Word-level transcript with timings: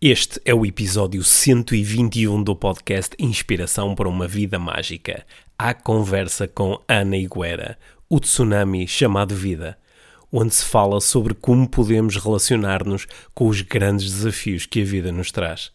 Este 0.00 0.40
é 0.44 0.54
o 0.54 0.64
episódio 0.64 1.24
121 1.24 2.44
do 2.44 2.54
podcast 2.54 3.16
Inspiração 3.18 3.96
para 3.96 4.08
uma 4.08 4.28
Vida 4.28 4.56
Mágica. 4.56 5.26
A 5.58 5.74
conversa 5.74 6.46
com 6.46 6.78
Ana 6.86 7.16
Higuera, 7.16 7.76
o 8.08 8.20
tsunami 8.20 8.86
chamado 8.86 9.34
vida, 9.34 9.76
onde 10.30 10.54
se 10.54 10.64
fala 10.64 11.00
sobre 11.00 11.34
como 11.34 11.68
podemos 11.68 12.14
relacionar-nos 12.14 13.08
com 13.34 13.48
os 13.48 13.60
grandes 13.60 14.12
desafios 14.12 14.66
que 14.66 14.82
a 14.82 14.84
vida 14.84 15.10
nos 15.10 15.32
traz. 15.32 15.72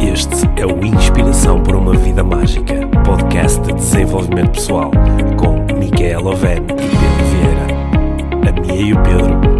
Este 0.00 0.46
é 0.58 0.64
o 0.64 0.82
Inspiração 0.86 1.62
para 1.62 1.76
uma 1.76 1.94
Vida 1.98 2.24
Mágica, 2.24 2.88
podcast 3.04 3.60
de 3.60 3.74
desenvolvimento 3.74 4.52
pessoal, 4.52 4.90
com 5.38 5.74
Micaela 5.74 6.30
Oven 6.30 6.56
e 6.56 6.96
Pedro 6.96 7.26
Vieira. 7.30 8.48
A 8.48 8.60
Mia 8.62 8.80
e 8.80 8.92
o 8.94 9.02
Pedro 9.02 9.53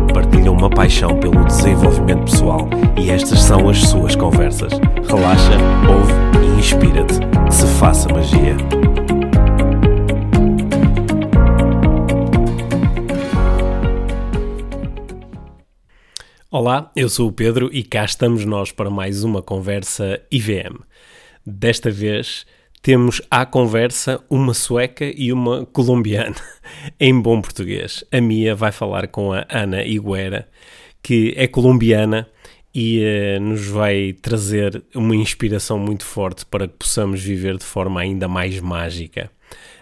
partilham 0.44 0.52
uma 0.52 0.68
paixão 0.68 1.18
pelo 1.18 1.44
desenvolvimento 1.44 2.30
pessoal 2.30 2.68
e 3.00 3.10
estas 3.10 3.40
são 3.40 3.68
as 3.68 3.78
suas 3.78 4.14
conversas. 4.14 4.72
Relaxa, 5.08 5.52
ouve 5.88 6.12
e 6.44 6.58
inspira-te. 6.58 7.14
Se 7.50 7.66
faça 7.78 8.08
magia. 8.10 8.54
Olá, 16.50 16.90
eu 16.94 17.08
sou 17.08 17.28
o 17.28 17.32
Pedro 17.32 17.70
e 17.72 17.82
cá 17.82 18.04
estamos 18.04 18.44
nós 18.44 18.70
para 18.70 18.90
mais 18.90 19.24
uma 19.24 19.42
conversa 19.42 20.20
IVM. 20.30 20.78
Desta 21.46 21.90
vez 21.90 22.44
temos 22.84 23.22
à 23.30 23.46
conversa 23.46 24.22
uma 24.28 24.52
sueca 24.52 25.06
e 25.06 25.32
uma 25.32 25.64
colombiana, 25.64 26.36
em 27.00 27.18
bom 27.18 27.40
português. 27.40 28.04
A 28.12 28.20
Mia 28.20 28.54
vai 28.54 28.72
falar 28.72 29.08
com 29.08 29.32
a 29.32 29.46
Ana 29.48 29.82
Higuera, 29.82 30.46
que 31.02 31.32
é 31.34 31.46
colombiana 31.46 32.28
e 32.74 33.00
uh, 33.00 33.40
nos 33.40 33.66
vai 33.66 34.12
trazer 34.20 34.84
uma 34.94 35.16
inspiração 35.16 35.78
muito 35.78 36.04
forte 36.04 36.44
para 36.44 36.68
que 36.68 36.74
possamos 36.74 37.22
viver 37.22 37.56
de 37.56 37.64
forma 37.64 38.02
ainda 38.02 38.28
mais 38.28 38.60
mágica. 38.60 39.30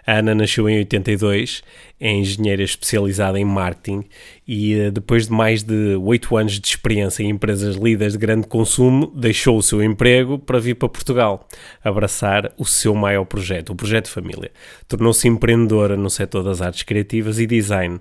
A 0.05 0.19
Ana 0.19 0.35
nasceu 0.35 0.69
em 0.69 0.79
82, 0.79 1.63
é 2.01 2.11
engenheira 2.11 2.63
especializada 2.63 3.39
em 3.39 3.45
marketing 3.45 4.05
e, 4.47 4.75
eh, 4.75 4.91
depois 4.91 5.29
de 5.29 5.33
mais 5.33 5.63
de 5.63 5.95
8 5.95 6.37
anos 6.37 6.59
de 6.59 6.67
experiência 6.67 7.23
em 7.23 7.31
empresas 7.31 7.77
líderes 7.77 8.15
de 8.15 8.19
grande 8.19 8.49
consumo, 8.49 9.13
deixou 9.15 9.57
o 9.57 9.63
seu 9.63 9.81
emprego 9.81 10.41
para 10.41 10.59
vir 10.59 10.75
para 10.75 10.89
Portugal, 10.89 11.47
abraçar 11.85 12.53
o 12.59 12.65
seu 12.65 12.97
maior 12.97 13.25
projeto, 13.25 13.71
o 13.71 13.77
Projeto 13.77 14.09
Família. 14.09 14.51
Tornou-se 14.89 15.29
empreendedora 15.29 15.97
no 15.97 16.11
setor 16.11 16.43
das 16.43 16.61
artes 16.61 16.83
criativas 16.83 17.39
e 17.39 17.47
design. 17.47 18.01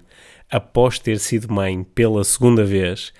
Após 0.49 0.97
ter 0.97 1.19
sido 1.19 1.53
mãe 1.53 1.83
pela 1.83 2.23
segunda 2.23 2.65
vez, 2.65 3.13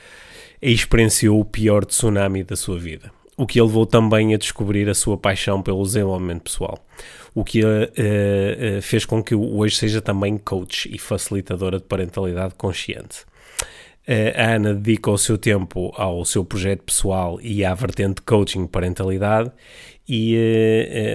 experienciou 0.59 1.39
o 1.39 1.45
pior 1.45 1.85
tsunami 1.85 2.43
da 2.43 2.55
sua 2.55 2.79
vida 2.79 3.11
o 3.41 3.47
que 3.47 3.59
a 3.59 3.63
levou 3.63 3.87
também 3.87 4.35
a 4.35 4.37
descobrir 4.37 4.87
a 4.87 4.93
sua 4.93 5.17
paixão 5.17 5.63
pelo 5.63 5.81
desenvolvimento 5.81 6.43
pessoal, 6.43 6.77
o 7.33 7.43
que 7.43 7.63
uh, 7.63 7.67
uh, 7.67 8.81
fez 8.81 9.05
com 9.05 9.23
que 9.23 9.33
hoje 9.33 9.75
seja 9.75 10.01
também 10.01 10.37
coach 10.37 10.89
e 10.93 10.97
facilitadora 10.97 11.77
de 11.77 11.85
parentalidade 11.85 12.55
consciente. 12.55 13.23
Uh, 14.07 14.35
a 14.35 14.55
Ana 14.55 14.73
dedica 14.73 15.11
o 15.11 15.17
seu 15.17 15.37
tempo 15.37 15.93
ao 15.95 16.25
seu 16.25 16.43
projeto 16.43 16.83
pessoal 16.83 17.39
e 17.41 17.63
à 17.63 17.73
vertente 17.73 18.21
coaching 18.21 18.67
parentalidade 18.67 19.51
e 20.13 20.35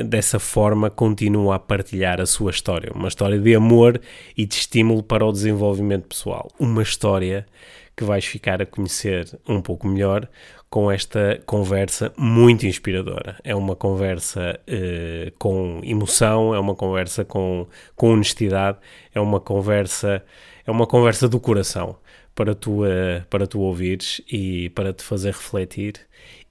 dessa 0.06 0.39
forma 0.39 0.89
continua 0.89 1.56
a 1.56 1.58
partilhar 1.58 2.19
a 2.19 2.25
sua 2.25 2.51
história, 2.51 2.91
uma 2.95 3.08
história 3.08 3.39
de 3.39 3.55
amor 3.55 4.01
e 4.34 4.47
de 4.47 4.55
estímulo 4.55 5.03
para 5.03 5.27
o 5.27 5.33
desenvolvimento 5.33 6.05
pessoal, 6.05 6.48
uma 6.58 6.83
história 6.83 7.45
que 7.95 8.05
vais 8.05 8.25
ficar 8.25 8.62
a 8.62 8.64
conhecer 8.64 9.39
um 9.47 9.61
pouco 9.61 9.86
melhor 9.86 10.27
com 10.77 10.92
esta 10.92 11.41
conversa 11.46 12.12
muito 12.19 12.66
inspiradora. 12.66 13.41
É 13.42 13.55
uma 13.55 13.74
conversa 13.74 14.60
uh, 14.69 15.33
com 15.38 15.80
emoção, 15.83 16.55
é 16.55 16.61
uma 16.61 16.74
conversa 16.74 17.24
com, 17.24 17.67
com 17.95 18.11
honestidade, 18.11 18.77
é 19.14 19.18
uma 19.18 19.40
conversa 19.40 20.23
é 20.67 20.70
uma 20.70 20.86
conversa 20.86 21.27
do 21.30 21.40
coração 21.40 21.96
para 22.34 22.55
tu, 22.55 22.84
uh, 22.84 23.24
para 23.30 23.46
tu 23.46 23.61
ouvires 23.61 24.20
e 24.30 24.68
para 24.68 24.92
te 24.92 25.02
fazer 25.02 25.33
refletir 25.33 25.95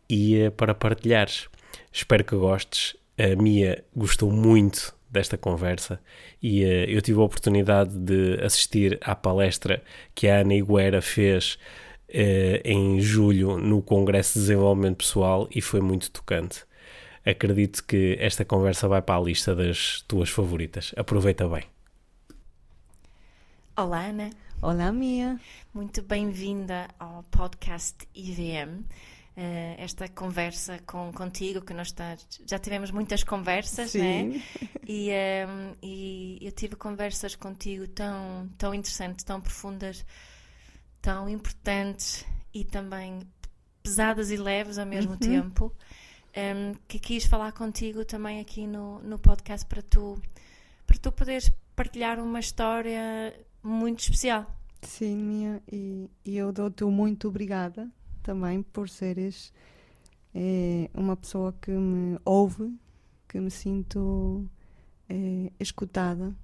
e 0.10 0.48
uh, 0.48 0.52
para 0.54 0.74
partilhares. 0.74 1.48
Espero 1.94 2.24
que 2.24 2.36
gostes. 2.36 2.98
A 3.20 3.40
Mia 3.40 3.84
gostou 3.96 4.32
muito 4.32 4.96
desta 5.08 5.38
conversa 5.38 6.00
e 6.42 6.64
eu 6.64 7.00
tive 7.00 7.20
a 7.20 7.24
oportunidade 7.24 7.96
de 7.96 8.44
assistir 8.44 8.98
à 9.02 9.14
palestra 9.16 9.84
que 10.16 10.28
a 10.28 10.40
Ana 10.40 10.56
Higuera 10.56 11.00
fez 11.00 11.60
uh, 12.16 12.62
em 12.64 13.00
julho 13.02 13.58
no 13.58 13.82
Congresso 13.82 14.34
de 14.34 14.40
Desenvolvimento 14.40 14.98
Pessoal 14.98 15.48
e 15.54 15.62
foi 15.62 15.82
muito 15.82 16.10
tocante. 16.10 16.64
Acredito 17.26 17.84
que 17.84 18.16
esta 18.20 18.46
conversa 18.46 18.88
vai 18.88 19.02
para 19.02 19.20
a 19.20 19.24
lista 19.24 19.54
das 19.56 20.02
tuas 20.08 20.30
favoritas. 20.30 20.94
Aproveita 20.96 21.48
bem. 21.48 21.64
Olá, 23.76 24.06
Ana. 24.06 24.30
Olá, 24.62 24.92
Mia. 24.92 25.40
Muito 25.74 26.02
bem-vinda 26.02 26.88
ao 26.98 27.24
podcast 27.24 28.08
IVM. 28.16 28.86
Uh, 29.38 29.76
esta 29.78 30.08
conversa 30.08 30.80
com, 30.86 31.12
contigo, 31.12 31.60
que 31.60 31.74
nós 31.74 31.88
está, 31.88 32.16
já 32.48 32.58
tivemos 32.58 32.90
muitas 32.90 33.22
conversas, 33.22 33.92
Sim. 33.92 34.00
né? 34.00 34.42
E, 34.88 35.10
um, 35.10 35.12
ehm, 35.12 35.76
e 35.82 36.38
eu 36.44 36.52
tive 36.52 36.76
conversas 36.76 37.36
contigo 37.36 37.88
tão, 37.88 38.48
tão 38.56 38.72
interessantes, 38.72 39.26
tão 39.26 39.42
profundas, 39.42 40.06
tão 41.06 41.30
importantes 41.30 42.26
e 42.52 42.66
também 42.66 43.20
pesadas 43.84 44.32
e 44.32 44.38
leves 44.38 44.80
ao 44.80 44.88
mesmo 44.88 45.12
uhum. 45.12 45.18
tempo, 45.20 45.66
um, 45.68 45.72
ehm, 46.34 46.74
que 46.88 46.98
quis 46.98 47.26
falar 47.26 47.52
contigo 47.52 48.04
também 48.04 48.40
aqui 48.40 48.66
no, 48.66 48.98
no 49.04 49.20
podcast 49.20 49.64
para 49.68 49.84
tu, 49.84 50.20
para 50.88 50.98
tu 50.98 51.12
poderes 51.12 51.52
partilhar 51.76 52.20
uma 52.20 52.40
história 52.40 53.40
muito 53.62 54.00
especial. 54.00 54.48
Sim, 54.82 55.18
minha, 55.18 55.62
e, 55.72 56.10
e 56.26 56.38
eu 56.38 56.52
dou-te 56.52 56.84
muito 56.86 57.28
obrigada 57.28 57.88
também 58.24 58.64
por 58.64 58.90
seres 58.90 59.54
é, 60.34 60.90
uma 60.92 61.16
pessoa 61.16 61.54
que 61.62 61.70
me 61.70 62.18
ouve, 62.26 62.76
que 63.30 63.40
me 63.40 63.52
sinto 63.52 64.50
é, 65.08 65.52
escutada, 65.60 66.36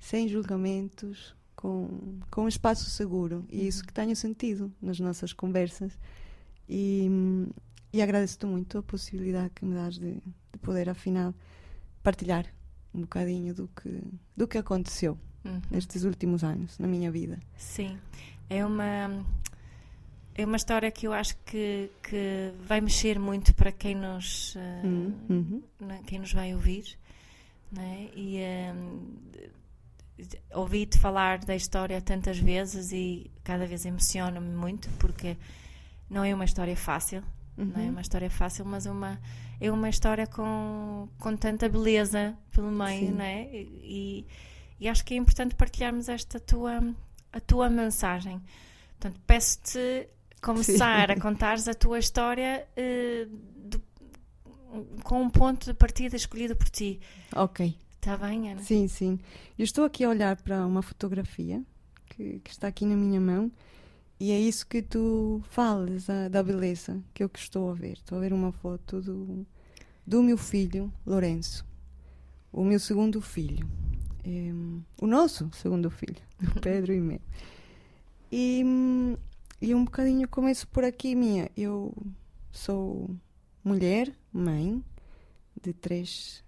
sem 0.00 0.26
julgamentos, 0.26 1.36
com, 1.62 2.18
com 2.28 2.42
um 2.42 2.48
espaço 2.48 2.90
seguro. 2.90 3.46
E 3.48 3.68
isso 3.68 3.80
uhum. 3.80 3.86
que 3.86 3.92
tenho 3.92 4.16
sentido 4.16 4.72
nas 4.82 4.98
nossas 4.98 5.32
conversas. 5.32 5.96
E, 6.68 7.08
e 7.92 8.02
agradeço-te 8.02 8.46
muito 8.46 8.78
a 8.78 8.82
possibilidade 8.82 9.50
que 9.54 9.64
me 9.64 9.74
dás 9.74 9.94
de, 9.94 10.14
de, 10.14 10.58
poder, 10.60 10.90
afinal, 10.90 11.32
partilhar 12.02 12.46
um 12.92 13.02
bocadinho 13.02 13.54
do 13.54 13.68
que, 13.68 14.02
do 14.36 14.48
que 14.48 14.58
aconteceu 14.58 15.16
uhum. 15.44 15.62
nestes 15.70 16.02
últimos 16.02 16.42
anos 16.42 16.78
na 16.80 16.88
minha 16.88 17.12
vida. 17.12 17.38
Sim, 17.56 17.96
é 18.50 18.66
uma 18.66 19.24
é 20.34 20.44
uma 20.44 20.56
história 20.56 20.90
que 20.90 21.06
eu 21.06 21.12
acho 21.12 21.36
que, 21.44 21.90
que 22.02 22.52
vai 22.66 22.80
mexer 22.80 23.18
muito 23.18 23.54
para 23.54 23.70
quem 23.70 23.94
nos, 23.94 24.56
uh, 24.56 25.28
uhum. 25.30 25.62
quem 26.06 26.18
nos 26.18 26.32
vai 26.32 26.54
ouvir. 26.54 26.98
Né? 27.70 28.08
E 28.16 28.38
um, 28.74 29.12
ouvi-te 30.54 30.98
falar 30.98 31.38
da 31.38 31.54
história 31.54 32.00
tantas 32.00 32.38
vezes 32.38 32.92
e 32.92 33.30
cada 33.42 33.66
vez 33.66 33.84
emociona-me 33.84 34.54
muito 34.54 34.88
porque 34.98 35.36
não 36.08 36.24
é 36.24 36.34
uma 36.34 36.44
história 36.44 36.76
fácil. 36.76 37.22
Uhum. 37.56 37.66
Não 37.66 37.80
é 37.80 37.84
uhum. 37.84 37.90
uma 37.90 38.00
história 38.00 38.30
fácil, 38.30 38.64
mas 38.64 38.86
é 38.86 38.90
uma, 38.90 39.20
é 39.60 39.70
uma 39.70 39.88
história 39.88 40.26
com, 40.26 41.08
com 41.18 41.36
tanta 41.36 41.68
beleza 41.68 42.36
pelo 42.50 42.70
meio, 42.70 43.12
né? 43.12 43.48
E, 43.52 44.26
e 44.80 44.88
acho 44.88 45.04
que 45.04 45.14
é 45.14 45.16
importante 45.16 45.54
partilharmos 45.54 46.08
esta 46.08 46.40
tua, 46.40 46.82
a 47.32 47.40
tua 47.40 47.68
mensagem. 47.68 48.42
Portanto, 48.98 49.20
peço-te 49.26 50.08
começar 50.40 51.08
Sim. 51.08 51.12
a 51.12 51.20
contares 51.20 51.68
a 51.68 51.74
tua 51.74 51.98
história 51.98 52.66
uh, 52.76 53.36
do, 53.68 53.82
com 55.04 55.22
um 55.22 55.30
ponto 55.30 55.66
de 55.66 55.74
partida 55.74 56.16
escolhido 56.16 56.56
por 56.56 56.68
ti. 56.68 57.00
Ok. 57.34 57.76
Está 58.02 58.16
bem, 58.16 58.50
Ana? 58.50 58.60
Sim, 58.60 58.88
sim. 58.88 59.16
Eu 59.56 59.62
estou 59.62 59.84
aqui 59.84 60.02
a 60.02 60.08
olhar 60.08 60.34
para 60.42 60.66
uma 60.66 60.82
fotografia 60.82 61.62
que, 62.06 62.40
que 62.40 62.50
está 62.50 62.66
aqui 62.66 62.84
na 62.84 62.96
minha 62.96 63.20
mão 63.20 63.48
e 64.18 64.32
é 64.32 64.40
isso 64.40 64.66
que 64.66 64.82
tu 64.82 65.40
falas, 65.50 66.10
a, 66.10 66.26
da 66.26 66.42
beleza 66.42 67.00
que 67.14 67.22
eu 67.22 67.28
que 67.28 67.38
estou 67.38 67.70
a 67.70 67.74
ver. 67.74 67.92
Estou 67.92 68.18
a 68.18 68.20
ver 68.20 68.32
uma 68.32 68.50
foto 68.50 69.00
do, 69.00 69.46
do 70.04 70.20
meu 70.20 70.36
filho, 70.36 70.92
Lourenço. 71.06 71.64
O 72.52 72.64
meu 72.64 72.80
segundo 72.80 73.20
filho. 73.20 73.64
É, 74.24 74.50
o 75.00 75.06
nosso 75.06 75.48
segundo 75.52 75.88
filho, 75.88 76.20
Pedro 76.60 76.92
e 76.92 77.00
meu. 77.00 77.20
E 78.32 78.64
e 79.60 79.76
um 79.76 79.84
bocadinho 79.84 80.26
começo 80.26 80.66
por 80.66 80.82
aqui, 80.82 81.14
minha. 81.14 81.48
Eu 81.56 81.94
sou 82.50 83.14
mulher, 83.62 84.12
mãe 84.32 84.82
de 85.62 85.72
três 85.72 86.42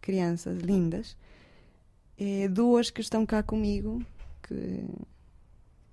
crianças 0.00 0.60
lindas. 0.60 1.16
É, 2.18 2.48
duas 2.48 2.90
que 2.90 3.00
estão 3.00 3.24
cá 3.26 3.42
comigo, 3.42 4.04
que 4.42 4.84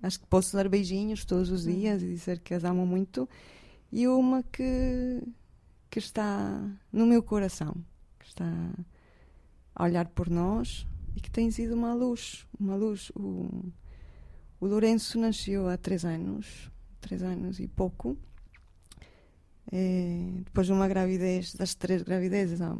acho 0.02 0.20
que 0.20 0.28
posso 0.28 0.56
dar 0.56 0.68
beijinhos 0.68 1.26
todos 1.26 1.50
os 1.50 1.64
dias 1.64 2.02
e 2.02 2.08
dizer 2.08 2.40
que 2.40 2.54
as 2.54 2.64
amo 2.64 2.86
muito. 2.86 3.28
E 3.92 4.08
uma 4.08 4.44
que, 4.44 5.24
que 5.90 6.00
está 6.00 6.62
no 6.92 7.06
meu 7.06 7.24
coração, 7.24 7.76
que 8.20 8.28
está 8.28 8.46
a 9.76 9.84
olhar 9.84 10.08
por 10.10 10.30
nós 10.30 10.86
e 11.16 11.22
que 11.22 11.32
tem 11.32 11.50
sido 11.52 11.74
uma 11.74 11.94
luz, 11.94 12.46
uma 12.60 12.76
luz. 12.76 13.12
O, 13.16 13.66
o 14.60 14.68
Lourenço 14.68 15.20
nasceu 15.20 15.68
há 15.68 15.78
três 15.78 16.06
anos, 16.06 16.70
três 17.02 17.24
anos 17.24 17.60
e 17.60 17.68
pouco. 17.68 18.18
É, 19.72 20.32
depois 20.46 20.68
de 20.68 20.74
uma 20.74 20.88
gravidez, 20.88 21.54
das 21.54 21.76
três 21.76 22.02
gravidezes, 22.02 22.62
a, 22.62 22.76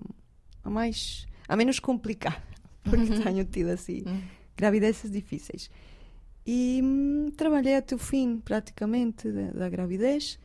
a 0.70 0.72
mais, 0.72 1.28
a 1.48 1.56
menos 1.56 1.80
complicada, 1.80 2.42
porque 2.86 3.12
uhum. 3.12 3.22
tenho 3.22 3.46
tido 3.46 3.70
assim 3.70 4.04
uhum. 4.06 4.22
gravidezes 4.56 5.12
difíceis. 5.12 5.70
E 6.46 6.80
hum, 6.84 7.32
trabalhei 7.36 7.76
até 7.76 7.96
o 7.96 7.98
fim, 7.98 8.40
praticamente, 8.40 9.30
da, 9.32 9.52
da, 9.52 9.70
gravidez. 9.70 10.40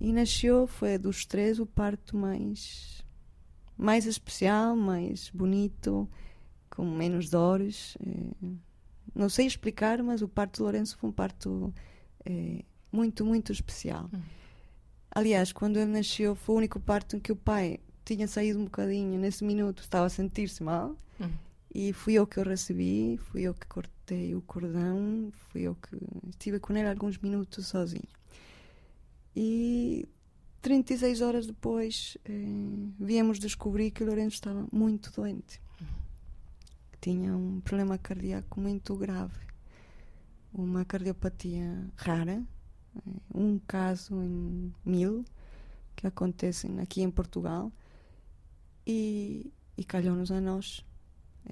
E 0.00 0.12
nasceu, 0.12 0.66
foi 0.66 0.98
dos 0.98 1.24
três, 1.24 1.58
o 1.58 1.66
parto 1.66 2.16
mais, 2.16 3.04
mais 3.76 4.06
especial, 4.06 4.76
mais 4.76 5.30
bonito, 5.30 6.08
com 6.68 6.84
menos 6.84 7.30
dores. 7.30 7.96
É, 8.04 8.46
não 9.14 9.28
sei 9.28 9.46
explicar, 9.46 10.02
mas 10.02 10.20
o 10.20 10.28
parto 10.28 10.56
de 10.56 10.62
Lourenço 10.62 10.98
foi 10.98 11.10
um 11.10 11.12
parto 11.12 11.72
é, 12.24 12.64
muito, 12.92 13.24
muito 13.24 13.52
especial. 13.52 14.10
Uhum. 14.12 14.20
Aliás, 15.10 15.52
quando 15.52 15.78
ele 15.78 15.90
nasceu, 15.90 16.34
foi 16.34 16.54
o 16.56 16.58
único 16.58 16.80
parto 16.80 17.16
em 17.16 17.20
que 17.20 17.32
o 17.32 17.36
pai 17.36 17.78
tinha 18.04 18.28
saído 18.28 18.58
um 18.60 18.64
bocadinho, 18.64 19.18
nesse 19.18 19.44
minuto 19.44 19.82
estava 19.82 20.06
a 20.06 20.10
sentir-se 20.10 20.62
mal. 20.62 20.96
Uhum. 21.18 21.30
E 21.74 21.92
fui 21.92 22.14
eu 22.14 22.26
que 22.26 22.38
o 22.38 22.44
recebi, 22.44 23.16
fui 23.16 23.42
eu 23.42 23.54
que 23.54 23.66
cortei 23.66 24.34
o 24.34 24.42
cordão, 24.42 25.32
fui 25.50 25.62
eu 25.62 25.74
que 25.74 25.96
estive 26.28 26.60
com 26.60 26.72
ele 26.76 26.88
alguns 26.88 27.18
minutos 27.18 27.66
sozinho. 27.66 28.06
E 29.34 30.06
36 30.62 31.20
horas 31.20 31.46
depois 31.46 32.16
eh, 32.24 32.30
viemos 32.98 33.40
descobrir 33.40 33.90
que 33.90 34.04
o 34.04 34.06
Lourenço 34.06 34.36
estava 34.36 34.66
muito 34.70 35.10
doente. 35.10 35.60
Tinha 37.00 37.36
um 37.36 37.60
problema 37.60 37.98
cardíaco 37.98 38.60
muito 38.60 38.96
grave, 38.96 39.38
uma 40.52 40.84
cardiopatia 40.84 41.90
rara, 41.96 42.40
eh, 42.96 43.00
um 43.34 43.58
caso 43.58 44.14
em 44.22 44.72
mil 44.84 45.24
que 45.96 46.06
acontecem 46.06 46.78
aqui 46.78 47.02
em 47.02 47.10
Portugal 47.10 47.72
e, 48.86 49.52
e 49.76 49.84
calhou-nos 49.84 50.30
a 50.30 50.40
nós 50.40 50.84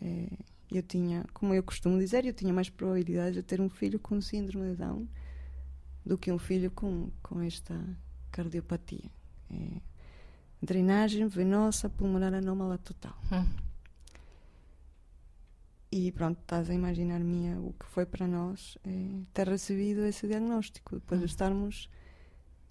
é, 0.01 0.29
eu 0.71 0.83
tinha, 0.83 1.25
como 1.33 1.55
eu 1.55 1.63
costumo 1.63 1.99
dizer, 1.99 2.25
eu 2.25 2.33
tinha 2.33 2.53
mais 2.53 2.71
probabilidade 2.71 3.37
de 3.37 3.43
ter 3.43 3.61
um 3.61 3.69
filho 3.69 3.99
com 3.99 4.21
síndrome 4.21 4.71
de 4.71 4.77
Down 4.77 5.07
do 6.05 6.17
que 6.17 6.33
um 6.33 6.39
filho 6.39 6.71
com, 6.71 7.11
com 7.23 7.41
esta 7.41 7.79
cardiopatia. 8.31 9.11
É, 9.51 9.81
drenagem 10.61 11.27
venosa 11.29 11.89
pulmonar 11.89 12.33
anómala 12.33 12.79
total. 12.79 13.17
Hum. 13.31 13.47
E 15.91 16.11
pronto, 16.13 16.41
estás 16.41 16.71
a 16.71 16.75
imaginar 16.75 17.21
minha 17.21 17.61
o 17.61 17.75
que 17.75 17.85
foi 17.85 18.07
para 18.07 18.27
nós 18.27 18.79
é, 18.83 19.21
ter 19.35 19.47
recebido 19.47 20.07
esse 20.07 20.27
diagnóstico, 20.27 20.97
depois 20.97 21.21
hum. 21.21 21.25
de 21.25 21.31
estarmos 21.31 21.91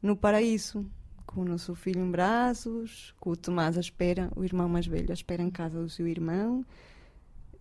no 0.01 0.17
paraíso, 0.17 0.89
com 1.33 1.41
o 1.41 1.45
nosso 1.45 1.73
filho 1.75 2.01
em 2.01 2.11
braços, 2.11 3.13
com 3.19 3.31
o 3.31 3.35
Tomás 3.35 3.77
à 3.77 3.79
espera, 3.79 4.31
o 4.35 4.43
irmão 4.43 4.67
mais 4.69 4.85
velho 4.85 5.09
à 5.09 5.13
espera 5.13 5.41
em 5.41 5.49
casa 5.49 5.81
do 5.81 5.89
seu 5.89 6.07
irmão, 6.07 6.65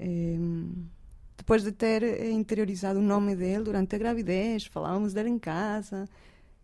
Ehm, 0.01 0.89
depois 1.37 1.63
de 1.63 1.73
ter 1.73 2.03
eh, 2.03 2.31
interiorizado 2.31 2.99
o 2.99 3.03
nome 3.03 3.37
dele 3.37 3.65
durante 3.65 3.95
a 3.95 3.99
gravidez, 3.99 4.67
falávamos 4.67 5.13
dele 5.13 5.29
em 5.29 5.39
casa. 5.39 6.09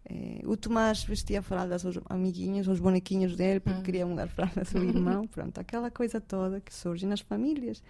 Eh, 0.06 0.40
o 0.44 0.56
Tomás 0.56 1.04
vestia 1.04 1.42
fraldas 1.42 1.84
aos 1.84 1.98
amiguinhos, 2.08 2.68
aos 2.68 2.80
bonequinhos 2.80 3.36
dele, 3.36 3.60
porque 3.60 3.80
hum. 3.80 3.82
queria 3.82 4.06
mudar 4.06 4.28
fraldas 4.28 4.74
ao 4.74 4.82
irmão. 4.82 5.26
Pronto, 5.28 5.58
aquela 5.58 5.90
coisa 5.90 6.20
toda 6.20 6.60
que 6.60 6.74
surge 6.74 7.06
nas 7.06 7.20
famílias. 7.20 7.82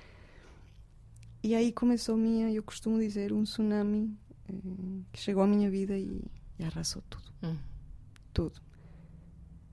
E 1.43 1.55
aí 1.55 1.71
começou 1.71 2.17
a 2.17 2.19
minha, 2.19 2.51
eu 2.51 2.63
costumo 2.63 2.99
dizer, 2.99 3.33
um 3.33 3.45
tsunami 3.45 4.17
eh, 4.49 4.53
que 5.13 5.21
chegou 5.21 5.45
à 5.45 5.47
minha 5.47 5.71
vida 5.71 5.97
e, 5.97 6.25
e 6.59 6.65
arrasou 6.65 7.03
tudo. 7.09 7.33
Hum. 7.43 7.57
Tudo. 8.33 8.66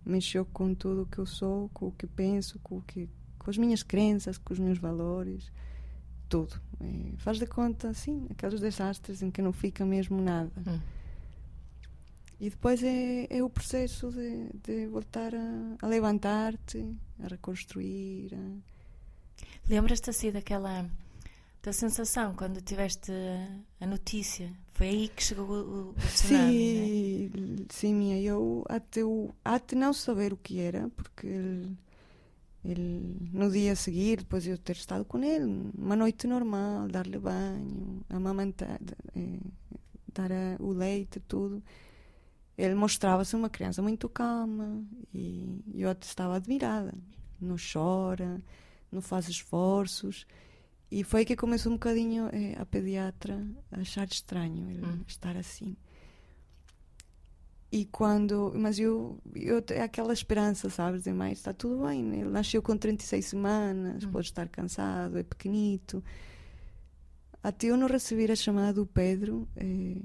Mexeu 0.05 0.45
com 0.45 0.73
tudo 0.73 1.03
o 1.03 1.05
que 1.05 1.17
eu 1.17 1.25
sou, 1.25 1.69
com 1.73 1.87
o 1.87 1.91
que 1.91 2.05
penso, 2.05 2.59
com 2.59 2.77
o 2.77 2.81
que 2.81 3.09
com 3.43 3.49
as 3.49 3.57
minhas 3.57 3.83
crenças, 3.83 4.37
com 4.37 4.53
os 4.53 4.59
meus 4.59 4.77
valores, 4.77 5.51
tudo. 6.29 6.59
É, 6.79 7.17
faz 7.17 7.37
de 7.37 7.45
conta, 7.45 7.93
sim, 7.93 8.25
aqueles 8.29 8.59
desastres 8.59 9.21
em 9.21 9.29
que 9.29 9.41
não 9.41 9.51
fica 9.51 9.85
mesmo 9.85 10.21
nada. 10.21 10.51
Hum. 10.65 10.79
E 12.39 12.49
depois 12.49 12.81
é, 12.83 13.27
é 13.29 13.43
o 13.43 13.49
processo 13.49 14.11
de, 14.11 14.49
de 14.63 14.87
voltar 14.87 15.33
a, 15.35 15.75
a 15.81 15.87
levantar-te, 15.87 16.85
a 17.23 17.27
reconstruir. 17.27 18.33
A... 18.33 19.69
Lembras-te 19.69 20.09
assim 20.09 20.31
daquela 20.31 20.89
da 21.63 21.71
sensação 21.73 22.35
quando 22.35 22.61
tiveste 22.61 23.11
a 23.79 23.87
notícia? 23.87 24.51
Foi 24.73 24.87
aí 24.89 25.07
que 25.07 25.23
chegou 25.23 25.47
o, 25.47 25.89
o 25.91 25.93
tsunami, 25.93 26.67
Sim, 26.67 27.29
né? 27.29 27.65
sim, 27.69 27.93
minha. 27.95 28.19
Eu 28.21 28.65
até, 28.67 29.03
o, 29.03 29.33
até 29.45 29.75
não 29.75 29.93
saber 29.93 30.33
o 30.33 30.37
que 30.37 30.59
era, 30.59 30.89
porque 30.89 31.27
ele, 32.65 33.29
no 33.31 33.49
dia 33.51 33.73
a 33.73 33.75
seguir, 33.75 34.17
depois 34.19 34.43
de 34.43 34.49
eu 34.51 34.57
ter 34.57 34.75
estado 34.75 35.05
com 35.05 35.23
ele, 35.23 35.71
uma 35.77 35.95
noite 35.95 36.27
normal, 36.27 36.87
dar-lhe 36.87 37.17
banho, 37.19 38.01
amamantar, 38.09 38.79
é, 39.15 39.39
dar 40.13 40.31
a, 40.31 40.57
o 40.59 40.71
leite, 40.71 41.19
tudo, 41.21 41.63
ele 42.57 42.75
mostrava-se 42.75 43.35
uma 43.35 43.49
criança 43.49 43.81
muito 43.81 44.09
calma 44.09 44.83
e 45.13 45.63
eu 45.75 45.89
até 45.89 46.05
estava 46.05 46.35
admirada. 46.35 46.93
Não 47.39 47.55
chora, 47.57 48.41
não 48.91 49.01
faz 49.01 49.27
esforços. 49.27 50.25
E 50.93 51.03
foi 51.03 51.25
que 51.25 51.35
começou 51.35 51.71
um 51.71 51.75
bocadinho 51.75 52.29
é, 52.31 52.53
a 52.61 52.63
pediatra 52.67 53.43
a 53.71 53.79
achar 53.79 54.07
estranho 54.07 54.69
ele 54.69 54.85
hum. 54.85 54.99
estar 55.07 55.35
assim. 55.35 55.75
E 57.71 57.85
quando. 57.85 58.53
Mas 58.55 58.77
eu. 58.77 59.17
eu 59.33 59.63
é 59.71 59.81
aquela 59.81 60.13
esperança, 60.13 60.69
sabes? 60.69 61.01
De 61.01 61.11
mais, 61.11 61.39
está 61.39 61.51
tudo 61.51 61.87
bem. 61.87 62.13
Ele 62.13 62.29
nasceu 62.29 62.61
com 62.61 62.77
36 62.77 63.25
semanas, 63.25 64.03
hum. 64.03 64.11
pode 64.11 64.27
estar 64.27 64.47
cansado, 64.47 65.17
é 65.17 65.23
pequenito. 65.23 66.03
Até 67.41 67.67
eu 67.71 67.77
não 67.77 67.87
receber 67.87 68.31
a 68.31 68.35
chamada 68.35 68.73
do 68.73 68.85
Pedro, 68.85 69.47
é, 69.55 69.97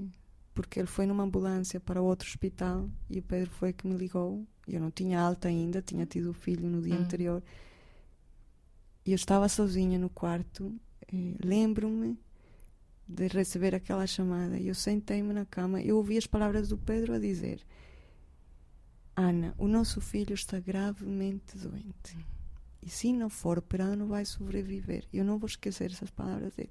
porque 0.55 0.81
ele 0.81 0.89
foi 0.89 1.05
numa 1.05 1.23
ambulância 1.23 1.79
para 1.79 2.01
outro 2.01 2.27
hospital 2.27 2.89
e 3.11 3.19
o 3.19 3.23
Pedro 3.23 3.51
foi 3.51 3.75
que 3.75 3.87
me 3.87 3.95
ligou. 3.95 4.43
Eu 4.67 4.81
não 4.81 4.91
tinha 4.91 5.21
alta 5.21 5.49
ainda, 5.49 5.83
tinha 5.83 6.07
tido 6.07 6.31
o 6.31 6.35
filho 6.35 6.67
no 6.67 6.81
dia 6.81 6.95
hum. 6.95 7.03
anterior. 7.03 7.43
E 9.09 9.13
eu 9.13 9.17
estava 9.17 9.49
sozinha 9.49 9.99
no 9.99 10.11
quarto. 10.11 10.71
É, 11.11 11.17
Lembro-me 11.43 12.19
de 13.09 13.27
receber 13.29 13.75
aquela 13.75 14.07
chamada. 14.07 14.61
Eu 14.61 14.75
sentei-me 14.75 15.33
na 15.33 15.47
cama 15.47 15.81
e 15.81 15.91
ouvi 15.91 16.19
as 16.19 16.27
palavras 16.27 16.69
do 16.69 16.77
Pedro 16.77 17.15
a 17.15 17.19
dizer: 17.19 17.59
Ana, 19.17 19.55
o 19.57 19.67
nosso 19.67 19.99
filho 20.03 20.35
está 20.35 20.61
gravemente 20.61 21.57
doente. 21.57 22.19
E 22.83 22.91
se 22.91 23.11
não 23.15 23.31
for 23.31 23.57
operado, 23.57 23.97
não 23.97 24.09
vai 24.09 24.27
sobreviver. 24.27 25.07
Eu 25.11 25.25
não 25.25 25.39
vou 25.39 25.47
esquecer 25.47 25.91
essas 25.91 26.11
palavras 26.11 26.55
dele. 26.55 26.71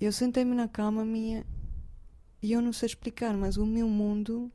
Eu 0.00 0.12
sentei-me 0.12 0.54
na 0.54 0.66
cama 0.66 1.04
minha 1.04 1.44
e 2.40 2.52
eu 2.52 2.62
não 2.62 2.72
sei 2.72 2.86
explicar, 2.86 3.36
mas 3.36 3.58
o 3.58 3.66
meu 3.66 3.86
mundo 3.86 4.50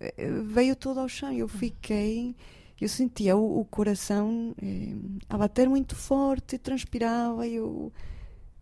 eh, 0.00 0.30
veio 0.42 0.74
todo 0.74 1.00
ao 1.00 1.08
chão. 1.08 1.30
Eu 1.34 1.48
fiquei, 1.48 2.34
eu 2.84 2.88
sentia 2.88 3.34
o, 3.34 3.60
o 3.60 3.64
coração 3.64 4.54
eh, 4.62 4.94
a 5.30 5.38
bater 5.38 5.70
muito 5.70 5.96
forte, 5.96 6.58
transpirava. 6.58 7.48
Eu 7.48 7.90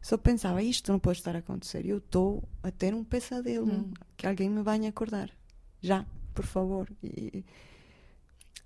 só 0.01 0.17
pensava, 0.17 0.63
isto 0.63 0.93
não 0.93 0.99
pode 1.01 1.19
estar 1.19 1.35
a 1.35 1.41
acontecer. 1.41 1.85
Eu 1.85 1.99
estou 1.99 2.45
a 2.63 2.71
ter 2.71 2.95
um 2.95 3.03
pesadelo. 3.03 3.69
Hum. 3.69 3.93
Que 4.17 4.29
alguém 4.29 4.49
me 4.49 4.63
venha 4.63 4.91
acordar. 4.91 5.29
Já, 5.81 6.07
por 6.33 6.45
favor. 6.45 6.89
E 7.03 7.45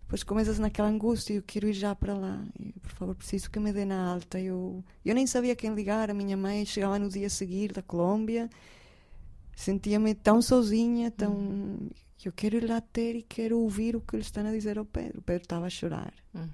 depois 0.02 0.22
começas 0.22 0.58
naquela 0.58 0.88
angústia. 0.88 1.32
Eu 1.32 1.42
quero 1.42 1.66
ir 1.68 1.72
já 1.72 1.94
para 1.94 2.12
lá. 2.12 2.44
E, 2.60 2.74
por 2.78 2.90
favor, 2.90 3.14
preciso 3.14 3.50
que 3.50 3.58
me 3.58 3.72
dê 3.72 3.86
na 3.86 4.12
alta. 4.12 4.38
Eu, 4.38 4.84
eu 5.02 5.14
nem 5.14 5.26
sabia 5.26 5.56
quem 5.56 5.74
ligar. 5.74 6.10
A 6.10 6.14
minha 6.14 6.36
mãe 6.36 6.66
chegava 6.66 6.98
no 6.98 7.08
dia 7.08 7.28
a 7.28 7.30
seguir 7.30 7.72
da 7.72 7.80
Colômbia. 7.80 8.50
Sentia-me 9.56 10.14
tão 10.14 10.42
sozinha, 10.42 11.10
tão. 11.10 11.32
Hum. 11.32 11.88
Eu 12.24 12.32
quero 12.32 12.56
ir 12.56 12.68
lá 12.68 12.80
ter 12.80 13.14
e 13.14 13.22
quero 13.22 13.58
ouvir 13.58 13.94
o 13.94 14.00
que 14.00 14.16
eles 14.16 14.26
estão 14.26 14.46
a 14.46 14.50
dizer 14.50 14.78
ao 14.78 14.84
Pedro. 14.84 15.20
O 15.20 15.22
Pedro 15.22 15.42
estava 15.42 15.66
a 15.66 15.70
chorar. 15.70 16.12
Hum. 16.34 16.48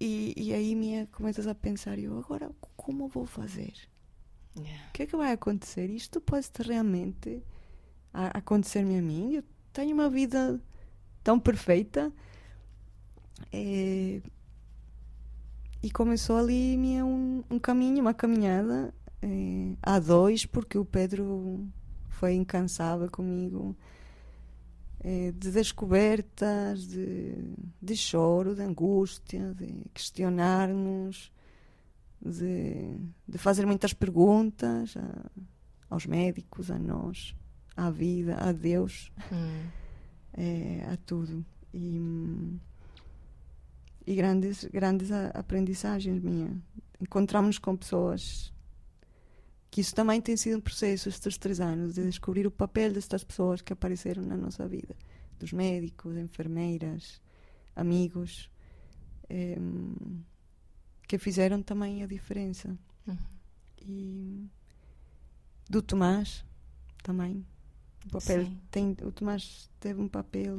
E, 0.00 0.32
e 0.36 0.54
aí 0.54 0.74
minha 0.74 1.06
começas 1.08 1.46
a 1.46 1.54
pensar, 1.54 1.98
eu 1.98 2.18
agora 2.18 2.50
como 2.76 3.06
vou 3.08 3.26
fazer? 3.26 3.74
Yeah. 4.56 4.88
O 4.88 4.92
que 4.92 5.02
é 5.02 5.06
que 5.06 5.16
vai 5.16 5.32
acontecer? 5.32 5.90
Isto 5.90 6.20
pode 6.20 6.48
realmente 6.64 7.42
acontecer-me 8.12 8.98
a 8.98 9.02
mim? 9.02 9.34
Eu 9.34 9.44
tenho 9.72 9.94
uma 9.94 10.08
vida 10.08 10.60
tão 11.22 11.38
perfeita. 11.38 12.12
É... 13.52 14.22
E 15.82 15.90
começou 15.90 16.36
ali 16.36 16.76
minha, 16.76 17.04
um, 17.04 17.44
um 17.50 17.58
caminho, 17.58 18.00
uma 18.00 18.12
caminhada 18.12 18.92
eh, 19.22 19.74
a 19.82 19.98
dois, 19.98 20.44
porque 20.44 20.76
o 20.76 20.84
Pedro 20.84 21.66
foi 22.20 22.34
incansável 22.34 23.10
comigo 23.10 23.74
eh, 25.02 25.32
de 25.32 25.50
descobertas, 25.50 26.86
de, 26.86 27.54
de 27.80 27.96
choro, 27.96 28.54
de 28.54 28.60
angústia, 28.60 29.54
de 29.54 29.86
questionar-nos, 29.94 31.32
de, 32.20 32.94
de 33.26 33.38
fazer 33.38 33.64
muitas 33.64 33.94
perguntas 33.94 34.94
a, 34.98 35.30
aos 35.88 36.04
médicos, 36.04 36.70
a 36.70 36.78
nós, 36.78 37.34
à 37.74 37.88
vida, 37.88 38.36
a 38.36 38.52
Deus, 38.52 39.10
hum. 39.32 39.66
é, 40.34 40.84
a 40.92 40.98
tudo. 40.98 41.42
E, 41.72 41.98
e 44.06 44.14
grandes, 44.14 44.64
grandes 44.66 45.10
aprendizagens 45.10 46.22
minhas. 46.22 46.52
Encontramos-nos 47.00 47.58
com 47.58 47.74
pessoas 47.74 48.49
que 49.70 49.80
isso 49.80 49.94
também 49.94 50.20
tem 50.20 50.36
sido 50.36 50.58
um 50.58 50.60
processo 50.60 51.08
estes 51.08 51.38
três 51.38 51.60
anos 51.60 51.94
de 51.94 52.04
descobrir 52.04 52.46
o 52.46 52.50
papel 52.50 52.92
destas 52.92 53.22
pessoas 53.22 53.62
que 53.62 53.72
apareceram 53.72 54.22
na 54.22 54.36
nossa 54.36 54.66
vida 54.66 54.96
dos 55.38 55.52
médicos, 55.52 56.16
enfermeiras, 56.16 57.22
amigos 57.74 58.50
eh, 59.28 59.56
que 61.06 61.18
fizeram 61.18 61.62
também 61.62 62.02
a 62.02 62.06
diferença 62.06 62.76
uhum. 63.06 63.16
e 63.80 64.50
do 65.68 65.80
Tomás 65.80 66.44
também 67.02 67.46
o 68.06 68.10
papel 68.10 68.44
Sim. 68.44 68.60
tem 68.70 68.96
o 69.02 69.12
Tomás 69.12 69.70
teve 69.78 70.00
um 70.00 70.08
papel 70.08 70.58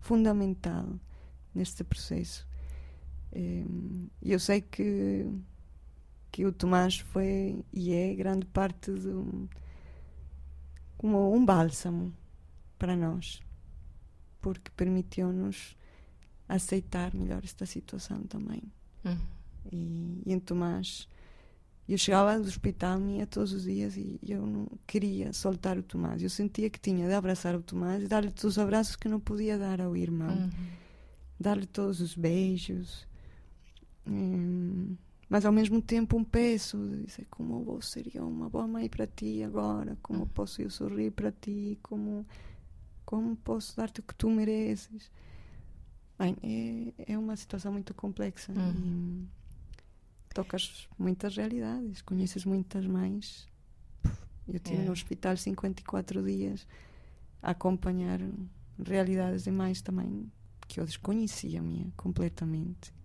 fundamental 0.00 0.98
neste 1.54 1.84
processo 1.84 2.46
e 3.32 4.32
eu 4.32 4.40
sei 4.40 4.62
que 4.62 5.26
que 6.36 6.44
o 6.44 6.52
Tomás 6.52 6.98
foi 6.98 7.64
e 7.72 7.94
é 7.94 8.14
grande 8.14 8.44
parte 8.44 8.90
do 8.90 9.48
como 10.98 11.34
um 11.34 11.42
bálsamo 11.42 12.12
para 12.78 12.94
nós 12.94 13.40
porque 14.42 14.70
permitiu-nos 14.76 15.74
aceitar 16.46 17.14
melhor 17.14 17.42
esta 17.42 17.64
situação 17.64 18.24
também 18.24 18.62
uhum. 19.02 19.16
e, 19.72 20.22
e 20.26 20.32
em 20.34 20.38
Tomás 20.38 21.08
eu 21.88 21.96
chegava 21.96 22.38
do 22.38 22.46
hospital 22.46 22.98
minha 22.98 23.26
todos 23.26 23.54
os 23.54 23.62
dias 23.62 23.96
e 23.96 24.20
eu 24.28 24.46
não 24.46 24.68
queria 24.86 25.32
soltar 25.32 25.78
o 25.78 25.82
Tomás 25.82 26.22
eu 26.22 26.28
sentia 26.28 26.68
que 26.68 26.78
tinha 26.78 27.08
de 27.08 27.14
abraçar 27.14 27.54
o 27.54 27.62
Tomás 27.62 28.02
e 28.02 28.08
dar-lhe 28.08 28.30
todos 28.30 28.44
os 28.44 28.58
abraços 28.58 28.94
que 28.94 29.08
não 29.08 29.18
podia 29.18 29.56
dar 29.56 29.80
ao 29.80 29.96
irmão 29.96 30.36
uhum. 30.36 30.50
dar-lhe 31.40 31.64
todos 31.64 32.02
os 32.02 32.14
beijos 32.14 33.08
hum, 34.06 34.96
mas 35.28 35.44
ao 35.44 35.52
mesmo 35.52 35.82
tempo 35.82 36.16
um 36.16 36.24
peso 36.24 36.78
de 36.78 37.04
dizer 37.04 37.26
como 37.30 37.64
eu 37.68 37.82
seria 37.82 38.24
uma 38.24 38.48
boa 38.48 38.66
mãe 38.66 38.88
para 38.88 39.06
ti 39.06 39.42
agora, 39.42 39.98
como 40.00 40.20
uhum. 40.20 40.28
posso 40.28 40.62
eu 40.62 40.70
sorrir 40.70 41.10
para 41.10 41.32
ti, 41.32 41.78
como, 41.82 42.26
como 43.04 43.34
posso 43.36 43.76
dar-te 43.76 44.00
o 44.00 44.02
que 44.02 44.14
tu 44.14 44.30
mereces. 44.30 45.10
Bem, 46.18 46.36
é, 46.42 47.12
é 47.12 47.18
uma 47.18 47.36
situação 47.36 47.72
muito 47.72 47.92
complexa 47.92 48.52
uhum. 48.52 49.26
e 50.30 50.34
tocas 50.34 50.88
muitas 50.98 51.36
realidades, 51.36 52.02
conheces 52.02 52.44
muitas 52.44 52.86
mães. 52.86 53.48
Eu 54.46 54.56
estive 54.56 54.82
é. 54.82 54.84
no 54.84 54.92
hospital 54.92 55.36
54 55.36 56.22
dias 56.22 56.66
a 57.42 57.50
acompanhar 57.50 58.20
realidades 58.78 59.42
de 59.42 59.50
mães 59.50 59.82
também 59.82 60.30
que 60.68 60.78
eu 60.78 60.84
desconhecia 60.84 61.60
minha 61.60 61.92
completamente 61.96 62.95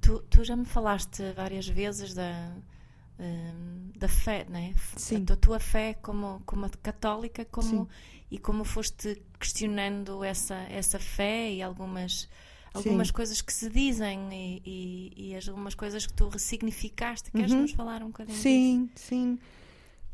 Tu, 0.00 0.18
tu, 0.30 0.44
já 0.44 0.56
me 0.56 0.64
falaste 0.64 1.22
várias 1.34 1.66
vezes 1.68 2.14
da, 2.14 2.52
um, 3.18 3.90
da 3.96 4.08
fé, 4.08 4.46
né? 4.48 4.74
Sim. 4.96 5.24
A 5.30 5.36
tua 5.36 5.58
fé 5.58 5.94
como, 5.94 6.42
como 6.44 6.68
católica 6.78 7.44
como, 7.44 7.88
e 8.30 8.38
como 8.38 8.64
foste 8.64 9.22
questionando 9.38 10.24
essa, 10.24 10.56
essa 10.70 10.98
fé 10.98 11.52
e 11.52 11.62
algumas, 11.62 12.28
algumas 12.72 13.10
coisas 13.10 13.40
que 13.40 13.52
se 13.52 13.68
dizem 13.70 14.28
e, 14.32 14.62
e, 14.64 15.30
e, 15.30 15.48
algumas 15.48 15.74
coisas 15.74 16.06
que 16.06 16.12
tu 16.12 16.28
ressignificaste. 16.28 17.30
Queres 17.30 17.52
uhum. 17.52 17.62
nos 17.62 17.72
falar 17.72 18.02
um 18.02 18.08
bocadinho 18.08 18.36
Sim, 18.38 18.90
disso? 18.94 19.08
sim. 19.08 19.38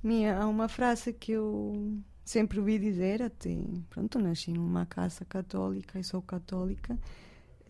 Minha, 0.02 0.38
há 0.38 0.46
uma 0.46 0.68
frase 0.68 1.12
que 1.12 1.32
eu 1.32 1.98
sempre 2.24 2.58
ouvi 2.58 2.78
dizer 2.78 3.22
até, 3.22 3.58
pronto, 3.90 4.18
nasci 4.18 4.52
numa 4.52 4.86
casa 4.86 5.24
católica 5.24 5.98
e 5.98 6.04
sou 6.04 6.22
católica 6.22 6.98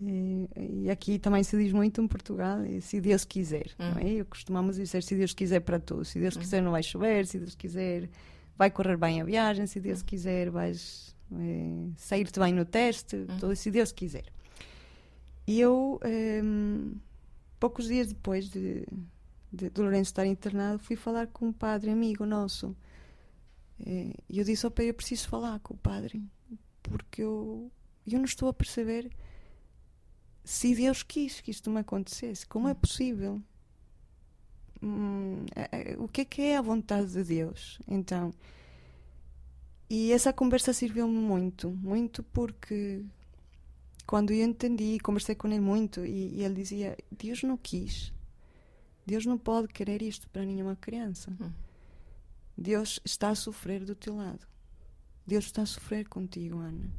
e, 0.01 0.49
e, 0.57 0.91
aqui 0.91 1.19
também 1.19 1.43
se 1.43 1.57
diz 1.57 1.73
muito 1.73 2.01
em 2.01 2.09
Portugal, 2.09 2.59
se 2.81 3.01
Deus 3.01 3.25
quiser. 3.25 3.67
Uhum. 3.79 3.91
Não 3.91 3.99
é? 3.99 4.11
Eu 4.13 4.25
costumamos 4.25 4.77
dizer 4.77 5.03
se 5.03 5.15
Deus 5.15 5.35
quiser 5.35 5.61
para 5.61 5.79
tudo. 5.79 6.05
Se 6.05 6.19
Deus 6.19 6.35
uhum. 6.35 6.41
quiser 6.41 6.63
não 6.63 6.71
vai 6.71 6.83
chover, 6.83 7.27
se 7.27 7.39
Deus 7.39 7.55
quiser 7.55 8.09
vai 8.57 8.71
correr 8.71 8.97
bem 8.97 9.21
a 9.21 9.25
viagem, 9.25 9.67
se 9.67 9.81
Deus 9.81 10.01
uhum. 10.01 10.07
quiser 10.07 10.51
vais 10.51 11.15
é, 11.33 11.89
sair-te 11.97 12.41
bem 12.41 12.53
no 12.53 12.65
teste, 12.65 13.17
uhum. 13.17 13.39
tudo, 13.39 13.57
se 13.57 13.71
Deus 13.71 13.93
quiser. 13.93 14.25
E 15.47 15.61
eu, 15.61 16.01
é, 16.03 16.41
poucos 17.59 17.89
dias 17.89 18.09
depois 18.09 18.49
de, 18.49 18.87
de, 19.53 19.71
de 19.71 19.81
Lourenço 19.81 20.11
estar 20.11 20.27
internado, 20.27 20.79
fui 20.79 20.97
falar 20.97 21.27
com 21.27 21.47
um 21.47 21.53
padre 21.53 21.91
amigo 21.91 22.25
nosso. 22.25 22.77
Eh, 23.85 24.15
e 24.29 24.39
eu 24.39 24.45
disse 24.45 24.65
ao 24.65 24.71
pai, 24.71 24.89
eu 24.89 24.95
preciso 24.95 25.29
falar 25.29 25.59
com 25.61 25.75
o 25.75 25.77
padre, 25.77 26.23
porque 26.83 27.23
eu, 27.23 27.71
eu 28.07 28.19
não 28.19 28.25
estou 28.25 28.49
a 28.49 28.55
perceber 28.55 29.11
se 30.45 30.75
Deus 30.75 31.03
quis 31.03 31.41
que 31.41 31.51
isto 31.51 31.71
me 31.71 31.81
acontecesse, 31.81 32.47
como 32.47 32.69
é 32.69 32.75
possível? 32.75 33.41
Hum, 34.83 35.45
é, 35.55 35.93
é, 35.93 35.97
o 35.99 36.09
que 36.09 36.23
é 36.23 36.25
que 36.25 36.43
é 36.43 36.57
a 36.57 36.63
vontade 36.63 37.13
de 37.13 37.23
Deus? 37.23 37.79
Então, 37.87 38.33
e 39.89 40.13
essa 40.13 40.33
conversa 40.33 40.73
serviu-me 40.73 41.19
muito, 41.19 41.71
muito 41.71 42.23
porque 42.23 43.05
quando 44.07 44.33
eu 44.33 44.45
entendi, 44.45 44.99
conversei 45.01 45.35
com 45.35 45.49
ele 45.49 45.61
muito 45.61 46.05
e, 46.05 46.37
e, 46.37 46.43
ele 46.43 46.55
dizia: 46.55 46.97
Deus 47.11 47.43
não 47.43 47.57
quis, 47.57 48.13
Deus 49.07 49.27
não 49.27 49.37
pode 49.37 49.69
querer 49.69 50.03
isto 50.03 50.29
para 50.31 50.45
nenhuma 50.45 50.77
criança. 50.77 51.31
Hum. 51.41 51.51
Deus 52.57 53.01
está 53.05 53.31
a 53.31 53.35
sofrer 53.35 53.85
do 53.85 53.95
teu 53.95 54.17
lado. 54.17 54.47
Deus 55.27 55.47
está 55.47 55.63
a 55.63 55.67
sofrer 55.67 56.09
contigo, 56.09 56.59
Ana. 56.59 56.91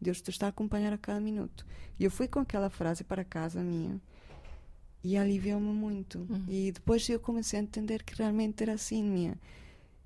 Deus 0.00 0.20
te 0.20 0.30
está 0.30 0.46
a 0.46 0.48
acompanhar 0.48 0.92
a 0.92 0.98
cada 0.98 1.20
minuto. 1.20 1.66
E 1.98 2.04
eu 2.04 2.10
fui 2.10 2.26
com 2.26 2.40
aquela 2.40 2.70
frase 2.70 3.04
para 3.04 3.24
casa 3.24 3.62
minha 3.62 4.00
e 5.02 5.16
aliviou-me 5.16 5.72
muito. 5.72 6.20
Uhum. 6.20 6.44
E 6.48 6.72
depois 6.72 7.08
eu 7.08 7.20
comecei 7.20 7.58
a 7.58 7.62
entender 7.62 8.02
que 8.02 8.14
realmente 8.14 8.62
era 8.62 8.74
assim 8.74 9.02
minha. 9.02 9.38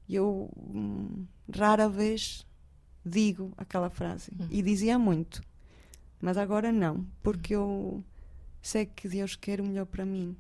Eu 0.09 0.51
hum, 0.57 1.25
rara 1.55 1.89
vez 1.89 2.47
digo 3.05 3.53
aquela 3.57 3.91
frase 3.91 4.33
uhum. 4.39 4.49
e 4.51 4.63
dizia 4.63 4.99
muito, 4.99 5.43
mas 6.21 6.37
agora 6.37 6.73
não, 6.73 7.07
porque 7.23 7.55
eu 7.55 8.03
sei 8.63 8.87
que 8.87 9.09
Deus 9.09 9.37
quer 9.37 9.61
o 9.61 9.65
melhor 9.65 9.87
para 9.87 10.05
mim. 10.05 10.37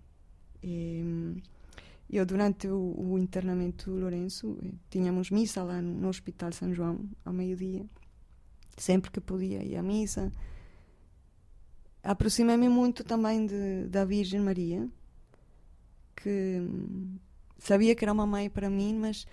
E, 0.63 1.03
hum, 1.05 1.37
eu 2.11 2.25
durante 2.25 2.69
o, 2.69 2.95
o 2.97 3.19
internamento 3.19 3.91
do 3.91 3.99
Lourenço 3.99 4.59
eh, 4.63 4.71
tínhamos 4.91 5.31
missa 5.31 5.63
lá 5.63 5.81
no, 5.81 5.93
no 5.93 6.09
Hospital 6.09 6.53
São 6.53 6.73
João 6.73 7.01
ao 7.25 7.33
meio-dia 7.33 7.85
sempre 8.77 9.11
que 9.11 9.21
podia 9.21 9.63
ir 9.63 9.77
à 9.77 9.83
missa. 9.83 10.33
Aproximei-me 12.03 12.69
muito 12.69 13.03
também 13.03 13.47
de, 13.47 13.87
da 13.89 14.05
Virgem 14.05 14.41
Maria, 14.41 14.89
que 16.17 16.61
sabia 17.59 17.95
que 17.95 18.05
era 18.05 18.13
uma 18.13 18.27
mãe 18.27 18.51
para 18.51 18.69
mim, 18.69 18.95
mas 18.95 19.27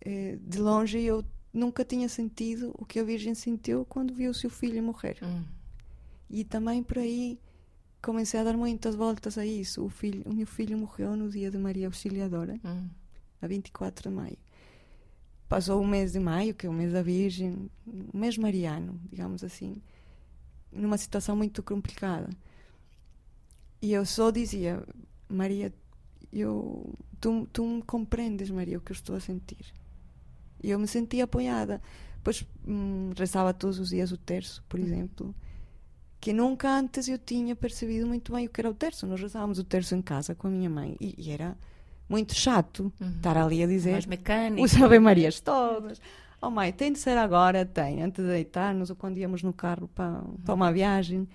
eh, 0.00 0.38
de 0.40 0.58
longe 0.58 1.00
eu 1.00 1.24
nunca 1.52 1.84
tinha 1.84 2.08
sentido 2.08 2.72
o 2.78 2.84
que 2.84 3.00
a 3.00 3.04
Virgem 3.04 3.34
sentiu 3.34 3.84
quando 3.84 4.14
viu 4.14 4.30
o 4.30 4.34
seu 4.34 4.48
filho 4.48 4.82
morrer. 4.82 5.18
Hum. 5.22 5.44
E 6.30 6.44
também 6.44 6.82
por 6.82 6.98
aí 6.98 7.38
comecei 8.00 8.40
a 8.40 8.44
dar 8.44 8.56
muitas 8.56 8.94
voltas 8.94 9.36
a 9.36 9.44
isso. 9.44 9.84
O, 9.84 9.88
filho, 9.88 10.22
o 10.24 10.32
meu 10.32 10.46
filho 10.46 10.78
morreu 10.78 11.16
no 11.16 11.28
dia 11.28 11.50
de 11.50 11.58
Maria 11.58 11.88
Auxiliadora, 11.88 12.58
hum. 12.64 12.88
a 13.40 13.46
24 13.46 14.08
de 14.08 14.14
maio 14.14 14.38
passou 15.52 15.82
o 15.82 15.86
mês 15.86 16.12
de 16.12 16.18
maio, 16.18 16.54
que 16.54 16.66
é 16.66 16.70
o 16.70 16.72
mês 16.72 16.94
da 16.94 17.02
Virgem, 17.02 17.70
o 17.86 18.16
mês 18.16 18.38
mariano, 18.38 18.98
digamos 19.10 19.44
assim, 19.44 19.82
numa 20.72 20.96
situação 20.96 21.36
muito 21.36 21.62
complicada. 21.62 22.30
E 23.82 23.92
eu 23.92 24.06
só 24.06 24.30
dizia, 24.30 24.82
Maria, 25.28 25.70
eu, 26.32 26.94
tu, 27.20 27.46
tu 27.52 27.66
me 27.66 27.82
compreendes, 27.82 28.48
Maria, 28.48 28.78
o 28.78 28.80
que 28.80 28.92
eu 28.92 28.94
estou 28.94 29.14
a 29.14 29.20
sentir. 29.20 29.74
E 30.62 30.70
eu 30.70 30.78
me 30.78 30.88
sentia 30.88 31.24
apoiada. 31.24 31.82
Depois 32.16 32.46
hum, 32.66 33.10
rezava 33.14 33.52
todos 33.52 33.78
os 33.78 33.90
dias 33.90 34.10
o 34.10 34.16
terço, 34.16 34.64
por 34.70 34.80
exemplo, 34.80 35.34
que 36.18 36.32
nunca 36.32 36.70
antes 36.70 37.08
eu 37.08 37.18
tinha 37.18 37.54
percebido 37.54 38.06
muito 38.06 38.32
bem 38.32 38.46
o 38.46 38.48
que 38.48 38.58
era 38.58 38.70
o 38.70 38.74
terço. 38.74 39.06
Nós 39.06 39.20
rezávamos 39.20 39.58
o 39.58 39.64
terço 39.64 39.94
em 39.94 40.00
casa 40.00 40.34
com 40.34 40.46
a 40.46 40.50
minha 40.50 40.70
mãe 40.70 40.96
e, 40.98 41.14
e 41.18 41.30
era 41.30 41.58
muito 42.12 42.34
chato 42.34 42.92
uhum. 43.00 43.10
estar 43.10 43.36
ali 43.36 43.62
a 43.62 43.66
dizer 43.66 43.92
Mais 43.92 44.06
mecânico. 44.06 44.62
os 44.62 44.76
Ave 44.80 44.98
Marias 44.98 45.40
todas. 45.40 46.00
Oh 46.40 46.50
mãe, 46.50 46.72
tem 46.72 46.92
de 46.92 46.98
ser 46.98 47.16
agora? 47.16 47.64
Tem, 47.64 48.02
antes 48.02 48.22
de 48.22 48.30
deitar-nos 48.30 48.90
ou 48.90 48.96
quando 48.96 49.18
íamos 49.18 49.42
no 49.42 49.52
carro 49.52 49.88
para, 49.88 50.20
uhum. 50.20 50.36
para 50.44 50.54
uma 50.54 50.72
viagem. 50.72 51.28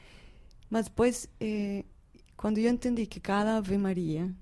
Mas 0.70 0.86
depois, 0.86 1.30
eh, 1.40 1.86
quando 2.36 2.58
eu 2.58 2.70
entendi 2.70 3.06
que 3.06 3.20
cada 3.20 3.58
Ave 3.58 3.78
Maria 3.78 4.34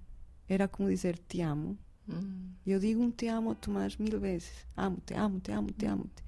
era 0.49 0.67
como 0.67 0.89
dizer 0.89 1.17
te 1.17 1.41
amo, 1.41 1.77
Hum. 2.07 2.51
Eu 2.65 2.79
digo 2.79 3.01
um 3.01 3.11
te 3.11 3.27
amo, 3.27 3.55
Tomás, 3.55 3.97
mil 3.97 4.19
vezes. 4.19 4.65
Amo-te, 4.75 5.13
amo-te, 5.13 5.51
amo-te, 5.51 5.85
amo-te. 5.85 6.23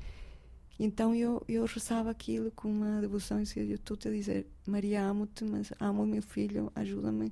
Então 0.79 1.15
eu, 1.15 1.43
eu 1.47 1.65
rezava 1.65 2.11
aquilo 2.11 2.51
com 2.51 2.69
uma 2.69 3.01
devoção 3.01 3.39
e 3.39 3.43
dizia: 3.43 3.63
Eu 3.63 3.75
estou-te 3.75 4.07
a 4.07 4.11
dizer, 4.11 4.47
Maria, 4.65 5.03
amo-te, 5.03 5.43
mas 5.43 5.71
amo 5.79 6.03
o 6.03 6.07
meu 6.07 6.21
filho, 6.21 6.71
ajuda-me 6.75 7.31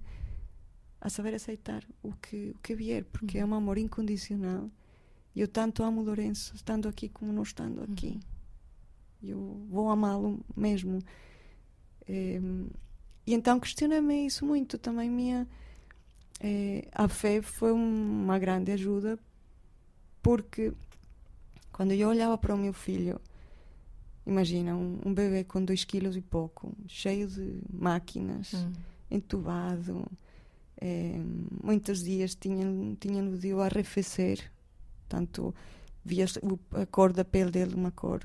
a 1.05 1.09
saber 1.09 1.35
aceitar 1.35 1.83
o 2.01 2.12
que, 2.13 2.50
o 2.50 2.57
que 2.63 2.74
vier, 2.74 3.05
porque 3.05 3.38
uhum. 3.38 3.43
é 3.43 3.45
um 3.45 3.53
amor 3.53 3.77
incondicional. 3.77 4.71
Eu 5.35 5.47
tanto 5.47 5.83
amo 5.83 6.01
Lourenço, 6.01 6.55
estando 6.55 6.88
aqui 6.88 7.09
como 7.09 7.31
não 7.31 7.43
estando 7.43 7.83
aqui. 7.83 8.19
Uhum. 9.21 9.29
Eu 9.29 9.67
vou 9.69 9.91
amá-lo 9.91 10.43
mesmo. 10.57 10.97
É, 12.07 12.41
e 13.27 13.35
então 13.35 13.59
questionei-me 13.59 14.25
isso 14.25 14.43
muito. 14.47 14.79
Também 14.79 15.07
minha, 15.07 15.47
é, 16.39 16.88
a 16.91 17.07
fé 17.07 17.39
foi 17.39 17.71
uma 17.71 18.39
grande 18.39 18.71
ajuda, 18.71 19.19
porque 20.24 20.74
quando 21.71 21.91
eu 21.91 22.09
olhava 22.09 22.35
para 22.35 22.55
o 22.55 22.57
meu 22.57 22.74
filho, 22.74 23.21
imagina, 24.25 24.75
um, 24.75 25.00
um 25.05 25.13
bebê 25.13 25.43
com 25.43 25.63
dois 25.63 25.83
quilos 25.83 26.17
e 26.17 26.21
pouco, 26.21 26.75
cheio 26.88 27.27
de 27.27 27.62
máquinas, 27.71 28.53
uhum. 28.53 28.74
entubado 29.12 30.03
é, 30.82 31.15
muitos 31.63 32.03
dias 32.03 32.36
tinham 32.36 33.36
de 33.36 33.53
o 33.53 33.62
arrefecer, 33.62 34.51
tanto 35.08 35.53
via 36.03 36.25
a 36.74 36.86
cor 36.86 37.13
da 37.13 37.25
pele 37.25 37.51
dele, 37.51 37.75
uma 37.75 37.91
cor 37.91 38.22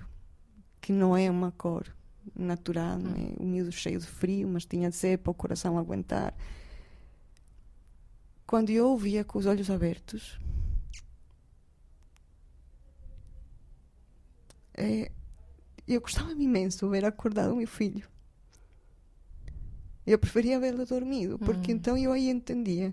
que 0.81 0.93
não 0.93 1.17
é 1.17 1.31
uma 1.31 1.53
cor 1.53 1.87
natural, 2.35 2.99
não 2.99 3.13
é? 3.13 3.35
o 3.39 3.45
miúdo 3.45 3.73
cheio 3.73 3.99
de 3.99 4.07
frio, 4.07 4.49
mas 4.49 4.65
tinha 4.65 4.91
de 4.91 4.97
ser 4.97 5.19
para 5.19 5.31
o 5.31 5.35
coração 5.35 5.79
aguentar. 5.79 6.35
Quando 8.47 8.71
eu 8.71 8.89
ouvia 8.89 9.25
com 9.25 9.39
os 9.39 9.47
olhos 9.47 9.71
abertos, 9.71 10.41
é, 14.75 15.11
eu 15.87 16.01
gostava 16.01 16.33
imenso 16.33 16.87
de 16.87 16.91
ver 16.91 17.05
acordado 17.05 17.53
o 17.53 17.57
meu 17.57 17.69
filho. 17.69 18.09
Eu 20.11 20.19
preferia 20.19 20.59
vê-lo 20.59 20.85
dormido, 20.85 21.39
porque 21.39 21.73
hum. 21.73 21.77
então 21.77 21.97
eu 21.97 22.11
aí 22.11 22.29
entendia. 22.29 22.93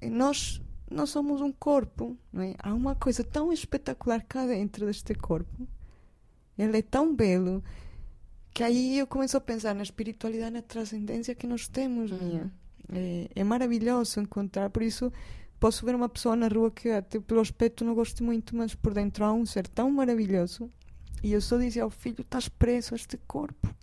Nós, 0.00 0.62
nós 0.88 1.10
somos 1.10 1.40
um 1.40 1.50
corpo, 1.50 2.16
não 2.32 2.42
é? 2.42 2.54
Há 2.60 2.72
uma 2.72 2.94
coisa 2.94 3.24
tão 3.24 3.52
espetacular 3.52 4.22
cá 4.22 4.46
dentro 4.46 4.86
deste 4.86 5.12
corpo. 5.14 5.66
Ele 6.56 6.78
é 6.78 6.82
tão 6.82 7.12
belo 7.12 7.64
que 8.54 8.62
aí 8.62 8.96
eu 8.96 9.08
começo 9.08 9.36
a 9.36 9.40
pensar 9.40 9.74
na 9.74 9.82
espiritualidade, 9.82 10.52
na 10.52 10.62
transcendência 10.62 11.34
que 11.34 11.48
nós 11.48 11.66
temos, 11.66 12.12
hum. 12.12 12.18
minha. 12.20 12.52
É, 12.92 13.28
é, 13.34 13.42
maravilhoso 13.42 14.20
encontrar, 14.20 14.70
por 14.70 14.84
isso 14.84 15.12
posso 15.58 15.84
ver 15.84 15.96
uma 15.96 16.08
pessoa 16.08 16.36
na 16.36 16.46
rua 16.46 16.70
que 16.70 16.88
até 16.90 17.18
pelo 17.18 17.40
aspecto 17.40 17.84
não 17.84 17.92
gosto 17.92 18.22
muito, 18.22 18.54
mas 18.54 18.72
por 18.72 18.94
dentro 18.94 19.24
há 19.24 19.32
um 19.32 19.44
ser 19.44 19.66
tão 19.66 19.90
maravilhoso. 19.90 20.70
E 21.24 21.32
eu 21.32 21.40
só 21.40 21.58
dizia 21.58 21.82
ao 21.82 21.90
filho: 21.90 22.20
estás 22.20 22.48
preso 22.48 22.94
a 22.94 22.96
este 22.96 23.16
corpo. 23.26 23.74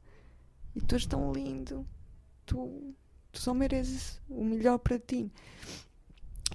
E 0.76 0.82
tu 0.82 0.96
és 0.96 1.06
tão 1.06 1.32
lindo. 1.32 1.86
Tu, 2.46 2.94
tu 3.32 3.40
só 3.40 3.54
mereces 3.54 4.22
o 4.30 4.44
melhor 4.44 4.80
para 4.80 5.00
ti. 5.00 5.32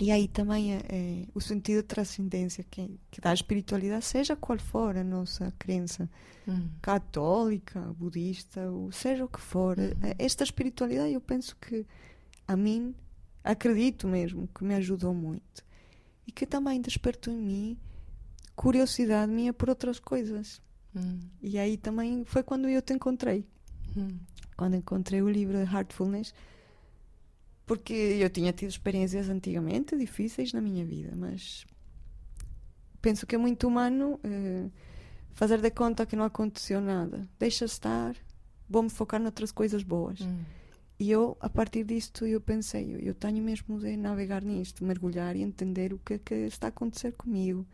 E 0.00 0.12
aí 0.12 0.28
também 0.28 0.74
é, 0.74 0.80
é, 0.88 1.24
o 1.34 1.40
sentido 1.40 1.78
de 1.78 1.88
transcendência 1.88 2.62
que, 2.62 3.00
que 3.10 3.20
dá 3.20 3.30
a 3.30 3.34
espiritualidade, 3.34 4.04
seja 4.04 4.36
qual 4.36 4.58
for 4.58 4.96
a 4.96 5.02
nossa 5.02 5.52
crença, 5.58 6.08
uhum. 6.46 6.70
católica, 6.80 7.80
budista, 7.98 8.70
ou 8.70 8.92
seja 8.92 9.24
o 9.24 9.28
que 9.28 9.40
for, 9.40 9.76
uhum. 9.76 9.92
esta 10.18 10.44
espiritualidade 10.44 11.12
eu 11.12 11.20
penso 11.20 11.56
que 11.56 11.84
a 12.46 12.56
mim, 12.56 12.94
acredito 13.42 14.06
mesmo, 14.06 14.48
que 14.48 14.62
me 14.62 14.74
ajudou 14.76 15.12
muito. 15.12 15.64
E 16.26 16.30
que 16.30 16.46
também 16.46 16.80
despertou 16.80 17.32
em 17.32 17.38
mim 17.38 17.78
curiosidade 18.54 19.32
minha 19.32 19.52
por 19.52 19.68
outras 19.68 19.98
coisas. 19.98 20.62
Uhum. 20.94 21.18
E 21.42 21.58
aí 21.58 21.76
também 21.76 22.24
foi 22.24 22.42
quando 22.42 22.68
eu 22.68 22.82
te 22.82 22.92
encontrei. 22.92 23.44
Hum. 23.96 24.18
Quando 24.56 24.76
encontrei 24.76 25.22
o 25.22 25.28
livro 25.28 25.56
de 25.56 25.72
Heartfulness, 25.72 26.34
porque 27.68 27.92
eu 27.92 28.30
tinha 28.30 28.52
tido 28.52 28.70
experiências 28.70 29.28
antigamente 29.28 29.96
difíceis 29.96 30.52
na 30.52 30.60
minha 30.60 30.84
vida, 30.84 31.12
mas 31.14 31.66
penso 33.00 33.26
que 33.26 33.34
é 33.34 33.38
muito 33.38 33.68
humano 33.68 34.18
eh, 34.24 34.68
fazer 35.32 35.60
de 35.60 35.70
conta 35.70 36.06
que 36.06 36.16
não 36.16 36.24
aconteceu 36.24 36.80
nada. 36.80 37.28
Deixa 37.38 37.66
estar, 37.66 38.16
vou-me 38.68 38.90
focar 38.90 39.20
noutras 39.20 39.52
coisas 39.52 39.82
boas. 39.82 40.20
Hum. 40.20 40.40
E 40.98 41.10
eu, 41.10 41.36
a 41.40 41.48
partir 41.48 41.84
disto, 41.84 42.26
eu 42.26 42.40
pensei, 42.40 42.98
eu, 43.00 43.14
tenho 43.14 43.42
mesmo 43.42 43.78
de 43.78 43.96
navegar 43.96 44.42
nisto, 44.42 44.84
mergulhar 44.84 45.36
e 45.36 45.42
entender 45.42 45.92
o 45.92 45.98
que 45.98 46.14
é 46.14 46.18
que 46.18 46.34
está 46.34 46.66
a 46.66 46.70
acontecer 46.70 47.12
comigo. 47.12 47.64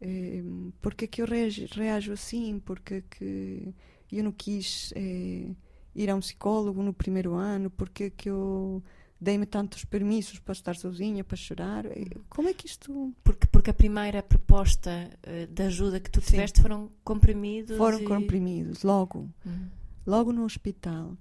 Eh, 0.00 0.42
porque 0.80 1.06
é 1.06 1.08
que 1.08 1.22
eu 1.22 1.26
reajo, 1.26 1.66
reajo 1.72 2.12
assim? 2.12 2.60
Porque 2.60 3.02
que 3.10 3.74
eu 4.18 4.24
não 4.24 4.32
quis 4.32 4.92
eh, 4.96 5.50
ir 5.94 6.10
a 6.10 6.14
um 6.14 6.20
psicólogo 6.20 6.82
no 6.82 6.92
primeiro 6.92 7.34
ano, 7.34 7.70
porque 7.70 8.10
que 8.10 8.28
eu 8.28 8.82
dei-me 9.20 9.46
tantos 9.46 9.84
permissos 9.84 10.38
para 10.38 10.52
estar 10.52 10.76
sozinha, 10.76 11.22
para 11.22 11.36
chorar. 11.36 11.86
Eh, 11.86 12.16
como 12.28 12.48
é 12.48 12.54
que 12.54 12.66
isto. 12.66 13.14
Porque, 13.22 13.46
porque 13.46 13.70
a 13.70 13.74
primeira 13.74 14.22
proposta 14.22 14.90
uh, 15.26 15.46
de 15.52 15.62
ajuda 15.62 16.00
que 16.00 16.10
tu 16.10 16.20
tiveste 16.20 16.58
Sim. 16.58 16.62
foram 16.62 16.90
comprimidos? 17.04 17.76
Foram 17.76 18.00
e... 18.00 18.04
comprimidos, 18.04 18.82
logo. 18.82 19.28
Uhum. 19.44 19.68
Logo 20.06 20.32
no 20.32 20.44
hospital. 20.44 21.16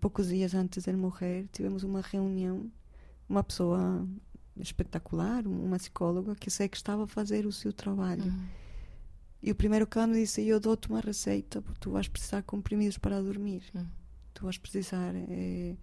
Poucos 0.00 0.28
dias 0.28 0.54
antes 0.54 0.84
de 0.84 0.90
ele 0.90 0.98
morrer, 0.98 1.46
tivemos 1.50 1.82
uma 1.82 2.02
reunião. 2.02 2.70
Uma 3.26 3.42
pessoa 3.42 4.06
espetacular, 4.58 5.46
uma 5.46 5.78
psicóloga, 5.78 6.34
que 6.34 6.50
sei 6.50 6.68
que 6.68 6.76
estava 6.76 7.04
a 7.04 7.06
fazer 7.06 7.46
o 7.46 7.52
seu 7.52 7.72
trabalho. 7.72 8.24
Uhum 8.24 8.46
e 9.46 9.52
o 9.52 9.54
primeiro 9.54 9.88
me 10.08 10.14
disse: 10.14 10.44
Eu 10.44 10.58
dou-te 10.58 10.88
uma 10.88 11.00
receita, 11.00 11.62
porque 11.62 11.78
tu 11.78 11.92
vais 11.92 12.08
precisar 12.08 12.40
de 12.40 12.46
comprimidos 12.46 12.98
para 12.98 13.22
dormir. 13.22 13.62
Hum. 13.76 13.86
Tu 14.34 14.42
vais 14.42 14.58
precisar 14.58 15.14
é, 15.14 15.76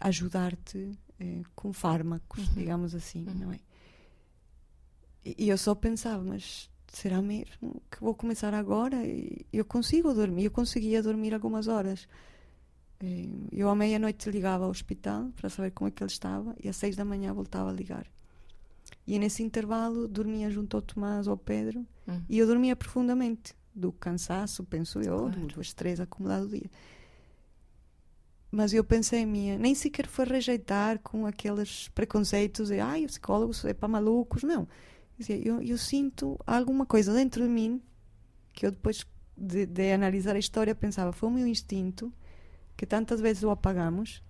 ajudar-te 0.00 0.98
é, 1.20 1.42
com 1.54 1.74
fármacos, 1.74 2.48
uhum. 2.48 2.54
digamos 2.54 2.94
assim, 2.94 3.26
uhum. 3.28 3.34
não 3.34 3.52
é? 3.52 3.60
E, 5.22 5.44
e, 5.44 5.48
eu 5.50 5.58
só 5.58 5.74
pensava: 5.74 6.24
Mas 6.24 6.70
será 6.88 7.20
mesmo 7.20 7.82
que 7.90 8.00
vou 8.00 8.14
começar 8.14 8.54
agora? 8.54 9.06
E 9.06 9.46
eu 9.52 9.66
consigo 9.66 10.14
dormir. 10.14 10.46
Eu 10.46 10.50
conseguia 10.50 11.02
dormir 11.02 11.34
algumas 11.34 11.68
horas. 11.68 12.08
Eh, 12.98 13.28
eu 13.52 13.68
à 13.68 13.76
meia-noite 13.76 14.30
ligava 14.30 14.64
ao 14.64 14.70
hospital 14.70 15.30
para 15.36 15.50
saber 15.50 15.72
como 15.72 15.88
é 15.88 15.90
que 15.90 16.02
ele 16.02 16.10
estava 16.10 16.56
e 16.64 16.66
às 16.66 16.76
seis 16.76 16.96
da 16.96 17.04
manhã 17.04 17.34
voltava 17.34 17.68
a 17.68 17.74
ligar. 17.74 18.06
E 19.06 19.18
nesse 19.18 19.42
intervalo 19.42 20.08
dormia 20.08 20.50
junto 20.50 20.76
ao 20.76 20.82
Tomás 20.82 21.26
ou 21.26 21.32
ao 21.32 21.38
Pedro 21.38 21.86
hum. 22.08 22.22
e 22.28 22.38
eu 22.38 22.46
dormia 22.46 22.74
profundamente 22.74 23.54
do 23.74 23.92
cansaço, 23.92 24.64
penso 24.64 25.00
eu, 25.00 25.18
claro. 25.18 25.46
do 25.46 25.60
estresse 25.60 26.02
acumulado 26.02 26.48
do 26.48 26.58
dia. 26.58 26.70
Mas 28.50 28.72
eu 28.72 28.82
pensei 28.82 29.26
minha, 29.26 29.58
nem 29.58 29.74
sequer 29.74 30.06
foi 30.06 30.24
rejeitar 30.24 30.98
com 31.00 31.26
aqueles 31.26 31.88
preconceitos 31.88 32.68
de 32.68 32.80
ai, 32.80 33.04
o 33.04 33.06
psicólogo 33.06 33.52
é 33.64 33.74
para 33.74 33.88
malucos, 33.88 34.42
não. 34.42 34.66
Eu, 35.28 35.62
eu 35.62 35.78
sinto 35.78 36.38
alguma 36.46 36.84
coisa 36.86 37.12
dentro 37.12 37.42
de 37.42 37.48
mim 37.48 37.80
que 38.52 38.66
eu 38.66 38.70
depois 38.70 39.06
de, 39.36 39.66
de 39.66 39.92
analisar 39.92 40.34
a 40.34 40.38
história 40.38 40.74
pensava, 40.74 41.12
foi 41.12 41.28
o 41.28 41.32
meu 41.32 41.46
instinto 41.46 42.12
que 42.76 42.86
tantas 42.86 43.20
vezes 43.20 43.42
o 43.42 43.50
apagamos 43.50 44.22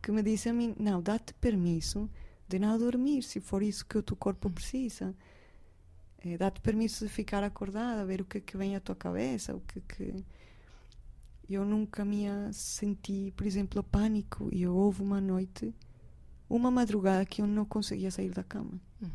que 0.00 0.12
me 0.12 0.22
disse 0.22 0.48
a 0.48 0.52
mim, 0.52 0.74
não, 0.78 1.00
dá-te 1.00 1.32
permisso 1.34 2.08
de 2.48 2.58
não 2.58 2.78
dormir, 2.78 3.22
se 3.22 3.40
for 3.40 3.62
isso 3.62 3.86
que 3.86 3.98
o 3.98 4.02
teu 4.02 4.16
corpo 4.16 4.50
precisa. 4.50 5.14
É, 6.18 6.38
Dá-te 6.38 6.60
permisso 6.60 7.04
de 7.04 7.12
ficar 7.12 7.42
acordada, 7.42 8.04
ver 8.04 8.20
o 8.20 8.24
que 8.24 8.38
é 8.38 8.40
que 8.40 8.56
vem 8.56 8.76
à 8.76 8.80
tua 8.80 8.94
cabeça, 8.94 9.54
o 9.54 9.60
que 9.60 9.78
é 9.78 9.82
que. 9.86 10.24
Eu 11.48 11.64
nunca 11.64 12.04
me 12.04 12.24
senti, 12.52 13.30
por 13.36 13.46
exemplo, 13.46 13.82
pânico. 13.82 14.48
E 14.50 14.66
houve 14.66 15.02
uma 15.02 15.20
noite, 15.20 15.74
uma 16.48 16.70
madrugada, 16.70 17.26
que 17.26 17.42
eu 17.42 17.46
não 17.46 17.66
conseguia 17.66 18.10
sair 18.10 18.30
da 18.30 18.42
cama. 18.42 18.80
Hum. 19.02 19.10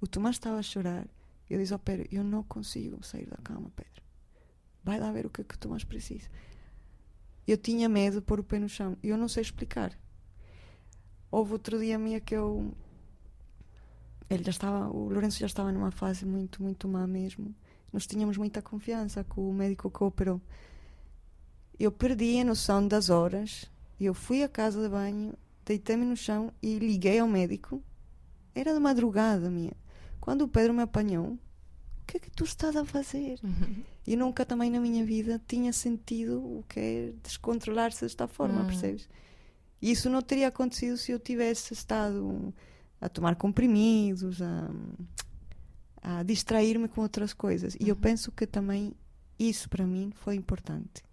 O 0.00 0.06
Tomás 0.06 0.36
estava 0.36 0.58
a 0.58 0.62
chorar. 0.62 1.08
Eu 1.50 1.58
disse 1.58 1.72
ao 1.72 1.78
Pedro: 1.80 2.06
Eu 2.12 2.22
não 2.22 2.44
consigo 2.44 3.04
sair 3.04 3.26
da 3.26 3.36
cama, 3.38 3.70
Pedro. 3.74 4.02
Vai 4.84 5.00
lá 5.00 5.10
ver 5.10 5.26
o 5.26 5.30
que 5.30 5.40
é 5.40 5.44
que 5.44 5.54
o 5.54 5.58
Tomás 5.58 5.82
precisa. 5.82 6.28
Eu 7.46 7.58
tinha 7.58 7.88
medo 7.88 8.20
de 8.20 8.26
pôr 8.26 8.38
o 8.38 8.44
pé 8.44 8.58
no 8.58 8.68
chão. 8.68 8.96
Eu 9.02 9.16
não 9.18 9.28
sei 9.28 9.42
explicar. 9.42 9.98
Houve 11.34 11.54
outro 11.54 11.80
dia 11.80 11.98
minha 11.98 12.20
que 12.20 12.32
eu. 12.32 12.72
Ele 14.30 14.44
já 14.44 14.50
estava. 14.50 14.88
O 14.88 15.08
Lourenço 15.08 15.40
já 15.40 15.46
estava 15.46 15.72
numa 15.72 15.90
fase 15.90 16.24
muito, 16.24 16.62
muito 16.62 16.86
má 16.86 17.08
mesmo. 17.08 17.52
Nós 17.92 18.06
tínhamos 18.06 18.36
muita 18.36 18.62
confiança 18.62 19.24
com 19.24 19.50
o 19.50 19.52
médico 19.52 19.90
que 19.90 20.04
operou. 20.04 20.40
Eu 21.76 21.90
perdi 21.90 22.38
a 22.38 22.44
noção 22.44 22.86
das 22.86 23.10
horas. 23.10 23.68
Eu 23.98 24.14
fui 24.14 24.44
à 24.44 24.48
casa 24.48 24.80
de 24.80 24.88
banho, 24.88 25.34
deitei-me 25.66 26.04
no 26.04 26.16
chão 26.16 26.52
e 26.62 26.78
liguei 26.78 27.18
ao 27.18 27.26
médico. 27.26 27.82
Era 28.54 28.72
de 28.72 28.78
madrugada, 28.78 29.50
minha. 29.50 29.72
Quando 30.20 30.42
o 30.42 30.48
Pedro 30.48 30.72
me 30.72 30.82
apanhou, 30.82 31.32
o 31.32 31.38
que 32.06 32.18
é 32.18 32.20
que 32.20 32.30
tu 32.30 32.44
estás 32.44 32.76
a 32.76 32.84
fazer? 32.84 33.40
Uhum. 33.42 33.82
Eu 34.06 34.18
nunca 34.18 34.46
também 34.46 34.70
na 34.70 34.78
minha 34.78 35.04
vida 35.04 35.42
tinha 35.48 35.72
sentido 35.72 36.38
o 36.38 36.64
que 36.68 36.78
é 36.78 37.12
descontrolar-se 37.24 38.02
desta 38.02 38.28
forma, 38.28 38.60
uhum. 38.60 38.66
percebes? 38.66 39.08
E 39.84 39.90
isso 39.90 40.08
não 40.08 40.22
teria 40.22 40.48
acontecido 40.48 40.96
se 40.96 41.12
eu 41.12 41.18
tivesse 41.18 41.74
estado 41.74 42.54
a 42.98 43.06
tomar 43.06 43.36
comprimidos, 43.36 44.40
a, 44.40 44.70
a 46.00 46.22
distrair-me 46.22 46.88
com 46.88 47.02
outras 47.02 47.34
coisas. 47.34 47.76
E 47.78 47.90
eu 47.90 47.94
uhum. 47.94 48.00
penso 48.00 48.32
que 48.32 48.46
também 48.46 48.94
isso 49.38 49.68
para 49.68 49.86
mim 49.86 50.10
foi 50.14 50.36
importante. 50.36 51.04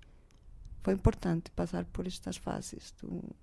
Foi 0.80 0.94
importante 0.94 1.52
passar 1.52 1.84
por 1.84 2.08
estas 2.08 2.38
fases 2.38 2.94
do, 3.02 3.36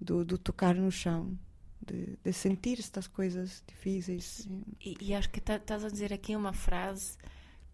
do, 0.00 0.24
do 0.24 0.36
tocar 0.36 0.74
no 0.74 0.90
chão, 0.90 1.38
de, 1.80 2.18
de, 2.24 2.32
sentir 2.32 2.80
estas 2.80 3.06
coisas 3.06 3.62
difíceis. 3.64 4.48
E, 4.80 4.96
e 5.00 5.14
acho 5.14 5.30
que 5.30 5.40
tá, 5.40 5.54
estás 5.54 5.84
a 5.84 5.88
dizer 5.88 6.12
aqui 6.12 6.34
uma 6.34 6.52
frase 6.52 7.16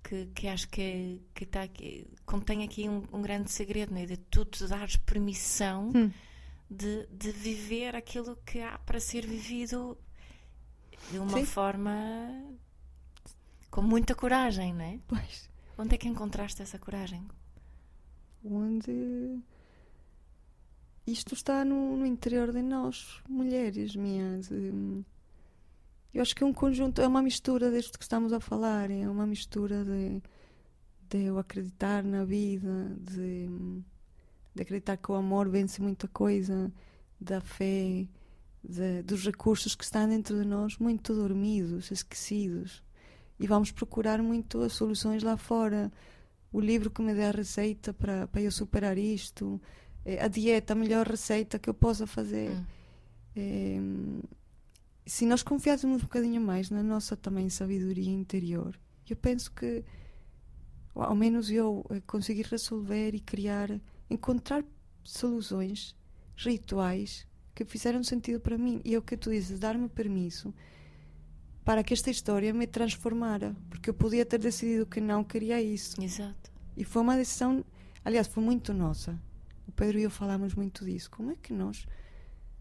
que, 0.05 0.27
que 0.35 0.47
acho 0.47 0.69
que, 0.69 1.23
que 1.35 1.47
tá 1.47 1.63
aqui, 1.63 2.07
contém 2.27 2.63
aqui 2.63 2.91
um, 2.91 3.05
um 3.11 3.23
grande 3.23 3.51
segredo, 3.51 3.95
né? 3.95 4.05
de 4.05 4.19
tu 4.19 4.45
te 4.45 4.67
dares 4.67 4.97
permissão 4.97 5.93
hum. 5.97 6.11
De, 6.71 7.07
de 7.07 7.31
viver 7.31 7.97
aquilo 7.97 8.37
que 8.45 8.61
há 8.61 8.79
para 8.79 9.01
ser 9.01 9.27
vivido 9.27 9.97
de 11.11 11.19
uma 11.19 11.39
Sim. 11.39 11.45
forma 11.45 11.93
com 13.71 13.83
muita 13.83 14.15
coragem, 14.15 14.75
não 14.75 14.85
é? 14.85 14.99
Pois. 15.07 15.49
Onde 15.77 15.95
é 15.95 15.99
que 15.99 16.09
encontraste 16.09 16.61
essa 16.61 16.79
coragem? 16.79 17.27
Onde 18.45 19.41
isto 21.07 21.35
está 21.35 21.65
no, 21.65 21.97
no 21.97 22.05
interior 22.05 22.53
de 22.53 22.61
nós, 22.61 23.23
mulheres 23.29 23.97
minhas. 23.97 24.51
Eu 26.13 26.23
acho 26.23 26.35
que 26.35 26.43
é 26.43 26.47
um 26.47 26.53
conjunto, 26.53 27.01
é 27.01 27.07
uma 27.07 27.23
mistura 27.23 27.71
deste 27.71 27.97
que 27.97 28.05
estamos 28.05 28.33
a 28.33 28.41
falar, 28.41 28.91
é 28.91 29.09
uma 29.09 29.27
mistura 29.27 29.85
de, 29.85 30.23
de 31.09 31.25
eu 31.25 31.39
acreditar 31.39 32.03
na 32.03 32.25
vida, 32.25 32.97
de, 33.01 33.49
de 34.55 34.63
acreditar 34.63 34.97
que 34.97 35.11
o 35.11 35.15
amor 35.15 35.49
vence 35.49 35.81
muita 35.81 36.09
coisa, 36.09 36.73
da 37.21 37.41
fé, 37.41 38.07
de, 38.63 39.03
dos 39.03 39.25
recursos 39.25 39.75
que 39.75 39.85
estão 39.85 40.09
dentro 40.09 40.41
de 40.41 40.47
nós 40.47 40.79
muito 40.79 41.15
dormidos, 41.15 41.91
esquecidos. 41.91 42.83
E 43.39 43.47
vamos 43.47 43.71
procurar 43.71 44.23
muito 44.23 44.63
as 44.63 44.73
soluções 44.73 45.23
lá 45.23 45.37
fora. 45.37 45.93
O 46.53 46.61
livro 46.61 46.91
que 46.91 47.03
me 47.03 47.15
dê 47.15 47.25
a 47.25 47.31
receita 47.31 47.93
para, 47.93 48.27
para 48.27 48.41
eu 48.41 48.51
superar 48.51 48.99
isto, 48.99 49.61
é, 50.05 50.23
a 50.23 50.29
dieta, 50.29 50.73
a 50.73 50.77
melhor 50.77 51.07
receita 51.07 51.59
que 51.59 51.69
eu 51.71 51.75
possa 51.75 52.07
fazer. 52.07 52.51
Hum. 52.51 52.65
É, 53.37 53.79
se 55.09 55.25
nós 55.25 55.43
confiássemos 55.43 56.03
um 56.03 56.05
bocadinho 56.05 56.41
mais 56.41 56.71
na 56.71 56.83
nossa 56.83 57.17
também 57.17 57.49
sabedoria 57.49 58.11
interior, 58.11 58.79
eu 59.09 59.17
penso 59.17 59.51
que, 59.51 59.83
ao 60.95 61.15
menos 61.15 61.51
eu, 61.51 61.85
eh, 61.89 62.03
conseguir 62.07 62.45
resolver 62.45 63.15
e 63.15 63.21
criar, 63.21 63.81
encontrar 64.11 64.65
soluções, 65.05 65.97
rituais 66.37 67.27
que 67.55 67.65
fizeram 67.65 68.03
sentido 68.05 68.41
para 68.41 68.57
mim. 68.57 68.81
E 68.85 68.95
é 68.95 68.99
o 68.99 69.03
que 69.03 69.17
tu 69.17 69.31
dizes, 69.31 69.59
dar-me 69.59 69.89
permisso 69.89 70.55
para 71.65 71.85
que 71.85 71.93
esta 71.93 72.11
história 72.11 72.55
me 72.55 72.67
transformara, 72.67 73.55
porque 73.69 73.91
eu 73.91 73.95
podia 73.95 74.25
ter 74.25 74.39
decidido 74.39 74.87
que 74.87 75.03
não 75.03 75.23
queria 75.23 75.61
isso. 75.61 76.03
Exato. 76.03 76.51
E 76.75 76.83
foi 76.83 77.03
uma 77.03 77.15
decisão, 77.15 77.63
aliás, 78.03 78.27
foi 78.27 78.43
muito 78.43 78.73
nossa. 78.73 79.21
O 79.67 79.73
Pedro 79.73 79.99
e 79.99 80.05
eu 80.05 80.11
falámos 80.11 80.55
muito 80.55 80.83
disso. 80.83 81.11
Como 81.11 81.31
é 81.31 81.37
que 81.37 81.53
nós, 81.53 81.87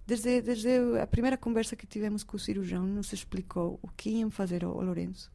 desde, 0.05 0.41
desde 0.41 0.99
a 1.01 1.07
primeira 1.07 1.37
conversa 1.37 1.73
que 1.73 1.87
tivemos 1.87 2.21
com 2.21 2.35
o 2.35 2.39
cirurgião, 2.39 2.85
nos 2.85 3.13
explicou 3.13 3.79
o 3.81 3.87
que 3.87 4.09
iam 4.09 4.29
fazer 4.29 4.65
ao, 4.65 4.81
Lourenço, 4.81 5.31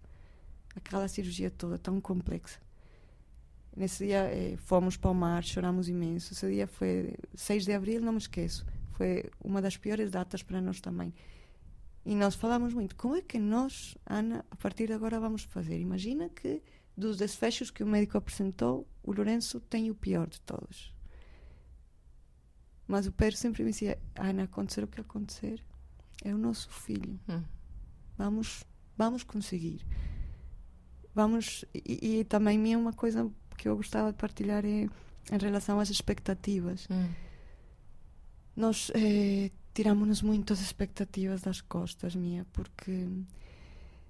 aquela 0.77 1.09
cirurgia 1.09 1.51
toda 1.51 1.79
tão 1.79 1.98
complexa. 1.98 2.61
Nesse 3.75 4.07
dia 4.07 4.25
eh, 4.25 4.57
fomos 4.59 4.97
para 4.97 5.11
o 5.11 5.15
mar, 5.15 5.43
chorámos 5.43 5.89
imenso. 5.89 6.35
Esse 6.35 6.49
dia 6.49 6.67
foi 6.67 7.15
6 7.35 7.65
de 7.65 7.73
abril, 7.73 8.03
não 8.03 8.13
me 8.13 8.19
esqueço. 8.19 8.67
Foi 8.93 9.25
uma 9.43 9.63
das 9.63 9.77
piores 9.77 10.11
datas 10.11 10.43
para 10.43 10.61
nós 10.61 10.81
também. 10.81 11.15
E 12.05 12.15
nós 12.15 12.35
falamos 12.35 12.75
muito. 12.75 12.95
Como 12.97 13.17
é 13.17 13.23
que 13.23 13.39
nós, 13.39 13.97
Ana, 14.05 14.45
a 14.51 14.57
partir 14.57 14.89
de 14.89 14.93
agora 14.93 15.19
vamos 15.19 15.45
fazer? 15.45 15.79
Imagina 15.79 16.29
que 16.29 16.63
dos 16.97 17.17
desfechos 17.17 17.71
que 17.71 17.83
o 17.83 17.87
médico 17.87 18.19
apresentou, 18.19 18.87
o 19.03 19.13
Lourenço 19.13 19.61
tem 19.61 19.91
o 19.91 19.95
pior 19.95 20.29
de 20.29 20.41
todos. 20.43 20.95
Mas 22.87 23.07
o 23.07 23.13
Pedro 23.13 23.37
sempre 23.37 23.63
me 23.63 23.71
dizia: 23.71 23.99
Ana, 24.15 24.43
acontecer 24.43 24.85
o 24.85 24.89
que 24.89 25.01
acontecer, 25.01 25.65
é 26.23 26.35
o 26.35 26.39
nosso 26.39 26.69
filho. 26.69 27.19
Hum. 27.29 27.43
Vamos, 28.19 28.65
vamos 28.97 29.23
conseguir. 29.23 29.87
Vamos. 31.15 31.65
E, 31.75 32.21
e 32.21 32.25
também 32.25 32.59
minha 32.59 32.79
uma 32.79 32.93
coisa 32.93 33.31
que 33.62 33.68
eu 33.68 33.77
gostava 33.77 34.11
de 34.11 34.18
partilhar 34.18 34.64
é 34.64 34.88
em 35.31 35.38
relação 35.38 35.79
às 35.79 35.88
expectativas. 35.88 36.88
Hum. 36.90 37.09
Nós 38.57 38.90
eh, 38.92 39.53
tiramos-nos 39.72 40.20
muito 40.20 40.53
as 40.53 40.61
expectativas 40.61 41.42
das 41.42 41.61
costas, 41.61 42.16
minha, 42.16 42.44
porque 42.53 43.07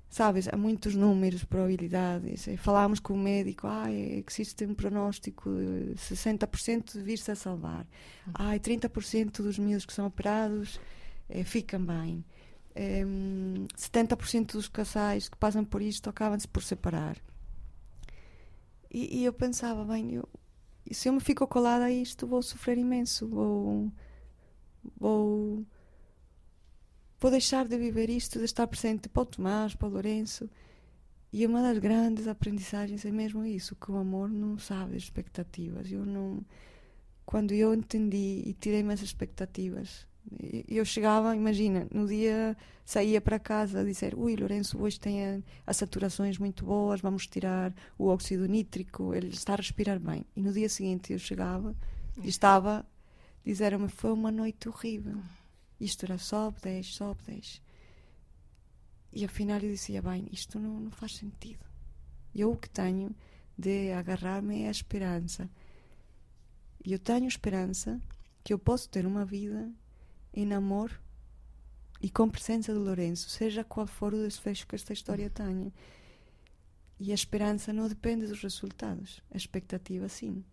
sabes, 0.09 0.49
há 0.49 0.57
muitos 0.57 0.95
números, 0.95 1.45
probabilidades. 1.45 2.47
E 2.47 2.57
falámos 2.57 2.99
com 2.99 3.13
o 3.13 3.19
médico, 3.19 3.67
ah, 3.67 3.93
existe 3.93 4.65
um 4.65 4.75
pronóstico 4.75 5.51
de 5.51 5.97
60% 5.97 6.95
de 6.95 7.03
vir-se 7.03 7.31
a 7.31 7.37
salvar. 7.37 7.87
Ah, 8.33 8.59
30% 8.59 9.43
dos 9.43 9.59
miúdos 9.59 9.85
que 9.85 9.93
são 9.93 10.07
operados 10.07 10.81
eh, 11.29 11.45
ficam 11.45 11.85
bem. 11.85 12.25
Eh, 12.75 13.05
70% 13.77 14.53
dos 14.53 14.67
casais 14.67 15.29
que 15.29 15.37
passam 15.37 15.63
por 15.63 15.83
isto 15.83 16.09
acabam-se 16.09 16.49
por 16.49 16.63
separar. 16.63 17.19
E, 18.93 19.21
e, 19.21 19.25
eu 19.25 19.33
pensava, 19.33 19.85
bem, 19.85 20.15
eu, 20.15 20.29
se 20.91 21.09
eu 21.09 21.13
me 21.13 21.21
fico 21.21 21.47
colada 21.47 21.87
a 21.87 21.91
isto, 21.91 22.27
vou 22.27 22.43
sofrer 22.43 22.77
imenso, 22.79 23.27
vou 23.27 23.93
vou 24.99 25.65
vou 27.21 27.31
deixar 27.31 27.67
de 27.67 27.79
viver 27.79 28.11
isto, 28.11 28.39
de 28.39 28.45
estar 28.45 28.67
presente 28.67 29.09
para 29.09 29.23
o 29.23 29.27
Tomás, 29.27 29.75
para 29.75 29.89
o 29.89 29.91
Lourenço. 29.91 30.51
E 31.33 31.47
uma 31.47 31.63
das 31.63 31.79
grandes 31.79 32.29
aprendizagens 32.29 33.05
é 33.07 33.11
mesmo 33.11 33.45
isso, 33.45 33.77
que 33.77 33.91
o 33.91 33.97
amor 33.97 34.29
não 34.29 34.59
sabe 34.59 34.97
as 34.97 35.05
expectativas. 35.05 35.91
Eu 35.91 36.05
não 36.05 36.45
quando 37.25 37.53
eu 37.53 37.73
entendi 37.75 38.43
e 38.45 38.55
tirei 38.55 38.83
minhas 38.83 39.01
expectativas, 39.01 40.07
eu 40.69 40.85
chegava, 40.85 41.35
imagina, 41.35 41.87
no 41.93 42.07
dia 42.07 42.57
saía 42.85 43.21
para 43.21 43.39
casa 43.39 43.81
a 43.81 43.85
dizer: 43.85 44.15
Ui, 44.15 44.37
Lourenço, 44.37 44.81
hoje 44.81 44.99
tem 44.99 45.45
as 45.67 45.77
saturações 45.77 46.39
muito 46.39 46.65
boas, 46.65 47.01
vamos 47.01 47.27
tirar 47.27 47.75
o 47.99 48.07
óxido 48.07 48.47
nítrico, 48.47 49.15
ele 49.15 49.29
está 49.29 49.55
a 49.55 49.57
respirar 49.57 49.99
bem. 49.99 50.25
E 50.37 50.41
no 50.41 50.53
dia 50.53 50.69
seguinte 50.69 51.13
eu 51.13 51.19
chegava 51.19 51.75
e 52.23 52.29
estava 52.29 52.87
disseram-me 53.45 53.89
foi 53.89 54.13
uma 54.13 54.31
noite 54.31 54.69
horrível. 54.69 55.21
Isto 55.81 56.05
era 56.05 56.19
sobe, 56.19 56.61
desce, 56.63 56.93
sobe, 56.93 57.21
desce. 57.27 57.61
E 59.13 59.25
afinal 59.25 59.59
eu 59.59 59.71
dizia, 59.71 60.01
bem, 60.01 60.29
isto 60.33 60.59
não, 60.59 60.81
não 60.81 60.91
faz 60.91 61.17
sentido. 61.17 61.67
Eu 62.35 62.53
o 62.53 62.57
que 62.57 62.71
tenho 62.71 63.15
de 63.59 63.93
agarrar-me 63.93 64.63
é 64.63 64.69
a 64.69 64.71
esperança. 64.71 65.51
E 66.85 66.93
eu 66.93 66.99
tenho 66.99 67.27
esperança 67.27 68.01
que 68.43 68.53
eu 68.53 68.59
posso 68.59 68.89
ter 68.89 69.05
uma 69.05 69.25
vida 69.25 69.71
em 70.35 70.53
amor 70.53 71.01
e 72.01 72.11
com 72.11 72.29
presença 72.29 72.73
de 72.73 72.79
Lourenço, 72.79 73.31
seja 73.31 73.63
qual 73.63 73.87
for 73.87 74.13
o 74.13 74.23
desfecho 74.23 74.67
que 74.67 74.75
esta 74.75 74.93
história 74.93 75.31
tenha. 75.31 75.73
E 76.99 77.11
a 77.13 77.15
esperança 77.15 77.73
não 77.73 77.89
depende 77.89 78.27
dos 78.27 78.43
resultados, 78.43 79.23
a 79.33 79.37
expectativa 79.37 80.09
sim. 80.09 80.45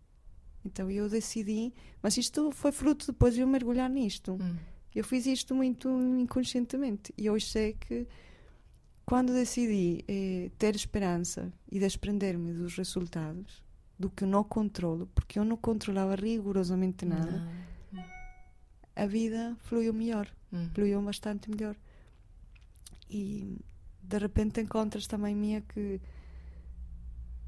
Então 0.63 0.89
eu 0.91 1.09
decidi, 1.09 1.73
mas 2.01 2.17
isto 2.17 2.51
foi 2.51 2.71
fruto 2.71 3.07
depois 3.07 3.33
de 3.33 3.41
eu 3.41 3.47
mergulhar 3.47 3.89
nisto. 3.89 4.33
Hum. 4.33 4.57
Eu 4.93 5.03
fiz 5.03 5.25
isto 5.25 5.55
muito 5.55 5.89
inconscientemente 5.89 7.13
e 7.17 7.29
hoje 7.29 7.45
sei 7.47 7.73
que 7.73 8.07
quando 9.05 9.33
decidi 9.33 10.03
eh, 10.07 10.51
ter 10.57 10.75
esperança 10.75 11.51
e 11.71 11.79
desprender-me 11.79 12.53
dos 12.53 12.75
resultados, 12.75 13.63
do 13.97 14.09
que 14.09 14.23
eu 14.23 14.27
não 14.27 14.43
controlo, 14.43 15.07
porque 15.15 15.39
eu 15.39 15.43
não 15.43 15.57
controlava 15.57 16.15
rigorosamente 16.15 17.05
nada, 17.05 17.31
não. 17.31 17.68
A 19.03 19.07
vida 19.07 19.55
fluiu 19.61 19.93
melhor, 19.93 20.27
hum. 20.51 20.69
fluiu 20.73 21.01
bastante 21.01 21.49
melhor. 21.49 21.75
E 23.09 23.57
de 24.01 24.17
repente 24.17 24.61
encontras 24.61 25.07
também 25.07 25.35
minha 25.35 25.61
que 25.61 25.99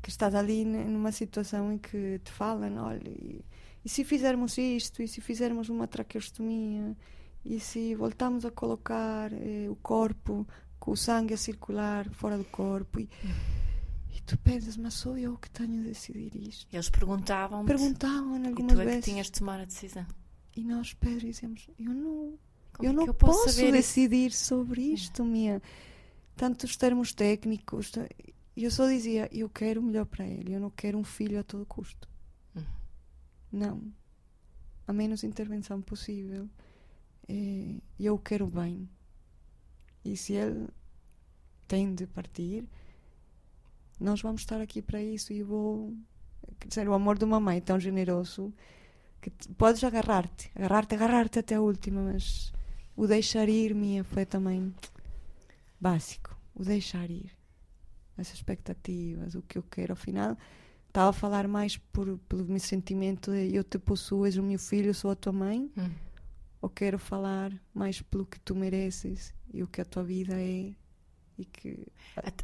que 0.01 0.09
estás 0.09 0.33
ali 0.33 0.65
numa 0.65 1.11
situação 1.11 1.71
em 1.71 1.77
que 1.77 2.19
te 2.23 2.31
falam, 2.31 2.75
olha, 2.77 3.07
e, 3.07 3.45
e 3.85 3.89
se 3.89 4.03
fizermos 4.03 4.57
isto, 4.57 5.03
e 5.03 5.07
se 5.07 5.21
fizermos 5.21 5.69
uma 5.69 5.87
traqueostomia, 5.87 6.97
e 7.45 7.59
se 7.59 7.93
voltarmos 7.95 8.43
a 8.45 8.51
colocar 8.51 9.31
eh, 9.31 9.67
o 9.69 9.75
corpo 9.75 10.47
com 10.79 10.91
o 10.91 10.97
sangue 10.97 11.35
a 11.35 11.37
circular 11.37 12.09
fora 12.09 12.37
do 12.37 12.45
corpo, 12.45 12.99
e, 12.99 13.07
e 14.15 14.21
tu 14.21 14.37
pensas, 14.39 14.75
mas 14.75 14.95
sou 14.95 15.17
eu 15.17 15.37
que 15.37 15.49
tenho 15.51 15.83
de 15.83 15.89
decidir 15.89 16.35
isto. 16.35 16.67
Eles 16.73 16.89
perguntavam 16.89 17.63
Perguntavam 17.63 18.35
algumas 18.43 18.73
e 18.73 18.75
tu 18.75 18.81
é 18.81 18.85
vezes. 18.85 19.05
que 19.05 19.11
tinhas 19.11 19.27
de 19.27 19.33
tomar 19.33 19.59
a 19.59 19.65
decisão. 19.65 20.05
E 20.55 20.63
nós, 20.63 20.93
Pedro, 20.93 21.27
dizemos, 21.27 21.69
eu 21.79 21.93
não, 21.93 22.37
Como 22.73 22.87
eu 22.87 22.91
é 22.91 22.93
não 22.93 23.05
eu 23.05 23.13
posso, 23.13 23.45
posso 23.45 23.71
decidir 23.71 24.31
sobre 24.31 24.81
isto, 24.81 25.21
é. 25.21 25.25
minha. 25.25 25.61
Tantos 26.35 26.75
termos 26.75 27.13
técnicos, 27.13 27.91
e 28.55 28.63
eu 28.63 28.71
só 28.71 28.87
dizia: 28.87 29.29
eu 29.31 29.49
quero 29.49 29.79
o 29.79 29.83
melhor 29.83 30.05
para 30.05 30.25
ele, 30.25 30.53
eu 30.53 30.59
não 30.59 30.69
quero 30.69 30.97
um 30.97 31.03
filho 31.03 31.39
a 31.39 31.43
todo 31.43 31.65
custo. 31.65 32.09
Uhum. 32.55 32.63
Não. 33.51 33.93
A 34.87 34.93
menos 34.93 35.23
intervenção 35.23 35.81
possível. 35.81 36.49
É, 37.27 37.75
eu 37.99 38.17
quero 38.17 38.47
bem. 38.47 38.89
E 40.03 40.17
se 40.17 40.33
ele 40.33 40.67
tem 41.67 41.93
de 41.93 42.07
partir, 42.07 42.65
nós 43.99 44.21
vamos 44.21 44.41
estar 44.41 44.59
aqui 44.59 44.81
para 44.81 45.01
isso 45.01 45.31
e 45.31 45.43
vou. 45.43 45.95
Quer 46.59 46.67
dizer, 46.67 46.89
o 46.89 46.93
amor 46.93 47.17
de 47.17 47.23
uma 47.23 47.39
mãe 47.39 47.61
tão 47.61 47.79
generoso 47.79 48.53
que 49.21 49.31
podes 49.53 49.83
agarrar-te, 49.83 50.51
agarrar-te, 50.55 50.95
agarrar-te 50.95 51.39
até 51.39 51.55
a 51.55 51.61
última, 51.61 52.01
mas 52.01 52.51
o 52.95 53.07
deixar 53.07 53.47
ir, 53.47 53.73
minha, 53.75 54.03
foi 54.03 54.25
também 54.25 54.73
básico. 55.79 56.35
O 56.55 56.63
deixar 56.63 57.09
ir. 57.09 57.31
As 58.17 58.33
expectativas, 58.33 59.35
o 59.35 59.41
que 59.41 59.57
eu 59.57 59.63
quero. 59.63 59.93
Ao 59.93 59.95
final, 59.95 60.37
estava 60.87 61.09
a 61.11 61.13
falar 61.13 61.47
mais 61.47 61.77
por, 61.77 62.17
pelo 62.27 62.45
meu 62.45 62.59
sentimento 62.59 63.31
de 63.31 63.55
eu 63.55 63.63
te 63.63 63.79
possuo, 63.79 64.25
és 64.25 64.37
o 64.37 64.43
meu 64.43 64.59
filho, 64.59 64.89
eu 64.89 64.93
sou 64.93 65.11
a 65.11 65.15
tua 65.15 65.31
mãe. 65.31 65.71
Hum. 65.77 65.91
Ou 66.61 66.69
quero 66.69 66.99
falar 66.99 67.51
mais 67.73 68.01
pelo 68.01 68.25
que 68.25 68.39
tu 68.39 68.55
mereces 68.55 69.33
e 69.53 69.63
o 69.63 69.67
que 69.67 69.81
a 69.81 69.85
tua 69.85 70.03
vida 70.03 70.39
é 70.39 70.73
e 71.37 71.45
que 71.45 71.87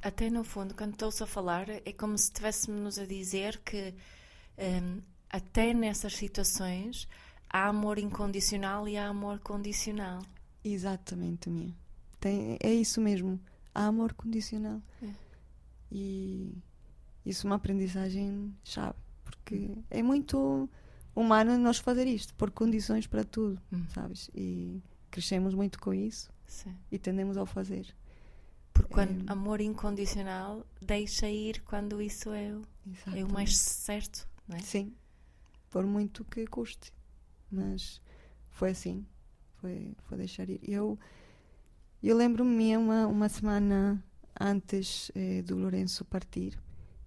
até 0.02 0.30
no 0.30 0.44
fundo 0.44 0.74
quando 0.74 0.94
estou 0.94 1.10
a 1.10 1.28
falar 1.28 1.70
é 1.70 1.94
como 1.94 2.18
se 2.18 2.26
estivéssemos 2.26 2.98
a 2.98 3.06
dizer 3.06 3.60
que 3.60 3.94
um, 4.58 5.02
até 5.30 5.74
nessas 5.74 6.16
situações 6.16 7.08
há 7.50 7.68
amor 7.68 7.98
incondicional 7.98 8.88
e 8.88 8.98
há 8.98 9.08
amor 9.08 9.40
condicional. 9.40 10.22
Exatamente 10.64 11.50
minha 11.50 11.74
tem 12.20 12.58
é 12.62 12.74
isso 12.74 13.00
mesmo. 13.02 13.40
Há 13.74 13.86
amor 13.86 14.14
condicional. 14.14 14.82
É. 15.02 15.10
e 15.92 16.58
isso 17.26 17.46
é 17.46 17.50
uma 17.50 17.56
aprendizagem 17.58 18.54
chave 18.64 18.96
porque 19.24 19.72
é 19.90 20.02
muito 20.02 20.70
humano 21.16 21.58
nós 21.58 21.78
fazer 21.78 22.08
isto 22.08 22.34
por 22.36 22.52
condições 22.52 23.06
para 23.06 23.24
tudo 23.24 23.62
hum. 23.72 23.86
sabes? 23.94 24.30
E 24.34 24.82
crescemos 25.12 25.54
muito 25.54 25.80
com 25.80 25.94
isso 25.94 26.30
Sim. 26.46 26.76
e 26.92 26.98
tendemos 26.98 27.38
a 27.38 27.46
fazer. 27.46 27.94
Porque 28.74 28.94
quando 28.94 29.30
é... 29.30 29.32
amor 29.32 29.62
incondicional 29.62 30.66
deixa 30.82 31.30
ir 31.30 31.62
quando 31.62 32.02
isso 32.02 32.32
é, 32.32 32.54
é 33.16 33.24
o 33.24 33.32
mais 33.32 33.58
certo, 33.58 34.28
não 34.48 34.58
é? 34.58 34.60
Sim, 34.60 34.94
por 35.70 35.86
muito 35.86 36.24
que 36.26 36.46
custe. 36.48 36.92
Mas 37.52 38.02
foi 38.50 38.72
assim, 38.72 39.06
foi, 39.56 39.96
foi 40.04 40.18
deixar 40.18 40.50
ir. 40.50 40.60
Eu, 40.64 40.98
eu 42.02 42.16
lembro-me 42.16 42.76
uma, 42.78 43.08
uma 43.08 43.30
semana 43.30 44.04
antes 44.40 45.12
eh, 45.16 45.42
do 45.42 45.58
Lourenço 45.58 46.06
partir, 46.06 46.58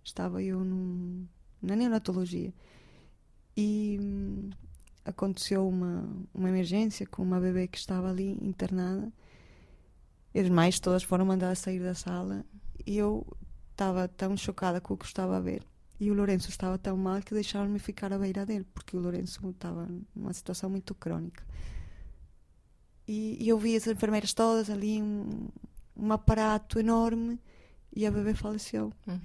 estava 0.02 0.42
eu 0.42 0.64
num, 0.64 1.26
na 1.62 1.76
neonatologia 1.76 2.52
e 3.56 3.98
hum, 4.00 4.50
aconteceu 5.04 5.68
uma, 5.68 6.08
uma 6.34 6.48
emergência 6.48 7.06
com 7.06 7.22
uma 7.22 7.40
bebê 7.40 7.68
que 7.68 7.78
estava 7.78 8.10
ali 8.10 8.38
internada 8.42 9.12
as 10.38 10.48
mães 10.48 10.78
todas 10.78 11.02
foram 11.02 11.24
mandadas 11.24 11.58
sair 11.58 11.80
da 11.80 11.94
sala 11.94 12.44
e 12.86 12.96
eu 12.96 13.26
estava 13.72 14.06
tão 14.06 14.36
chocada 14.36 14.80
com 14.80 14.94
o 14.94 14.96
que 14.96 15.06
estava 15.06 15.36
a 15.36 15.40
ver. 15.40 15.64
E 16.00 16.10
o 16.10 16.14
Lourenço 16.14 16.48
estava 16.48 16.78
tão 16.78 16.96
mal 16.96 17.20
que 17.20 17.34
deixaram-me 17.34 17.78
ficar 17.78 18.10
à 18.10 18.18
beira 18.18 18.46
dele, 18.46 18.66
porque 18.72 18.96
o 18.96 19.00
Lourenço 19.00 19.46
estava 19.50 19.86
numa 20.16 20.32
situação 20.32 20.70
muito 20.70 20.94
crónica. 20.94 21.44
E, 23.06 23.36
e 23.38 23.46
eu 23.46 23.58
vi 23.58 23.76
as 23.76 23.86
enfermeiras 23.86 24.32
todas 24.32 24.70
ali, 24.70 25.02
um, 25.02 25.48
um 25.94 26.10
aparato 26.10 26.80
enorme, 26.80 27.38
e 27.94 28.06
a 28.06 28.10
bebê 28.10 28.34
faleceu. 28.34 28.94
Hum. 29.06 29.20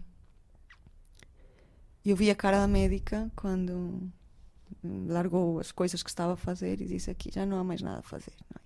Eu 2.03 2.15
vi 2.15 2.29
a 2.29 2.35
cara 2.35 2.59
da 2.59 2.67
médica 2.67 3.31
quando 3.37 4.11
largou 5.07 5.59
as 5.59 5.71
coisas 5.71 6.03
que 6.03 6.09
estava 6.09 6.33
a 6.33 6.37
fazer 6.37 6.81
e 6.81 6.85
disse 6.85 7.09
aqui 7.09 7.31
já 7.31 7.45
não 7.45 7.57
há 7.57 7.63
mais 7.63 7.81
nada 7.81 7.99
a 7.99 8.03
fazer. 8.03 8.33
É? 8.53 8.59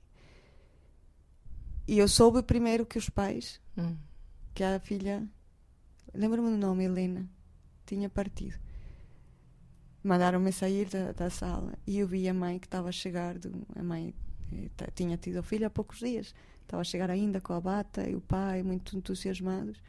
E 1.87 1.99
eu 1.99 2.07
soube 2.07 2.41
primeiro 2.41 2.85
que 2.85 2.97
os 2.97 3.09
pais, 3.09 3.61
hum. 3.77 3.95
que 4.53 4.63
a 4.63 4.79
filha, 4.79 5.27
lembro-me 6.13 6.49
do 6.49 6.57
nome, 6.57 6.85
Helena, 6.85 7.29
tinha 7.89 8.09
partido. 8.09 8.57
Mandaram-me 10.03 10.51
sair 10.51 10.87
da, 10.87 11.11
da, 11.11 11.29
sala 11.29 11.73
e 11.85 11.99
eu 11.99 12.07
vi 12.07 12.29
a 12.29 12.33
mãe 12.33 12.59
que 12.59 12.67
estava 12.67 12.89
a 12.89 12.91
chegar. 12.91 13.37
Do, 13.37 13.51
a 13.75 13.83
mãe 13.83 14.13
eh, 14.53 14.91
tinha 14.93 15.17
tido 15.17 15.39
a 15.39 15.43
filha 15.43 15.67
há 15.67 15.69
poucos 15.69 15.99
dias, 15.99 16.33
estava 16.61 16.81
a 16.81 16.85
chegar 16.85 17.09
ainda 17.09 17.41
com 17.41 17.53
a 17.53 17.59
bata 17.59 18.07
e 18.07 18.15
o 18.15 18.21
pai, 18.21 18.63
muito 18.63 18.95
entusiasmados. 18.95 19.81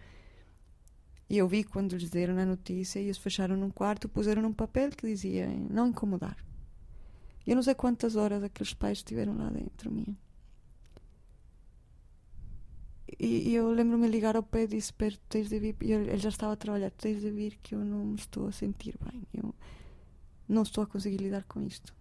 E 1.28 1.38
eu 1.38 1.46
vi 1.46 1.62
quando 1.62 1.96
lhes 1.96 2.10
deram 2.10 2.36
a 2.38 2.44
notícia 2.44 2.98
e 2.98 3.04
eles 3.04 3.18
fecharam 3.18 3.56
num 3.56 3.70
quarto, 3.70 4.08
puseram 4.08 4.42
num 4.42 4.52
papel 4.52 4.90
que 4.90 5.06
dizia 5.06 5.46
não 5.46 5.88
incomodar. 5.88 6.36
Eu 7.46 7.54
não 7.54 7.62
sei 7.62 7.74
quantas 7.74 8.16
horas 8.16 8.42
aqueles 8.42 8.74
pais 8.74 8.98
estiveram 8.98 9.36
lá 9.36 9.48
dentro, 9.50 9.92
minha. 9.92 10.16
E, 13.18 13.54
eu 13.54 13.70
lembro-me 13.70 14.08
ligar 14.08 14.36
ao 14.36 14.42
pé 14.42 14.64
e 14.64 14.66
disse: 14.68 14.92
Pedro, 14.92 15.18
tens 15.28 15.48
de 15.48 15.58
vir. 15.58 15.76
E 15.80 15.92
ele, 15.92 16.10
ele 16.10 16.18
já 16.18 16.28
estava 16.28 16.52
a 16.52 16.56
trabalhar, 16.56 16.90
tens 16.90 17.20
de 17.20 17.30
vir, 17.30 17.58
que 17.62 17.74
eu 17.74 17.84
não 17.84 18.04
me 18.06 18.16
estou 18.16 18.46
a 18.46 18.52
sentir 18.52 18.96
bem. 19.10 19.26
Eu 19.32 19.54
não 20.48 20.62
estou 20.62 20.84
a 20.84 20.86
conseguir 20.86 21.18
lidar 21.18 21.44
com 21.44 21.60
isto. 21.62 21.94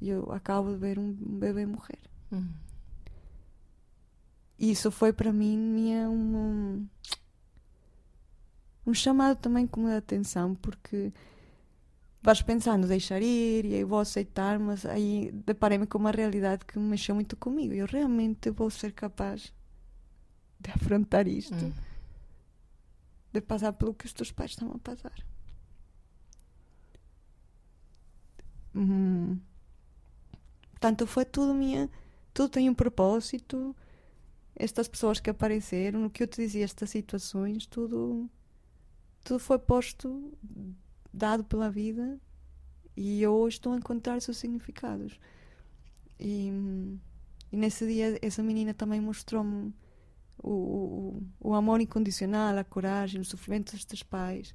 E 0.00 0.08
eu 0.08 0.30
acabo 0.32 0.70
de 0.72 0.76
ver 0.76 0.98
um, 0.98 1.08
um 1.08 1.38
bebê 1.38 1.66
morrer. 1.66 1.98
Uhum. 2.30 2.48
Isso 4.58 4.90
foi 4.90 5.12
para 5.12 5.32
mim 5.32 5.56
minha, 5.56 6.10
um, 6.10 6.86
um 8.86 8.94
chamado 8.94 9.36
também 9.36 9.66
como 9.66 9.86
de 9.86 9.94
atenção, 9.94 10.54
porque 10.56 11.12
vais 12.20 12.42
pensando 12.42 12.86
deixar 12.88 13.22
ir 13.22 13.64
e 13.64 13.74
aí 13.74 13.84
vou 13.84 14.00
aceitar, 14.00 14.58
mas 14.58 14.84
aí 14.84 15.30
deparei-me 15.46 15.86
com 15.86 15.98
uma 15.98 16.10
realidade 16.10 16.64
que 16.64 16.78
me 16.78 16.88
mexeu 16.88 17.14
muito 17.14 17.36
comigo. 17.36 17.72
Eu 17.72 17.86
realmente 17.86 18.50
vou 18.50 18.68
ser 18.68 18.92
capaz 18.92 19.52
de 20.60 20.70
afrontar 20.70 21.26
isto, 21.28 21.54
hum. 21.54 21.72
de 23.32 23.40
passar 23.40 23.72
pelo 23.72 23.94
que 23.94 24.06
os 24.06 24.12
teus 24.12 24.32
pais 24.32 24.52
estão 24.52 24.72
a 24.72 24.78
passar. 24.78 25.14
Hum. 28.74 29.38
Portanto, 30.70 31.06
foi 31.06 31.24
tudo 31.24 31.54
minha. 31.54 31.90
Tudo 32.32 32.50
tem 32.50 32.70
um 32.70 32.74
propósito. 32.74 33.74
Estas 34.54 34.88
pessoas 34.88 35.20
que 35.20 35.30
apareceram, 35.30 36.06
o 36.06 36.10
que 36.10 36.22
eu 36.22 36.26
te 36.26 36.40
dizia, 36.42 36.64
estas 36.64 36.90
situações, 36.90 37.66
tudo. 37.66 38.28
Tudo 39.24 39.40
foi 39.40 39.58
posto, 39.58 40.32
dado 41.12 41.44
pela 41.44 41.70
vida, 41.70 42.18
e 42.96 43.20
eu 43.22 43.34
hoje 43.34 43.56
estou 43.56 43.72
a 43.72 43.76
encontrar 43.76 44.20
seus 44.22 44.38
significados. 44.38 45.20
E, 46.18 46.50
e 47.52 47.56
nesse 47.56 47.86
dia, 47.86 48.18
essa 48.22 48.42
menina 48.42 48.72
também 48.72 49.00
mostrou-me 49.00 49.74
o, 50.38 51.22
o, 51.40 51.54
amor 51.54 51.80
incondicional, 51.80 52.56
a 52.56 52.64
coragem, 52.64 53.20
o 53.20 53.24
sofrimento 53.24 53.72
destes 53.72 54.02
pais. 54.02 54.54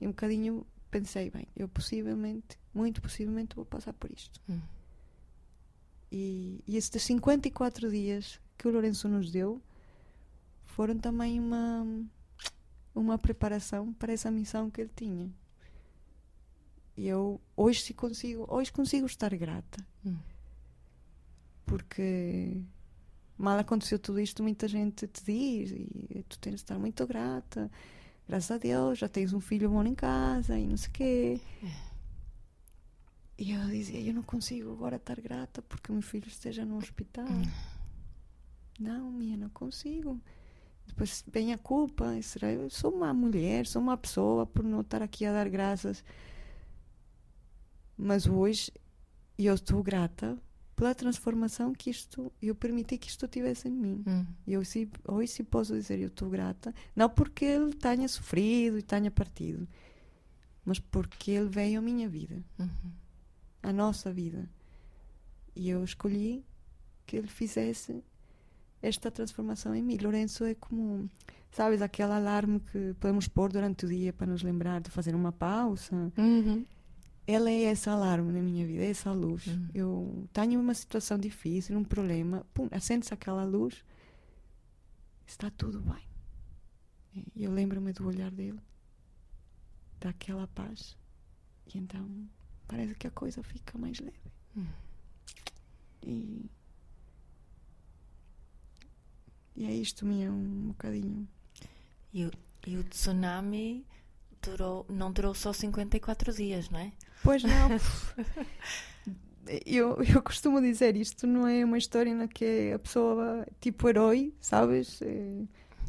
E 0.00 0.06
um 0.06 0.10
bocadinho 0.10 0.66
pensei, 0.90 1.30
bem, 1.30 1.46
eu 1.56 1.68
possivelmente, 1.68 2.58
muito 2.72 3.02
possivelmente, 3.02 3.56
vou 3.56 3.64
passar 3.64 3.92
por 3.92 4.10
isto. 4.10 4.40
Hum. 4.48 4.60
E, 6.10 6.62
e 6.66 6.76
estes 6.76 7.02
54 7.02 7.90
dias 7.90 8.40
que 8.56 8.66
o 8.66 8.70
Lourenço 8.70 9.08
nos 9.08 9.30
deu 9.30 9.62
foram 10.64 10.98
também 10.98 11.38
uma, 11.38 11.86
uma 12.94 13.18
preparação 13.18 13.92
para 13.92 14.12
essa 14.12 14.30
missão 14.30 14.70
que 14.70 14.80
ele 14.80 14.90
tinha. 14.94 15.30
E 16.96 17.06
eu 17.06 17.40
hoje 17.56 17.82
se 17.82 17.94
consigo, 17.94 18.44
hoje 18.48 18.72
consigo 18.72 19.06
estar 19.06 19.34
grata. 19.36 19.86
Hum. 20.04 20.16
Porque 21.64 22.60
mal 23.38 23.58
aconteceu 23.58 23.98
tudo 23.98 24.20
isto, 24.20 24.42
muita 24.42 24.66
gente 24.66 25.06
te 25.06 25.24
diz 25.24 25.70
e 25.70 26.24
tu 26.28 26.38
tens 26.38 26.56
de 26.56 26.56
estar 26.56 26.78
muito 26.78 27.06
grata. 27.06 27.70
Graças 28.28 28.50
a 28.50 28.58
Deus, 28.58 28.98
já 28.98 29.08
tens 29.08 29.32
um 29.32 29.40
filho 29.40 29.70
bom 29.70 29.82
em 29.84 29.94
casa 29.94 30.58
e 30.58 30.66
não 30.66 30.76
sei 30.76 30.88
o 30.88 30.92
quê. 30.92 31.40
E 33.38 33.52
eu 33.52 33.66
dizia, 33.68 34.00
eu 34.00 34.12
não 34.12 34.22
consigo 34.22 34.72
agora 34.72 34.96
estar 34.96 35.20
grata 35.20 35.62
porque 35.62 35.92
o 35.92 35.94
meu 35.94 36.02
filho 36.02 36.26
esteja 36.26 36.64
no 36.64 36.76
hospital. 36.76 37.28
Não, 38.78 39.10
minha, 39.12 39.36
não 39.36 39.48
consigo. 39.48 40.20
Depois 40.86 41.24
vem 41.30 41.52
a 41.52 41.58
culpa. 41.58 42.20
Será 42.20 42.50
eu 42.52 42.68
sou 42.68 42.92
uma 42.92 43.14
mulher, 43.14 43.66
sou 43.66 43.80
uma 43.80 43.96
pessoa 43.96 44.44
por 44.44 44.64
não 44.64 44.80
estar 44.80 45.02
aqui 45.02 45.24
a 45.24 45.32
dar 45.32 45.48
graças. 45.48 46.04
Mas 47.96 48.26
hoje 48.26 48.72
eu 49.38 49.54
estou 49.54 49.82
grata 49.82 50.36
pela 50.78 50.94
transformação 50.94 51.74
que 51.74 51.90
isto 51.90 52.32
eu 52.40 52.54
permiti 52.54 52.96
que 52.96 53.08
isto 53.08 53.26
tivesse 53.26 53.66
em 53.66 53.72
mim. 53.72 54.04
Hum. 54.06 54.24
Eu 54.46 54.64
se, 54.64 54.88
hoje 55.08 55.32
sim 55.32 55.42
posso 55.42 55.74
dizer 55.74 55.98
eu 55.98 56.06
estou 56.06 56.30
grata, 56.30 56.72
não 56.94 57.10
porque 57.10 57.44
ele 57.44 57.74
tenha 57.74 58.06
sofrido 58.06 58.78
e 58.78 58.82
tenha 58.82 59.10
partido, 59.10 59.66
mas 60.64 60.78
porque 60.78 61.32
ele 61.32 61.48
veio 61.48 61.80
à 61.80 61.82
minha 61.82 62.08
vida, 62.08 62.40
uhum. 62.56 62.92
à 63.60 63.72
nossa 63.72 64.12
vida. 64.12 64.48
E 65.56 65.68
eu 65.68 65.82
escolhi 65.82 66.44
que 67.04 67.16
ele 67.16 67.26
fizesse 67.26 68.00
esta 68.80 69.10
transformação 69.10 69.74
em 69.74 69.82
mim. 69.82 69.98
Lourenço 70.00 70.44
é 70.44 70.54
como, 70.54 71.10
sabes, 71.50 71.82
aquele 71.82 72.12
alarme 72.12 72.60
que 72.60 72.94
podemos 73.00 73.26
pôr 73.26 73.50
durante 73.50 73.84
o 73.84 73.88
dia 73.88 74.12
para 74.12 74.28
nos 74.28 74.44
lembrar 74.44 74.80
de 74.80 74.90
fazer 74.90 75.16
uma 75.16 75.32
pausa. 75.32 76.12
Uhum 76.16 76.64
ela 77.30 77.50
é 77.50 77.70
esse 77.70 77.90
alarme 77.90 78.32
na 78.32 78.40
minha 78.40 78.66
vida, 78.66 78.82
é 78.82 78.88
essa 78.88 79.12
luz. 79.12 79.46
Uhum. 79.46 79.68
Eu 79.74 80.28
tenho 80.32 80.58
uma 80.58 80.72
situação 80.72 81.18
difícil, 81.18 81.76
um 81.76 81.84
problema, 81.84 82.46
pum, 82.54 82.68
acende-se 82.70 83.12
aquela 83.12 83.44
luz 83.44 83.84
está 85.26 85.50
tudo 85.50 85.82
bem. 85.82 86.08
E 87.36 87.44
eu 87.44 87.52
lembro-me 87.52 87.92
do 87.92 88.06
olhar 88.06 88.30
dele, 88.30 88.58
daquela 90.00 90.46
paz. 90.48 90.96
E 91.66 91.76
então 91.76 92.26
parece 92.66 92.94
que 92.94 93.06
a 93.06 93.10
coisa 93.10 93.42
fica 93.42 93.76
mais 93.76 94.00
leve. 94.00 94.32
Hum. 94.56 94.66
E, 96.02 96.50
e 99.54 99.66
é 99.66 99.74
isto, 99.74 100.06
minha, 100.06 100.32
um 100.32 100.68
bocadinho. 100.68 101.28
E 102.10 102.24
o, 102.24 102.30
e 102.66 102.78
o 102.78 102.84
tsunami 102.84 103.84
durou, 104.40 104.86
não 104.88 105.12
durou 105.12 105.34
só 105.34 105.52
54 105.52 106.32
dias, 106.32 106.70
não 106.70 106.78
é? 106.78 106.90
Pois 107.22 107.42
não. 107.42 107.68
eu, 109.66 110.02
eu 110.02 110.22
costumo 110.22 110.60
dizer 110.60 110.96
isto 110.96 111.26
não 111.26 111.46
é 111.46 111.64
uma 111.64 111.78
história 111.78 112.14
na 112.14 112.28
que 112.28 112.72
a 112.74 112.78
pessoa 112.78 113.46
tipo 113.60 113.88
herói, 113.88 114.34
sabes? 114.40 115.00
É, 115.02 115.42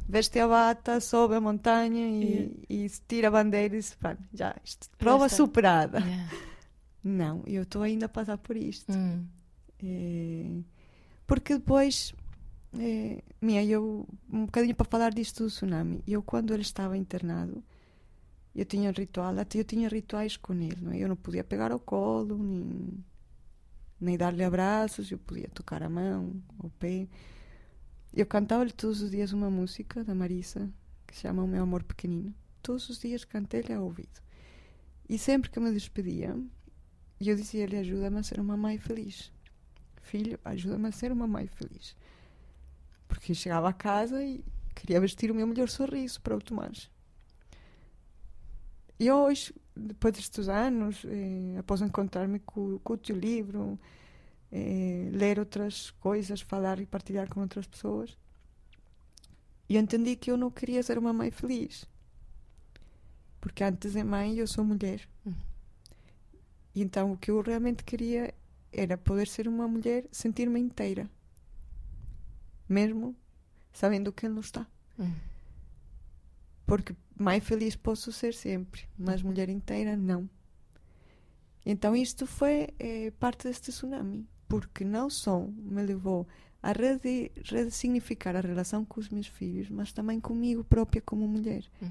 veste 0.07 0.39
a 0.39 0.47
bata, 0.47 0.99
sobe 0.99 1.35
a 1.35 1.41
montanha 1.41 2.07
e, 2.07 2.23
yeah. 2.23 2.55
e 2.69 2.89
tira 3.07 3.27
a 3.27 3.31
bandeira 3.31 3.75
e 3.75 3.79
diz, 3.79 3.97
já, 4.33 4.55
isto, 4.63 4.89
prova 4.97 5.29
superada. 5.29 5.99
Yeah. 5.99 6.31
Não, 7.03 7.43
eu 7.45 7.63
estou 7.63 7.83
ainda 7.83 8.07
a 8.07 8.09
passar 8.09 8.37
por 8.37 8.57
isto. 8.57 8.91
Hum. 8.91 9.25
É, 9.81 10.61
porque 11.25 11.53
depois, 11.53 12.13
é, 12.77 13.21
minha, 13.41 13.63
eu, 13.63 14.07
um 14.31 14.45
bocadinho 14.45 14.75
para 14.75 14.89
falar 14.89 15.13
disto 15.13 15.43
do 15.43 15.49
tsunami, 15.49 16.03
eu 16.07 16.21
quando 16.23 16.53
ele 16.53 16.63
estava 16.63 16.97
internado, 16.97 17.63
eu 18.59 18.65
tinha 18.65 18.89
um 18.89 18.93
ritual, 18.93 19.39
até 19.39 19.57
eu 19.57 19.63
tinha 19.63 19.87
rituais 19.87 20.35
com 20.35 20.53
ele, 20.53 20.81
não 20.81 20.91
é? 20.91 20.97
Eu 20.97 21.07
não 21.07 21.15
podia 21.15 21.45
pegar 21.45 21.71
ao 21.71 21.79
colo, 21.79 22.37
nem, 22.37 23.05
nem 24.01 24.17
dar-lhe 24.17 24.43
abraços, 24.43 25.09
eu 25.09 25.17
podia 25.17 25.47
tocar 25.47 25.81
a 25.81 25.89
mão, 25.89 26.43
o 26.57 26.69
pé. 26.69 27.07
Eu 28.13 28.25
cantava-lhe 28.25 28.73
todos 28.73 29.01
os 29.01 29.11
dias 29.11 29.31
uma 29.31 29.49
música 29.49 30.03
da 30.03 30.13
Marisa, 30.13 30.69
que 31.07 31.15
se 31.15 31.21
chama 31.21 31.41
O 31.41 31.47
Meu 31.47 31.63
Amor 31.63 31.83
Pequenino. 31.83 32.35
Todos 32.61 32.89
os 32.89 32.99
dias 32.99 33.23
cantei-lhe 33.23 33.71
ao 33.71 33.85
ouvido. 33.85 34.19
E 35.07 35.17
sempre 35.17 35.49
que 35.49 35.59
me 35.61 35.71
despedia, 35.71 36.35
eu 37.21 37.35
dizia-lhe: 37.37 37.77
Ajuda-me 37.77 38.19
a 38.19 38.23
ser 38.23 38.41
uma 38.41 38.57
mãe 38.57 38.77
feliz. 38.77 39.31
Filho, 40.01 40.37
ajuda-me 40.43 40.89
a 40.89 40.91
ser 40.91 41.13
uma 41.13 41.27
mãe 41.27 41.47
feliz. 41.47 41.95
Porque 43.07 43.33
chegava 43.33 43.69
a 43.69 43.73
casa 43.73 44.21
e 44.21 44.43
queria 44.75 44.99
vestir 44.99 45.31
o 45.31 45.35
meu 45.35 45.47
melhor 45.47 45.69
sorriso 45.69 46.19
para 46.19 46.35
o 46.35 46.41
Tomás. 46.41 46.89
E 48.99 49.09
hoje, 49.09 49.53
depois 49.75 50.13
destes 50.13 50.49
anos, 50.49 51.05
eh, 51.05 51.57
após 51.57 51.81
encontrar-me 51.81 52.39
com, 52.39 52.79
com 52.79 52.93
o 52.93 52.97
teu 52.97 53.17
livro, 53.17 53.79
eh, 54.51 55.09
ler 55.13 55.39
outras 55.39 55.91
coisas, 55.91 56.41
falar 56.41 56.79
e 56.81 56.85
partilhar 56.85 57.29
com 57.29 57.39
outras 57.39 57.65
pessoas, 57.65 58.17
eu 59.69 59.79
entendi 59.79 60.15
que 60.15 60.29
eu 60.29 60.37
não 60.37 60.51
queria 60.51 60.83
ser 60.83 60.97
uma 60.97 61.13
mãe 61.13 61.31
feliz. 61.31 61.85
Porque 63.39 63.63
antes 63.63 63.93
de 63.93 64.03
mãe 64.03 64.35
eu 64.37 64.47
sou 64.47 64.65
mulher. 64.65 65.07
Uhum. 65.25 65.33
E 66.75 66.81
então 66.81 67.13
o 67.13 67.17
que 67.17 67.31
eu 67.31 67.41
realmente 67.41 67.83
queria 67.83 68.33
era 68.71 68.97
poder 68.97 69.27
ser 69.27 69.47
uma 69.47 69.67
mulher, 69.67 70.05
sentir-me 70.11 70.59
inteira. 70.59 71.09
Mesmo 72.67 73.15
sabendo 73.71 74.11
que 74.11 74.25
ele 74.25 74.33
não 74.33 74.41
está. 74.41 74.67
Uhum. 74.97 75.28
Porque 76.69 76.95
mãe 77.17 77.39
feliz 77.39 77.75
posso 77.75 78.11
ser 78.11 78.31
sempre, 78.31 78.83
mas 78.95 79.23
mulher 79.23 79.49
inteira 79.49 79.97
não. 79.97 80.29
Então 81.65 81.95
isto 81.95 82.27
foi 82.27 82.67
é, 82.77 83.09
parte 83.19 83.47
deste 83.47 83.71
tsunami, 83.71 84.29
porque 84.47 84.85
não 84.85 85.09
só 85.09 85.47
me 85.47 85.81
levou 85.81 86.27
a 86.61 86.71
ressignificar 86.71 88.35
a 88.35 88.41
relação 88.41 88.85
com 88.85 88.99
os 88.99 89.09
meus 89.09 89.25
filhos, 89.25 89.67
mas 89.67 89.91
também 89.91 90.19
comigo 90.19 90.63
própria 90.63 91.01
como 91.01 91.27
mulher. 91.27 91.65
Uhum. 91.81 91.89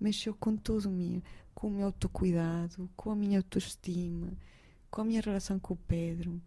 Mexeu 0.00 0.34
com 0.34 0.56
tudo 0.56 0.90
minha, 0.90 1.22
com 1.54 1.68
o 1.68 1.70
meu 1.70 1.86
autocuidado, 1.86 2.90
com 2.96 3.12
a 3.12 3.14
minha 3.14 3.38
autoestima, 3.38 4.32
com 4.90 5.02
a 5.02 5.04
minha 5.04 5.20
relação 5.20 5.56
com 5.60 5.74
o 5.74 5.76
Pedro, 5.76 6.42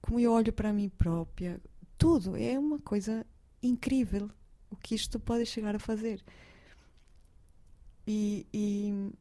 como 0.00 0.18
eu 0.18 0.32
olho 0.32 0.52
para 0.52 0.72
mim 0.72 0.88
própria. 0.88 1.60
Tudo 1.96 2.36
é 2.36 2.58
uma 2.58 2.80
coisa 2.80 3.24
incrível 3.62 4.28
o 4.68 4.74
que 4.74 4.96
isto 4.96 5.20
pode 5.20 5.46
chegar 5.46 5.76
a 5.76 5.78
fazer. 5.78 6.20
E, 8.06 8.46
e 8.52 9.12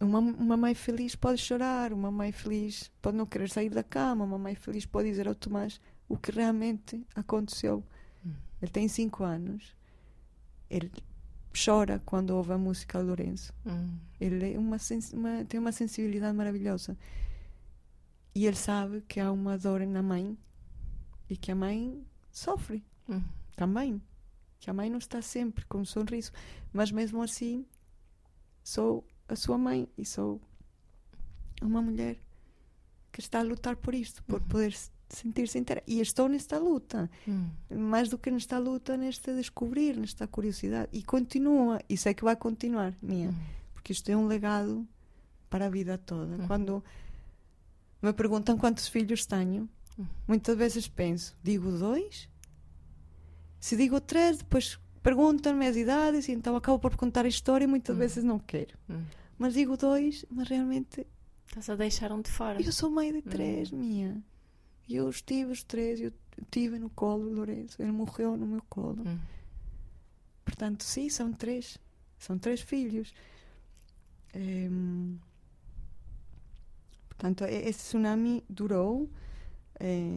uma, 0.00 0.18
uma 0.18 0.56
mãe 0.56 0.74
feliz 0.74 1.14
pode 1.14 1.40
chorar, 1.40 1.92
uma 1.92 2.10
mãe 2.10 2.32
feliz 2.32 2.90
pode 3.00 3.16
não 3.16 3.26
querer 3.26 3.50
sair 3.50 3.70
da 3.70 3.82
cama, 3.82 4.24
uma 4.24 4.38
mãe 4.38 4.54
feliz 4.54 4.84
pode 4.86 5.08
dizer 5.08 5.26
ao 5.26 5.34
Tomás 5.34 5.80
o 6.08 6.16
que 6.16 6.30
realmente 6.30 7.04
aconteceu. 7.14 7.82
Hum. 8.24 8.32
Ele 8.60 8.70
tem 8.70 8.88
cinco 8.88 9.24
anos, 9.24 9.76
ele 10.68 10.90
chora 11.56 12.02
quando 12.04 12.30
ouve 12.30 12.52
a 12.52 12.58
música 12.58 13.00
do 13.00 13.06
Lourenço. 13.06 13.52
Hum. 13.64 13.96
Ele 14.20 14.54
é 14.54 14.58
uma, 14.58 14.76
uma, 15.12 15.44
tem 15.44 15.58
uma 15.58 15.72
sensibilidade 15.72 16.36
maravilhosa. 16.36 16.96
E 18.34 18.46
ele 18.46 18.56
sabe 18.56 19.00
que 19.08 19.18
há 19.18 19.32
uma 19.32 19.56
dor 19.56 19.80
na 19.86 20.02
mãe 20.02 20.36
e 21.28 21.36
que 21.36 21.50
a 21.50 21.54
mãe 21.54 22.04
sofre 22.30 22.84
hum. 23.08 23.22
também. 23.56 24.00
Que 24.60 24.68
a 24.68 24.74
mãe 24.74 24.90
não 24.90 24.98
está 24.98 25.22
sempre 25.22 25.64
com 25.64 25.78
um 25.78 25.84
sorriso. 25.84 26.32
Mas 26.72 26.90
mesmo 26.92 27.22
assim, 27.22 27.64
sou 28.66 29.06
a 29.28 29.36
sua 29.36 29.56
mãe 29.56 29.88
e 29.96 30.04
sou 30.04 30.40
uma 31.62 31.80
mulher 31.80 32.18
que 33.12 33.20
está 33.20 33.38
a 33.38 33.42
lutar 33.42 33.76
por 33.76 33.94
isto, 33.94 34.24
por 34.24 34.40
uhum. 34.40 34.48
poder 34.48 34.76
sentir-se 35.08 35.56
inteira. 35.56 35.84
E 35.86 36.00
estou 36.00 36.28
nesta 36.28 36.58
luta, 36.58 37.08
uhum. 37.28 37.48
mais 37.70 38.08
do 38.08 38.18
que 38.18 38.28
nesta 38.28 38.58
luta, 38.58 38.96
nesta 38.96 39.32
descobrir, 39.32 39.96
nesta 39.96 40.26
curiosidade. 40.26 40.88
E 40.92 41.00
continua, 41.04 41.80
e 41.88 41.96
sei 41.96 42.12
que 42.12 42.24
vai 42.24 42.34
continuar, 42.34 42.92
minha, 43.00 43.28
uhum. 43.28 43.36
porque 43.72 43.92
isto 43.92 44.10
é 44.10 44.16
um 44.16 44.26
legado 44.26 44.84
para 45.48 45.66
a 45.66 45.70
vida 45.70 45.96
toda. 45.96 46.36
Uhum. 46.36 46.46
Quando 46.48 46.84
me 48.02 48.12
perguntam 48.12 48.58
quantos 48.58 48.88
filhos 48.88 49.26
tenho, 49.26 49.68
uhum. 49.96 50.06
muitas 50.26 50.58
vezes 50.58 50.88
penso, 50.88 51.36
digo 51.40 51.70
dois? 51.70 52.28
Se 53.60 53.76
digo 53.76 54.00
três, 54.00 54.38
depois 54.38 54.76
perguntam-me 55.06 55.68
as 55.68 55.76
idades 55.76 56.26
e 56.26 56.32
então 56.32 56.56
acabo 56.56 56.80
por 56.80 56.96
contar 56.96 57.24
a 57.24 57.28
história 57.28 57.62
e 57.64 57.68
muitas 57.68 57.94
hum. 57.94 57.98
vezes 58.00 58.24
não 58.24 58.40
quero. 58.40 58.76
Hum. 58.90 59.04
Mas 59.38 59.54
digo 59.54 59.76
dois, 59.76 60.24
mas 60.28 60.48
realmente. 60.48 61.06
Estás 61.46 61.70
a 61.70 61.76
deixar 61.76 62.10
um 62.10 62.20
de 62.20 62.28
fora. 62.28 62.60
Eu 62.60 62.72
sou 62.72 62.90
mãe 62.90 63.12
de 63.12 63.22
três, 63.22 63.72
hum. 63.72 63.76
minha. 63.76 64.20
Eu 64.90 65.08
estive 65.08 65.52
os 65.52 65.62
três, 65.62 66.00
eu 66.00 66.12
tive 66.50 66.80
no 66.80 66.90
colo 66.90 67.28
do 67.28 67.36
Lourenço, 67.36 67.80
ele 67.80 67.92
morreu 67.92 68.36
no 68.36 68.46
meu 68.46 68.62
colo. 68.68 69.04
Hum. 69.06 69.16
Portanto, 70.44 70.82
sim, 70.82 71.08
são 71.08 71.32
três. 71.32 71.78
São 72.18 72.36
três 72.36 72.60
filhos. 72.60 73.14
É, 74.34 74.68
portanto, 77.08 77.44
esse 77.44 77.78
tsunami 77.78 78.42
durou. 78.50 79.08
É, 79.78 80.10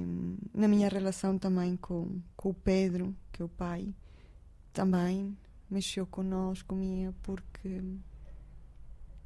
na 0.51 0.67
minha 0.67 0.89
relação 0.89 1.37
também 1.37 1.75
com, 1.75 2.19
com 2.35 2.49
o 2.49 2.53
Pedro, 2.55 3.15
que 3.31 3.41
é 3.43 3.45
o 3.45 3.49
pai 3.49 3.93
também 4.73 5.37
mexeu 5.69 6.05
connosco, 6.05 6.75
minha, 6.75 7.13
porque 7.21 7.81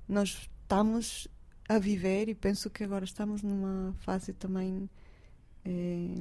nós 0.08 0.50
estamos 0.64 1.28
a 1.68 1.80
viver 1.80 2.28
e 2.28 2.36
penso 2.36 2.70
que 2.70 2.84
agora 2.84 3.06
estamos 3.06 3.42
numa 3.42 3.94
fase 4.00 4.34
também 4.34 4.90
é, 5.64 6.16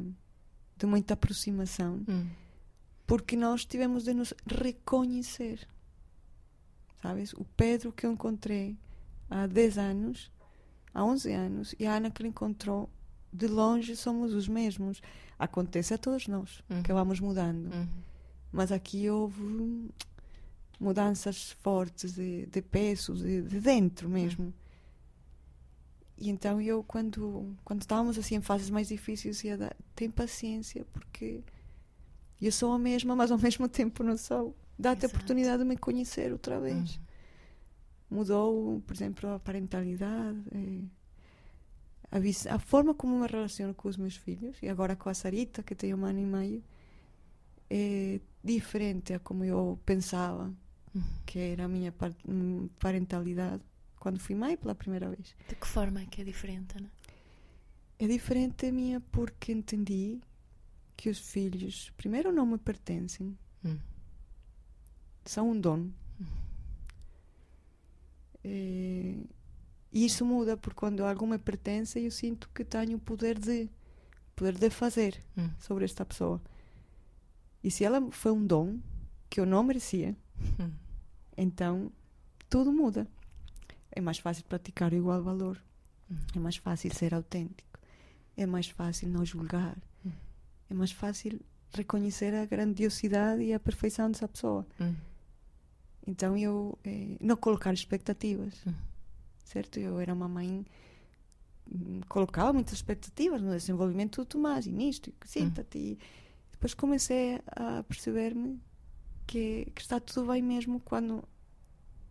de 0.76 0.86
muita 0.86 1.14
aproximação, 1.14 2.04
hum. 2.08 2.28
porque 3.06 3.36
nós 3.36 3.64
tivemos 3.64 4.04
de 4.04 4.14
nos 4.14 4.32
reconhecer. 4.46 5.66
Sabes? 7.02 7.32
O 7.32 7.44
Pedro 7.56 7.92
que 7.92 8.06
eu 8.06 8.12
encontrei 8.12 8.78
há 9.28 9.48
10 9.48 9.78
anos, 9.78 10.30
há 10.94 11.04
11 11.04 11.32
anos, 11.32 11.74
e 11.78 11.84
a 11.84 11.96
Ana 11.96 12.10
que 12.10 12.22
ele 12.22 12.28
encontrou, 12.28 12.88
de 13.32 13.48
longe 13.48 13.96
somos 13.96 14.32
os 14.34 14.46
mesmos. 14.46 15.02
Acontece 15.36 15.94
a 15.94 15.98
todos 15.98 16.28
nós, 16.28 16.62
uhum. 16.70 16.82
que 16.84 16.92
vamos 16.92 17.18
mudando. 17.18 17.72
Uhum 17.74 18.11
mas 18.52 18.70
aqui 18.70 19.08
houve 19.08 19.90
mudanças 20.78 21.52
fortes 21.52 22.12
de, 22.14 22.46
de 22.46 22.60
peso, 22.60 23.14
de, 23.14 23.42
de 23.42 23.60
dentro 23.60 24.08
mesmo. 24.08 24.52
E 26.18 26.28
então 26.28 26.60
eu, 26.60 26.84
quando, 26.84 27.56
quando 27.64 27.80
estávamos 27.80 28.18
assim 28.18 28.36
em 28.36 28.40
fases 28.40 28.68
mais 28.68 28.88
difíceis, 28.88 29.42
ia 29.42 29.56
dar, 29.56 29.76
tem 29.94 30.10
paciência, 30.10 30.84
porque 30.92 31.42
eu 32.40 32.52
sou 32.52 32.72
a 32.72 32.78
mesma, 32.78 33.16
mas 33.16 33.30
ao 33.30 33.38
mesmo 33.40 33.68
tempo 33.68 34.02
não 34.02 34.16
sou. 34.16 34.54
Dá-te 34.78 35.06
a 35.06 35.08
oportunidade 35.08 35.62
de 35.62 35.68
me 35.68 35.76
conhecer 35.76 36.32
outra 36.32 36.60
vez. 36.60 36.96
Uhum. 36.96 38.18
Mudou, 38.18 38.82
por 38.86 38.94
exemplo, 38.94 39.30
a 39.30 39.38
parentalidade, 39.38 40.38
é, 40.52 40.82
a, 42.10 42.54
a, 42.54 42.58
forma 42.58 42.92
como 42.92 43.18
me 43.18 43.26
relaciono 43.26 43.72
com 43.72 43.88
os 43.88 43.96
meus 43.96 44.16
filhos, 44.16 44.56
e 44.62 44.68
agora 44.68 44.94
com 44.94 45.08
a 45.08 45.14
Sarita, 45.14 45.62
que 45.62 45.74
tem 45.74 45.94
um 45.94 46.04
ano 46.04 46.18
e 46.18 46.26
meio, 46.26 46.62
é 47.70 48.20
diferente 48.42 49.14
a 49.14 49.18
como 49.18 49.44
eu 49.44 49.78
pensava 49.84 50.52
uhum. 50.94 51.02
que 51.24 51.38
era 51.38 51.64
a 51.64 51.68
minha 51.68 51.94
hum, 52.28 52.68
parentalidade 52.78 53.62
quando 53.98 54.18
fui 54.18 54.34
mãe 54.34 54.56
pela 54.56 54.74
primeira 54.74 55.08
vez. 55.08 55.34
De 55.48 55.54
que 55.54 55.66
forma 55.66 56.00
é 56.00 56.06
que 56.06 56.20
é 56.22 56.24
diferente, 56.24 56.76
Ana? 56.76 56.90
É 57.98 58.06
diferente 58.06 58.66
a 58.66 58.72
minha 58.72 59.00
porque 59.00 59.52
entendi 59.52 60.20
que 60.96 61.08
os 61.08 61.18
filhos, 61.18 61.92
primeiro, 61.96 62.32
não 62.32 62.44
me 62.44 62.58
pertencem. 62.58 63.38
Hum. 63.64 63.78
são 65.24 65.50
um 65.50 65.60
dom. 65.60 65.88
E, 68.44 69.24
e 69.92 70.04
isso 70.04 70.24
muda 70.24 70.56
porque 70.56 70.74
quando 70.74 71.04
alguma 71.04 71.38
pertence 71.38 72.00
eu 72.00 72.10
sinto 72.10 72.48
que 72.52 72.64
tenho 72.64 72.96
o 72.96 73.00
poder 73.00 73.38
de 73.38 73.70
poder 74.34 74.58
de 74.58 74.68
fazer 74.68 75.22
hum. 75.38 75.48
sobre 75.60 75.84
esta 75.84 76.04
pessoa. 76.04 76.40
E 77.62 77.70
se 77.70 77.84
ela 77.84 78.10
foi 78.10 78.32
um 78.32 78.46
dom 78.46 78.78
que 79.30 79.40
eu 79.40 79.46
não 79.46 79.62
merecia, 79.62 80.16
Hum. 80.58 80.70
então 81.36 81.90
tudo 82.48 82.72
muda. 82.72 83.06
É 83.90 84.00
mais 84.00 84.18
fácil 84.18 84.44
praticar 84.44 84.92
o 84.92 84.96
igual 84.96 85.22
valor. 85.22 85.62
Hum. 86.10 86.16
É 86.34 86.38
mais 86.38 86.56
fácil 86.56 86.92
ser 86.94 87.14
autêntico. 87.14 87.78
É 88.36 88.46
mais 88.46 88.68
fácil 88.68 89.08
não 89.08 89.24
julgar. 89.24 89.76
Hum. 90.04 90.10
É 90.70 90.74
mais 90.74 90.90
fácil 90.92 91.40
reconhecer 91.74 92.34
a 92.34 92.44
grandiosidade 92.44 93.42
e 93.42 93.52
a 93.54 93.60
perfeição 93.60 94.10
dessa 94.10 94.26
pessoa. 94.28 94.66
Hum. 94.80 94.94
Então 96.06 96.36
eu 96.36 96.76
eh, 96.84 97.16
não 97.20 97.36
colocar 97.36 97.72
expectativas, 97.72 98.54
Hum. 98.66 98.72
certo? 99.44 99.78
Eu 99.78 100.00
era 100.00 100.12
uma 100.12 100.26
mãe 100.28 100.66
hum, 101.72 102.00
colocava 102.08 102.52
muitas 102.52 102.74
expectativas 102.74 103.40
no 103.40 103.50
desenvolvimento 103.52 104.16
do 104.20 104.26
Tomás 104.26 104.66
e 104.66 104.72
nisto, 104.72 105.10
e 105.10 105.14
sinta-te. 105.28 105.98
Depois 106.62 106.74
comecei 106.74 107.40
a 107.56 107.82
perceber-me 107.82 108.56
que, 109.26 109.66
que 109.74 109.80
está 109.82 109.98
tudo 109.98 110.28
bem 110.28 110.40
mesmo 110.40 110.78
quando 110.78 111.24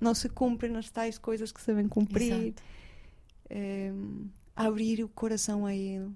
não 0.02 0.14
se 0.14 0.28
cumprem 0.28 0.76
as 0.76 0.90
tais 0.92 1.18
coisas 1.18 1.54
que 1.54 1.62
se 1.62 1.68
devem 1.68 1.88
cumprir. 1.88 2.54
Eh, 3.50 3.94
abrir 4.54 5.06
o 5.06 5.08
coração 5.08 5.66
a 5.66 5.74
ele, 5.74 6.12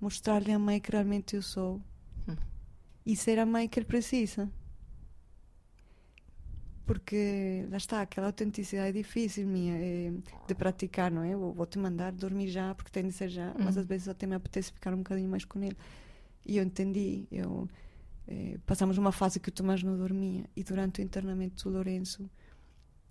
mostrar-lhe 0.00 0.52
a 0.52 0.58
mãe 0.58 0.78
que 0.80 0.92
realmente 0.92 1.34
eu 1.34 1.42
sou 1.42 1.80
Hum. 2.28 2.36
e 3.04 3.16
ser 3.16 3.40
a 3.40 3.44
mãe 3.44 3.68
que 3.68 3.80
ele 3.80 3.86
precisa. 3.86 4.48
Porque 6.86 7.66
lá 7.70 7.76
está, 7.76 8.02
aquela 8.02 8.28
autenticidade 8.28 8.90
é 8.90 8.92
difícil 8.92 9.48
minha 9.48 9.74
eh, 9.76 10.12
de 10.46 10.54
praticar, 10.54 11.10
não 11.10 11.24
é? 11.24 11.34
Eu 11.34 11.52
Vou-te 11.52 11.76
mandar 11.76 12.12
dormir 12.12 12.46
já, 12.50 12.72
porque 12.72 12.92
tem 12.92 13.02
de 13.08 13.12
ser 13.12 13.30
já, 13.30 13.52
mas 13.58 13.74
Uhum. 13.74 13.82
às 13.82 13.86
vezes 13.88 14.06
até 14.06 14.28
me 14.28 14.36
apetece 14.36 14.70
ficar 14.72 14.94
um 14.94 14.98
bocadinho 14.98 15.28
mais 15.28 15.44
com 15.44 15.60
ele. 15.60 15.76
E 16.44 16.56
eu 16.58 16.64
entendi, 16.64 17.26
eu 17.30 17.68
eh, 18.26 18.58
passamos 18.66 18.98
uma 18.98 19.12
fase 19.12 19.40
que 19.40 19.48
o 19.48 19.52
Tomás 19.52 19.82
não 19.82 19.96
dormia 19.96 20.44
e 20.54 20.62
durante 20.62 21.00
o 21.00 21.02
internamento 21.02 21.64
do 21.64 21.74
Lourenço 21.74 22.28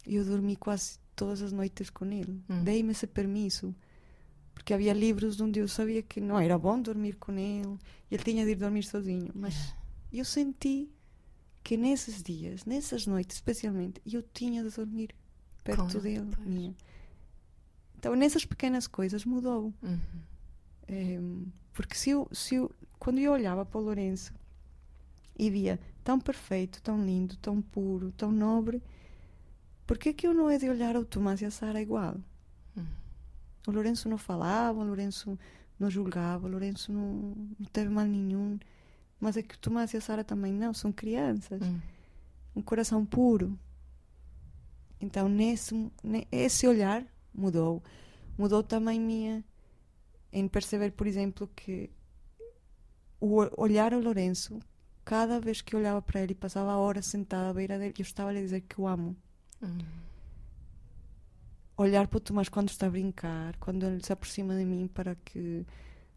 eu 0.06 0.24
dormi 0.26 0.56
quase 0.56 1.00
todas 1.16 1.42
as 1.42 1.52
noites 1.52 1.90
com 1.90 2.06
ele. 2.06 2.42
Hum. 2.50 2.64
Dei-me 2.64 2.92
esse 2.92 3.08
permisso. 3.08 3.74
Porque 4.54 4.74
havia 4.74 4.94
livros 4.94 5.42
onde 5.42 5.60
eu 5.60 5.68
sabia 5.68 6.04
que 6.04 6.22
não 6.22 6.40
era 6.40 6.58
bom 6.58 6.80
dormir 6.80 7.16
com 7.16 7.32
ele, 7.34 7.78
e 8.10 8.16
ele 8.16 8.24
tinha 8.24 8.46
de 8.46 8.52
ir 8.52 8.56
dormir 8.56 8.84
sozinho. 8.84 9.32
Mas 9.34 9.74
eu 10.12 10.24
senti 10.24 10.90
que 11.64 11.76
nesses 11.76 12.22
dias, 12.22 12.64
nessas 12.66 13.08
noites 13.08 13.38
especialmente, 13.38 14.02
eu 14.06 14.22
tinha 14.22 14.64
de 14.64 14.70
dormir 14.70 15.16
perto 15.64 15.98
ele, 15.98 16.20
dele. 16.20 16.38
minha. 16.46 16.76
Então, 17.98 18.16
nessas 18.16 18.46
pequenas 18.46 18.86
coisas 18.86 19.26
mudou. 19.26 19.74
Uhum. 19.82 20.00
Em, 20.88 21.52
porque 21.74 21.96
se 21.96 22.12
eu, 22.12 22.28
se 22.32 22.56
eu, 22.56 22.70
quando 23.04 23.20
eu 23.20 23.34
olhava 23.34 23.66
para 23.66 23.78
o 23.82 23.84
Lourenço 23.84 24.34
e 25.38 25.50
via 25.50 25.78
tão 26.06 26.18
perfeito, 26.18 26.82
tão 26.82 27.04
lindo, 27.04 27.36
tão 27.36 27.62
puro, 27.62 28.14
tão 28.14 28.32
nobre, 28.32 28.82
por 29.86 29.98
que 29.98 30.14
que 30.14 30.26
eu 30.26 30.34
não 30.34 30.50
é 30.50 30.58
de 30.58 30.70
olhar 30.70 30.96
ao 30.96 31.04
Tomás 31.04 31.42
e 31.42 31.46
a 31.46 31.52
Sara 31.52 31.82
igual? 31.82 32.16
Hum. 32.78 32.86
O 33.68 33.72
Lourenço 33.72 34.08
não 34.08 34.18
falava, 34.18 34.80
o 34.80 34.86
Lourenço 34.86 35.38
não 35.78 35.90
julgava, 35.90 36.48
o 36.48 36.50
Lourenço 36.50 36.94
não, 36.94 37.36
não 37.60 37.66
teve 37.74 37.90
mal 37.90 38.06
nenhum. 38.06 38.58
Mas 39.20 39.36
é 39.36 39.44
que 39.44 39.56
o 39.56 39.60
Tomás 39.60 39.94
e 39.94 39.98
a 39.98 40.02
Sara 40.02 40.24
também 40.24 40.54
não, 40.54 40.74
são 40.74 40.90
crianças. 40.90 41.62
Hum. 41.62 41.82
Um 42.56 42.62
coração 42.62 43.06
puro. 43.06 43.60
Então, 45.02 45.28
nesse, 45.28 45.92
ne- 46.02 46.26
esse 46.32 46.66
olhar 46.66 47.06
mudou. 47.36 47.84
Mudou 48.38 48.64
também 48.64 48.98
minha 48.98 49.44
em 50.32 50.48
perceber, 50.48 50.94
por 50.94 51.06
exemplo, 51.06 51.50
que 51.54 51.90
o 53.26 53.28
o- 53.44 53.50
olhar 53.66 53.92
ao 53.94 54.02
Lourenço, 54.02 54.54
cada 55.12 55.40
vez 55.40 55.62
que 55.62 55.74
eu 55.76 55.80
olhava 55.82 56.02
para 56.02 56.22
ele 56.24 56.34
e 56.34 56.36
passava 56.46 56.76
horas 56.78 57.06
sentada 57.08 57.50
à 57.50 57.54
beira 57.54 57.78
dele, 57.80 57.96
eu 57.98 58.04
estava 58.04 58.30
a 58.30 58.34
lhe 58.34 58.42
dizer 58.42 58.62
que 58.62 58.80
o 58.82 58.88
amo. 58.88 59.16
Hum. 59.62 60.04
olhar 61.78 62.08
para 62.08 62.18
o 62.18 62.20
Tomás 62.22 62.50
quando 62.50 62.70
está 62.70 62.88
a 62.88 62.90
brincar, 62.90 63.56
quando 63.58 63.86
ele 63.86 64.04
se 64.04 64.14
aproxima 64.14 64.56
de 64.56 64.66
mim 64.66 64.88
para 64.88 65.16
que 65.16 65.66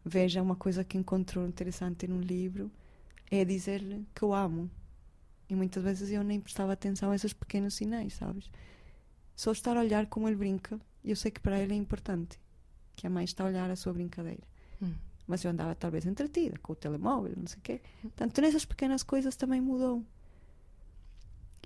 veja 0.04 0.42
uma 0.42 0.57
coisa 0.57 0.84
que 0.84 0.98
encontrou 0.98 1.46
interessante 1.46 2.07
num 2.07 2.20
livro, 2.20 2.70
é 3.30 3.44
dizer-lhe 3.44 4.07
que 4.14 4.22
eu 4.22 4.34
amo. 4.34 4.70
E 5.48 5.54
muitas 5.57 5.82
vezes 5.84 6.11
eu 6.11 6.24
nem 6.24 6.40
prestava 6.40 6.72
atenção 6.72 7.11
a 7.11 7.16
esses 7.16 7.32
pequenos 7.32 7.74
sinais, 7.74 8.14
sabes? 8.14 8.50
Só 9.36 9.52
estar 9.52 9.76
a 9.76 9.80
olhar 9.80 10.07
como 10.07 10.28
ele 10.28 10.36
brinca, 10.36 10.80
eu 11.04 11.16
sei 11.16 11.30
que 11.30 11.40
para 11.40 11.61
ele 11.61 11.74
é 11.74 11.76
importante, 11.76 12.40
que 12.96 13.07
a 13.07 13.11
mãe 13.11 13.24
está 13.24 13.44
a 13.44 13.48
olhar 13.48 13.70
a 13.70 13.76
sua 13.76 13.92
brincadeira. 13.94 14.42
Mas 15.27 15.45
eu 15.45 15.51
andava 15.51 15.74
talvez 15.74 16.07
entretida, 16.07 16.57
com 16.62 16.72
o 16.72 16.77
telemóvel, 16.77 17.35
não 17.37 17.47
sei 17.47 17.59
o 17.59 17.62
quê. 17.62 17.81
Portanto, 18.03 18.41
nessas 18.41 18.64
pequenas 18.64 19.03
coisas 19.03 19.35
também 19.37 19.61
mudou. 19.61 20.05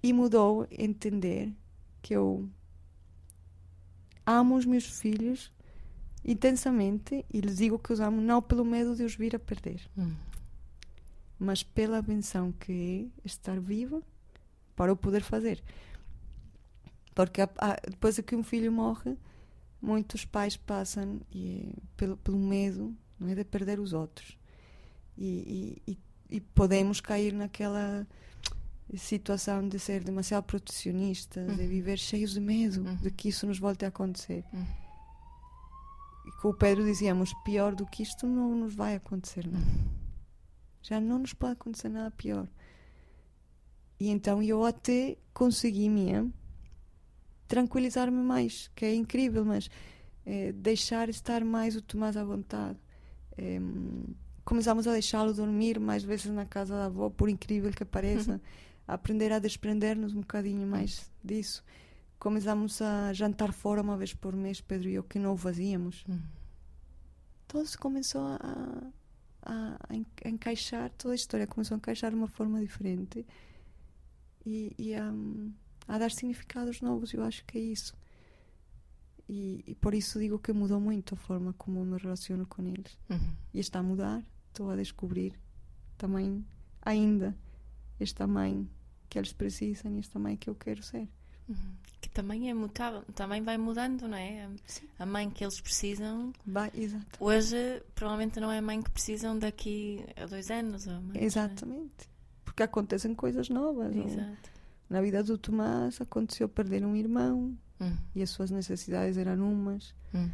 E 0.03 0.13
mudou 0.13 0.67
entender 0.71 1.53
que 2.01 2.15
eu 2.15 2.49
amo 4.27 4.57
os 4.57 4.65
meus 4.65 4.85
filhos 5.01 5.53
intensamente 6.25 7.25
e 7.33 7.41
lhes 7.41 7.57
digo 7.59 7.79
que 7.79 7.93
os 7.93 8.01
amo 8.01 8.21
não 8.21 8.41
pelo 8.41 8.65
medo 8.65 8.95
de 8.97 9.03
os 9.05 9.15
vir 9.15 9.35
a 9.35 9.39
perder, 9.39 9.81
Hum. 9.97 10.15
mas 11.39 11.63
pela 11.63 12.01
benção 12.03 12.53
que 12.53 13.11
é 13.25 13.27
estar 13.27 13.59
viva 13.61 14.03
para 14.77 14.93
o 14.93 14.97
poder 14.97 15.23
fazer. 15.23 15.63
Porque 17.15 17.41
há- 17.43 17.49
há- 17.59 17.77
depois 17.91 18.17
de 18.17 18.23
que 18.23 18.37
um 18.37 18.43
filho 18.43 18.71
morre, 18.73 19.17
muitos 19.83 20.25
pais 20.25 20.57
passam 20.57 21.21
e, 21.31 21.71
é 21.75 21.81
pelo, 21.97 22.17
pelo 22.19 22.39
medo 22.39 22.95
não 23.21 23.29
é, 23.29 23.35
de 23.35 23.45
perder 23.45 23.79
os 23.79 23.93
outros. 23.93 24.37
E, 25.17 25.83
e- 25.87 25.99
e- 26.37 26.41
podemos 26.41 27.01
cair 27.01 27.33
naquela 27.35 28.07
situação 28.97 29.69
de 29.69 29.79
ser 29.79 30.03
demasiado 30.03 30.45
protecionistas, 30.45 31.47
de 31.57 31.63
Uhum. 31.63 31.69
viver 31.69 31.99
cheios 31.99 32.33
de 32.33 32.41
medo 32.41 32.81
Uhum. 32.83 32.97
de 32.97 33.11
que 33.11 33.29
isso 33.29 33.47
nos 33.47 33.59
volte 33.59 33.85
a 33.85 33.89
acontecer. 33.89 34.45
Uhum. 34.53 34.67
E 36.27 36.33
com 36.41 36.49
o 36.49 36.55
Pedro 36.55 36.85
dizíamos: 36.85 37.33
pior 37.45 37.75
do 37.75 37.87
que 37.87 38.03
isto 38.03 38.27
não 38.27 38.55
nos 38.57 38.75
vai 38.75 38.95
acontecer 38.97 39.47
nada. 39.47 39.65
Já 40.83 41.01
não 41.01 41.19
nos 41.19 41.33
pode 41.35 41.53
acontecer 41.53 41.89
nada 41.89 42.11
pior. 42.11 42.49
E 43.99 44.09
então 44.09 44.43
eu 44.43 44.65
até 44.65 45.19
consegui 45.35 45.89
mesmo 45.89 46.33
tranquilizar-me 47.47 48.23
mais, 48.23 48.69
que 48.75 48.85
é 48.85 48.95
incrível, 48.95 49.45
mas 49.45 49.69
eh, 50.25 50.53
deixar 50.53 51.09
estar 51.09 51.45
mais 51.45 51.77
o 51.77 51.83
Tomás 51.83 52.17
à 52.17 52.25
vontade. 52.25 52.79
Em, 53.43 54.05
começamos 54.45 54.87
a 54.87 54.93
deixá-lo 54.93 55.33
dormir 55.33 55.81
mais 55.81 56.03
vezes 56.05 56.27
na 56.27 56.45
casa 56.45 56.75
da 56.75 56.85
avó, 56.87 57.09
por 57.09 57.29
incrível 57.29 57.71
que 57.71 57.85
pareça, 57.85 58.41
a 58.87 58.93
aprender 58.95 59.33
a 59.33 59.39
desprender-nos 59.39 60.13
um 60.15 60.21
bocadinho 60.21 60.67
mais 60.67 61.11
disso. 61.25 61.65
Começamos 62.19 62.83
a 62.83 63.13
jantar 63.15 63.53
fora 63.53 63.81
uma 63.81 63.97
vez 63.97 64.13
por 64.13 64.37
mês, 64.37 64.61
Pedro 64.61 64.89
e 64.91 64.95
eu, 64.95 65.03
que 65.03 65.19
não 65.19 65.33
o 65.33 65.37
fazíamos. 65.39 66.05
Hum. 66.09 66.19
Tudo 67.49 67.67
se 67.67 67.79
começou 67.79 68.21
a, 68.21 68.37
a, 69.43 69.77
a 69.89 69.95
en- 69.97 70.05
a 70.25 70.29
encaixar, 70.29 70.91
toda 70.99 71.15
a 71.15 71.17
história 71.17 71.47
começou 71.47 71.75
a 71.75 71.79
encaixar 71.79 72.11
de 72.11 72.17
uma 72.17 72.29
forma 72.29 72.61
diferente 72.61 73.27
e, 74.45 74.73
e 74.79 74.95
a, 74.95 75.11
a 75.89 75.99
dar 75.99 76.11
significados 76.11 76.81
novos. 76.83 77.13
Eu 77.15 77.23
acho 77.25 77.45
que 77.47 77.57
é 77.59 77.61
isso. 77.63 77.95
E, 79.33 79.63
e 79.65 79.75
por 79.77 79.95
isso 79.95 80.19
digo 80.19 80.39
que 80.41 80.53
mudou 80.53 80.81
muito 80.81 81.15
a 81.15 81.17
forma 81.17 81.53
como 81.57 81.79
eu 81.79 81.85
me 81.85 81.97
relaciono 81.99 82.45
com 82.47 82.67
eles. 82.67 82.99
Uhum. 83.09 83.31
E 83.55 83.61
está 83.61 83.79
a 83.79 83.83
mudar, 83.83 84.23
estou 84.49 84.71
a 84.71 84.75
descobrir 84.77 85.39
também, 85.97 86.45
ainda, 86.83 87.37
esta 88.01 88.27
mãe 88.27 88.69
que 89.09 89.19
eles 89.19 89.33
precisam 89.33 89.95
e 89.95 89.99
esta 90.01 90.19
mãe 90.19 90.37
que 90.37 90.51
eu 90.51 90.55
quero 90.55 90.83
ser. 90.83 91.09
Uhum. 91.49 91.57
Que 92.01 92.09
também 92.09 92.49
é 92.51 92.55
mutável, 92.55 93.03
também 93.15 93.43
vai 93.43 93.57
mudando, 93.59 94.09
não 94.09 94.17
é? 94.17 94.47
A- 94.47 95.03
A 95.03 95.07
mãe 95.07 95.29
que 95.31 95.45
eles 95.45 95.61
precisam 95.61 96.33
Vai, 96.47 96.71
exato. 96.75 97.07
hoje 97.23 97.83
provavelmente 97.95 98.41
não 98.41 98.51
é 98.51 98.59
a 98.59 98.63
mãe 98.63 98.83
que 98.83 98.91
precisam 98.91 99.39
daqui 99.39 100.05
a 100.17 100.27
dois 100.27 100.51
anos 100.51 100.87
ou 100.87 101.01
mais. 101.03 101.17
é? 101.17 101.25
Exatamente. 101.25 102.09
Porque 102.45 102.63
acontecem 102.65 103.15
coisas 103.15 103.49
novas. 103.49 103.95
ou- 103.95 104.05
Exato. 104.07 104.51
Na 104.89 105.01
vida 105.01 105.23
do 105.23 105.39
Tomás 105.39 106.01
aconteceu 106.01 106.49
perder 106.49 106.85
um 106.85 106.97
irmão 106.97 107.57
Hum. 107.81 107.97
e 108.15 108.23
as 108.23 108.31
suas 108.31 108.51
necessidades 108.51 109.17
eram 109.17 109.51
umas. 109.51 109.95
Hum. 110.15 110.29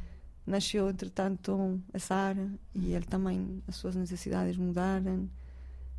Nasceu, 0.46 0.88
entretanto, 0.88 1.80
a 1.92 1.98
Sara 1.98 2.48
e 2.74 2.92
ele 2.92 3.04
também, 3.04 3.62
as 3.66 3.76
suas 3.76 3.96
necessidades 3.96 4.56
mudaram, 4.56 5.28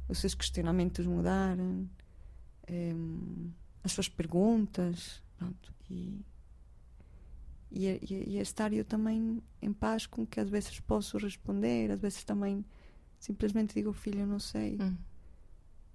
os 0.07 0.19
seus 0.19 0.33
questionamentos 0.33 1.05
mudaram, 1.05 1.87
em, 2.67 3.53
as 3.83 3.91
suas 3.91 4.07
perguntas. 4.07 5.21
Pronto, 5.37 5.73
e, 5.89 6.25
e, 7.71 7.85
e, 7.87 8.13
e 8.29 8.39
estar 8.39 8.73
eu 8.73 8.85
também 8.85 9.41
em 9.61 9.73
paz 9.73 10.05
com 10.05 10.25
que 10.25 10.39
às 10.39 10.49
vezes 10.49 10.79
posso 10.79 11.17
responder, 11.17 11.91
às 11.91 11.99
vezes 11.99 12.23
também 12.23 12.65
simplesmente 13.19 13.73
digo, 13.73 13.91
filho, 13.93 14.21
eu 14.21 14.27
não 14.27 14.39
sei. 14.39 14.77
Hum. 14.81 14.95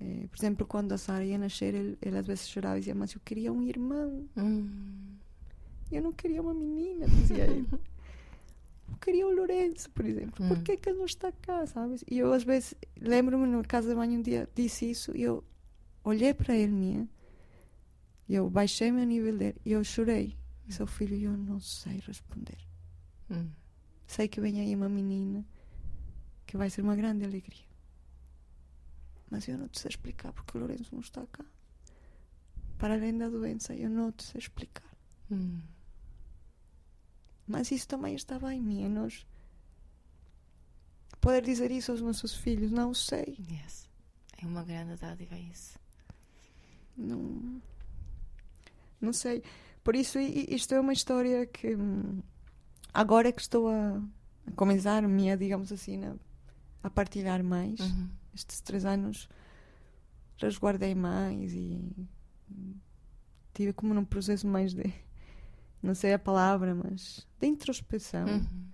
É, 0.00 0.26
por 0.26 0.36
exemplo, 0.38 0.66
quando 0.66 0.92
a 0.92 0.98
Sara 0.98 1.24
ia 1.24 1.38
nascer, 1.38 1.74
ele, 1.74 1.96
ele, 2.02 2.18
às 2.18 2.26
vezes 2.26 2.48
chorava 2.48 2.76
e 2.76 2.80
dizia: 2.80 2.94
Mas 2.94 3.12
eu 3.14 3.20
queria 3.24 3.52
um 3.52 3.62
irmão. 3.62 4.28
Hum. 4.36 5.16
Eu 5.92 6.02
não 6.02 6.12
queria 6.12 6.40
uma 6.40 6.54
menina, 6.54 7.06
dizia 7.06 7.44
ele. 7.44 7.66
eu 8.90 8.96
queria 9.00 9.26
o 9.26 9.34
Lourenço, 9.34 9.90
por 9.90 10.04
exemplo. 10.04 10.44
Hum. 10.44 10.48
Por 10.48 10.62
que, 10.62 10.76
que 10.76 10.88
ele 10.88 10.98
não 10.98 11.06
está 11.06 11.30
cá, 11.32 11.66
sabes? 11.66 12.04
E 12.10 12.18
eu, 12.18 12.32
às 12.32 12.44
vezes, 12.44 12.74
lembro-me 13.00 13.46
na 13.46 13.62
casa 13.62 13.90
de 13.90 13.94
banho 13.94 14.18
um 14.18 14.22
dia, 14.22 14.48
disse 14.54 14.90
isso 14.90 15.16
e 15.16 15.22
eu 15.22 15.44
olhei 16.04 16.32
para 16.34 16.56
ele, 16.56 16.72
minha. 16.72 17.08
E 18.28 18.34
eu 18.34 18.48
baixei 18.48 18.90
meu 18.90 19.04
nível 19.04 19.36
dele 19.36 19.60
e 19.64 19.72
eu 19.72 19.84
chorei. 19.84 20.36
E 20.66 20.72
seu 20.72 20.86
filho, 20.86 21.16
eu 21.16 21.36
não 21.36 21.60
sei 21.60 22.00
responder. 22.06 22.58
Hum. 23.30 23.50
Sei 24.06 24.28
que 24.28 24.40
vem 24.40 24.60
aí 24.60 24.74
uma 24.74 24.88
menina 24.88 25.44
que 26.46 26.56
vai 26.56 26.70
ser 26.70 26.82
uma 26.82 26.94
grande 26.94 27.24
alegria. 27.24 27.64
Mas 29.30 29.48
eu 29.48 29.56
não 29.56 29.68
te 29.68 29.80
sei 29.80 29.88
explicar 29.88 30.32
porque 30.32 30.56
o 30.56 30.60
Lourenço 30.60 30.90
não 30.92 31.00
está 31.00 31.26
cá. 31.26 31.44
Para 32.78 32.94
além 32.94 33.16
da 33.16 33.28
doença, 33.28 33.74
eu 33.74 33.88
não 33.88 34.12
te 34.12 34.24
sei 34.24 34.38
explicar. 34.38 34.94
Hum. 35.30 35.60
Mas 37.52 37.70
isso 37.70 37.86
também 37.86 38.14
estava 38.14 38.54
em 38.54 38.62
mim. 38.62 38.88
Nós 38.88 39.26
poder 41.20 41.42
dizer 41.42 41.70
isso 41.70 41.92
aos 41.92 42.00
nossos 42.00 42.34
filhos, 42.34 42.70
não 42.70 42.94
sei. 42.94 43.36
Yes. 43.38 43.90
É 44.42 44.46
uma 44.46 44.64
grande 44.64 44.96
dádiva 44.96 45.36
isso. 45.36 45.78
Não, 46.96 47.60
não 48.98 49.12
sei. 49.12 49.42
Por 49.84 49.94
isso, 49.94 50.18
isto 50.18 50.74
é 50.74 50.80
uma 50.80 50.94
história 50.94 51.44
que 51.44 51.76
hum, 51.76 52.22
agora 52.94 53.28
é 53.28 53.32
que 53.32 53.42
estou 53.42 53.68
a, 53.68 54.02
a 54.46 54.52
começar 54.56 55.02
minha, 55.02 55.36
digamos 55.36 55.70
assim, 55.70 56.02
a, 56.06 56.14
a 56.82 56.88
partilhar 56.88 57.44
mais. 57.44 57.78
Uhum. 57.80 58.08
Estes 58.34 58.62
três 58.62 58.86
anos 58.86 59.28
resguardei 60.38 60.94
mais 60.94 61.52
e 61.52 62.08
tive 63.52 63.74
como 63.74 63.92
num 63.92 64.06
processo 64.06 64.46
mais 64.46 64.72
de 64.72 64.90
não 65.82 65.94
sei 65.94 66.12
a 66.12 66.18
palavra, 66.18 66.74
mas 66.74 67.26
de 67.40 67.46
introspeção. 67.46 68.26
Uhum. 68.26 68.68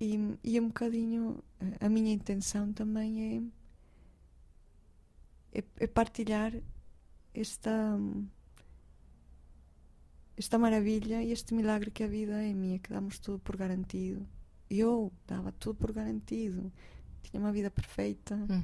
E, 0.00 0.38
e 0.44 0.60
um 0.60 0.68
bocadinho 0.68 1.42
a 1.80 1.88
minha 1.88 2.12
intenção 2.12 2.72
também 2.72 3.52
é, 5.52 5.58
é, 5.58 5.64
é 5.80 5.86
partilhar 5.86 6.52
esta 7.34 7.98
esta 10.36 10.56
maravilha 10.56 11.20
e 11.20 11.32
este 11.32 11.52
milagre 11.52 11.90
que 11.90 12.04
a 12.04 12.06
vida 12.06 12.40
é 12.40 12.54
minha, 12.54 12.78
que 12.78 12.90
damos 12.90 13.18
tudo 13.18 13.40
por 13.40 13.56
garantido. 13.56 14.24
Eu 14.70 15.12
dava 15.26 15.50
tudo 15.50 15.74
por 15.74 15.92
garantido. 15.92 16.72
Tinha 17.22 17.40
uma 17.40 17.50
vida 17.50 17.68
perfeita, 17.70 18.36
uhum. 18.36 18.62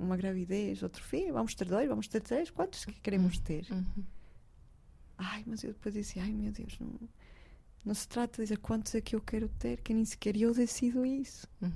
uma 0.00 0.16
gravidez, 0.16 0.82
outro 0.82 1.02
filho, 1.04 1.32
vamos 1.32 1.54
ter 1.54 1.66
dois, 1.66 1.88
vamos 1.88 2.08
ter 2.08 2.20
três, 2.20 2.50
quantos 2.50 2.84
que 2.84 3.00
queremos 3.00 3.36
uhum. 3.36 3.42
ter? 3.42 3.66
Uhum. 3.70 4.04
Ai, 5.22 5.44
mas 5.46 5.62
eu 5.62 5.74
depois 5.74 5.94
disse, 5.94 6.18
ai 6.18 6.32
meu 6.32 6.50
Deus, 6.50 6.78
não, 6.80 6.98
não 7.84 7.94
se 7.94 8.08
trata 8.08 8.38
de 8.38 8.44
dizer 8.44 8.56
quantos 8.56 8.94
é 8.94 9.02
que 9.02 9.14
eu 9.14 9.20
quero 9.20 9.50
ter, 9.50 9.82
que 9.82 9.92
nem 9.92 10.04
sequer 10.04 10.34
eu 10.34 10.54
decido 10.54 11.04
isso. 11.04 11.46
Uhum. 11.60 11.70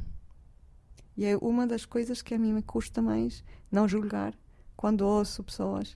E 1.14 1.26
é 1.26 1.36
uma 1.36 1.66
das 1.66 1.84
coisas 1.84 2.22
que 2.22 2.34
a 2.34 2.38
mim 2.38 2.54
me 2.54 2.62
custa 2.62 3.02
mais 3.02 3.44
não 3.70 3.86
julgar 3.86 4.34
quando 4.74 5.02
ouço 5.02 5.44
pessoas 5.44 5.94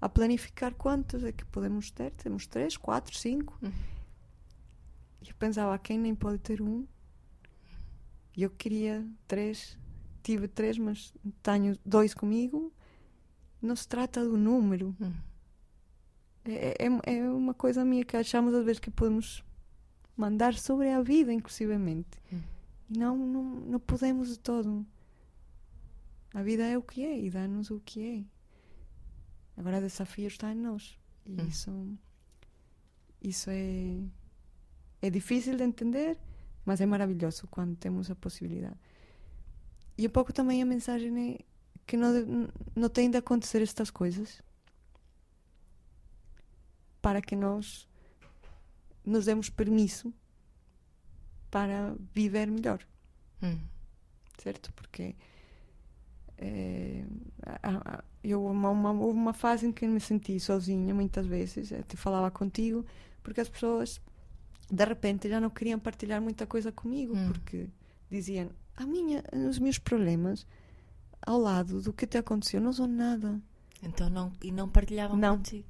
a 0.00 0.08
planificar 0.08 0.74
quantos 0.74 1.22
é 1.24 1.30
que 1.30 1.44
podemos 1.44 1.90
ter. 1.90 2.12
Temos 2.12 2.46
três, 2.46 2.76
quatro, 2.76 3.16
cinco. 3.16 3.58
Uhum. 3.60 3.72
E 5.20 5.28
eu 5.28 5.34
pensava, 5.34 5.78
quem 5.78 5.98
nem 5.98 6.14
pode 6.14 6.38
ter 6.38 6.62
um? 6.62 6.86
E 8.34 8.42
eu 8.42 8.50
queria 8.50 9.06
três, 9.26 9.76
tive 10.22 10.48
três, 10.48 10.78
mas 10.78 11.12
tenho 11.42 11.76
dois 11.84 12.14
comigo. 12.14 12.72
Não 13.60 13.76
se 13.76 13.86
trata 13.86 14.24
do 14.24 14.36
número. 14.38 14.96
Uhum. 14.98 15.27
É, 16.48 16.74
é, 16.78 17.16
é, 17.18 17.30
uma 17.30 17.52
coisa 17.52 17.84
minha 17.84 18.04
que 18.04 18.16
achamos 18.16 18.54
às 18.54 18.64
vezes 18.64 18.80
que 18.80 18.90
podemos 18.90 19.44
mandar 20.16 20.54
sobre 20.54 20.90
a 20.90 21.02
vida, 21.02 21.32
inclusivamente. 21.32 22.18
Uhum. 22.32 22.42
E 22.90 22.98
não, 22.98 23.16
não, 23.16 23.42
não 23.42 23.80
podemos 23.80 24.28
de 24.30 24.38
todo. 24.38 24.86
A 26.32 26.42
vida 26.42 26.64
é 26.64 26.78
o 26.78 26.82
que 26.82 27.04
é 27.04 27.20
e 27.20 27.30
dá-nos 27.30 27.70
o 27.70 27.80
que 27.80 28.00
é. 28.00 29.60
Agora 29.60 29.78
o 29.78 29.80
desafio 29.82 30.26
está 30.26 30.52
em 30.52 30.56
nós. 30.56 30.98
E 31.26 31.32
hum. 31.32 31.46
isso, 31.46 31.98
isso 33.20 33.50
é, 33.50 34.00
é 35.02 35.10
difícil 35.10 35.56
de 35.56 35.64
entender, 35.64 36.16
mas 36.64 36.80
é 36.80 36.86
maravilhoso 36.86 37.46
quando 37.48 37.76
temos 37.76 38.10
a 38.10 38.14
possibilidade. 38.14 38.76
E 39.98 40.06
um 40.06 40.10
pouco 40.10 40.32
também 40.32 40.62
a 40.62 40.66
mensagem 40.66 41.34
é 41.34 41.38
que 41.86 41.96
não, 41.96 42.48
não 42.74 42.88
tem 42.88 43.10
de 43.10 43.18
acontecer 43.18 43.60
estas 43.60 43.90
coisas 43.90 44.40
para 47.08 47.22
que 47.22 47.34
nós 47.34 47.88
nos 49.02 49.24
demos 49.24 49.48
permisso 49.48 50.12
para 51.50 51.96
viver 52.14 52.50
melhor. 52.50 52.86
Hum. 53.42 53.58
Certo? 54.36 54.70
Porque 54.74 55.16
é, 56.36 57.02
eu 58.22 58.44
uma, 58.44 58.68
uma, 58.68 58.92
houve 58.92 59.18
uma 59.18 59.32
fase 59.32 59.64
em 59.64 59.72
que 59.72 59.86
me 59.86 60.00
senti 60.00 60.38
sozinha 60.38 60.94
muitas 60.94 61.26
vezes 61.26 61.72
até 61.72 61.96
falava 61.96 62.30
contigo 62.30 62.84
porque 63.22 63.40
as 63.40 63.48
pessoas 63.48 64.02
de 64.70 64.84
repente 64.84 65.30
já 65.30 65.40
não 65.40 65.48
queriam 65.48 65.78
partilhar 65.78 66.20
muita 66.20 66.46
coisa 66.46 66.70
comigo 66.70 67.16
hum. 67.16 67.28
porque 67.28 67.70
diziam 68.10 68.50
a 68.76 68.84
minha 68.84 69.24
os 69.48 69.58
meus 69.58 69.78
problemas 69.78 70.46
ao 71.22 71.40
lado 71.40 71.80
do 71.80 71.90
que 71.90 72.06
te 72.06 72.18
aconteceu 72.18 72.60
não 72.60 72.72
são 72.72 72.86
nada 72.86 73.40
então 73.82 74.10
não 74.10 74.30
e 74.42 74.52
não 74.52 74.68
partilhavam 74.68 75.16
não. 75.16 75.38
contigo 75.38 75.66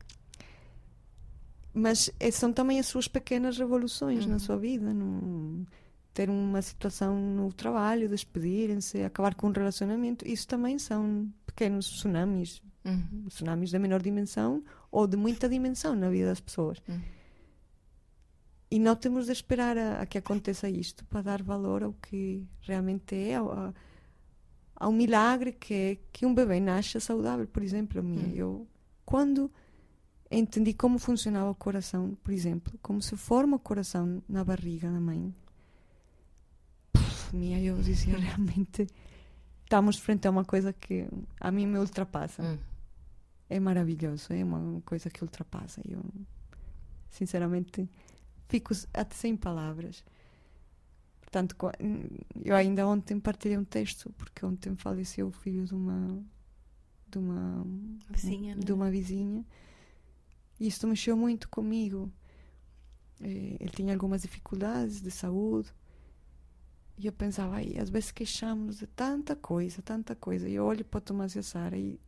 mas 1.79 2.11
é, 2.18 2.31
são 2.31 2.53
também 2.53 2.81
as 2.81 2.87
suas 2.87 3.07
pequenas 3.07 3.57
revoluções 3.57 4.24
uhum. 4.24 4.33
na 4.33 4.39
sua 4.39 4.57
vida 4.57 4.93
não 4.93 5.64
ter 6.12 6.29
uma 6.29 6.61
situação 6.61 7.16
no 7.16 7.53
trabalho, 7.53 8.09
despedirem-se, 8.09 9.05
acabar 9.05 9.37
com 9.37 9.47
um 9.47 9.53
relacionamento, 9.53 10.26
isso 10.26 10.49
também 10.49 10.76
são 10.76 11.33
pequenos 11.47 11.89
tsunamis, 11.89 12.61
uhum. 12.85 13.26
tsunamis 13.29 13.70
da 13.70 13.79
menor 13.79 14.03
dimensão 14.03 14.64
ou 14.91 15.07
de 15.07 15.16
muita 15.16 15.49
dimensão 15.49 15.95
na 15.95 16.11
vida 16.11 16.26
das 16.26 16.41
pessoas. 16.41 16.83
Uhum. 16.89 17.01
E 18.68 18.81
não 18.81 18.97
temos 18.97 19.26
de 19.26 19.33
esperar 19.33 19.79
a, 19.79 20.01
a, 20.01 20.07
que 20.07 20.18
aconteça 20.18 20.68
isto 20.68 21.05
para 21.05 21.22
dar 21.22 21.43
valor 21.43 21.85
ao 21.85 21.93
que 21.93 22.45
realmente 22.62 23.14
é, 23.14 23.37
ao, 23.37 23.72
ao 24.74 24.91
milagre 24.91 25.53
que 25.53 25.74
é 25.74 25.99
que 26.12 26.26
um 26.26 26.35
bebê 26.35 26.59
nasça 26.59 26.99
saudável, 26.99 27.47
por 27.47 27.62
exemplo. 27.62 28.03
Minha, 28.03 28.26
uhum. 28.26 28.35
Eu, 28.35 28.66
quando 29.05 29.51
entendi 30.31 30.74
como 30.74 30.99
funcionava 30.99 31.51
o 31.51 31.55
coração, 31.55 32.16
por 32.22 32.33
exemplo, 32.33 32.79
como 32.83 33.01
se 33.01 33.16
forma 33.16 33.57
o 33.57 33.61
coração 33.61 34.22
na 34.29 34.45
barriga 34.45 34.91
da 34.91 35.01
mãe, 35.01 35.35
minha, 37.33 37.61
eu 37.61 37.76
dizia 37.79 38.16
realmente 38.18 38.87
estamos 39.64 39.99
frente 39.99 40.26
a 40.26 40.31
uma 40.31 40.45
coisa 40.45 40.72
que 40.72 41.07
a 41.41 41.51
mim 41.51 41.66
me 41.66 41.79
ultrapassa. 41.79 42.43
Hum. 42.43 42.59
É 43.51 43.59
maravilhoso, 43.61 44.33
é 44.33 44.45
uma 44.45 44.81
coisa 44.83 45.09
que 45.09 45.22
ultrapassa. 45.22 45.81
Eu, 45.89 46.03
sinceramente, 47.11 47.89
fico 48.49 48.74
até 48.93 49.14
sem 49.14 49.37
palavras. 49.37 50.05
Portanto, 51.20 51.57
eu 52.43 52.55
ainda 52.55 52.87
ontem 52.87 53.20
partilhei 53.20 53.57
um 53.57 53.64
texto, 53.64 54.11
porque 54.16 54.45
ontem 54.45 54.74
faleceu 54.76 55.29
o 55.29 55.31
filho 55.31 55.64
de 55.64 55.74
uma 55.74 56.22
de 57.11 57.18
uma 57.18 57.66
vizinha, 58.11 58.55
de 58.55 58.72
uma 58.72 58.91
vizinha. 58.91 59.45
E 60.59 60.67
isto 60.67 60.87
mexeu 60.87 61.17
muito 61.17 61.49
comigo. 61.49 62.13
Eh, 63.21 63.57
ele 63.61 63.71
tinha 63.71 63.93
algumas 63.93 64.23
dificuldades 64.23 65.01
de 65.01 65.11
saúde 65.11 65.73
e 66.99 67.07
eu 67.07 67.13
pensava, 67.13 67.57
aí, 67.57 67.79
às 67.79 67.89
vezes 67.89 68.11
queixamos 68.11 68.79
de 68.79 68.87
tanta 68.89 69.37
coisa, 69.37 69.81
tanta 69.81 70.17
coisa. 70.17 70.49
E 70.49 70.55
eu 70.55 70.65
olho 70.65 70.85
para 70.85 70.99
o 70.99 71.01
Tomás 71.01 71.37
e 71.37 71.39
a 71.39 71.43
Sara 71.45 71.79
e 71.79 72.01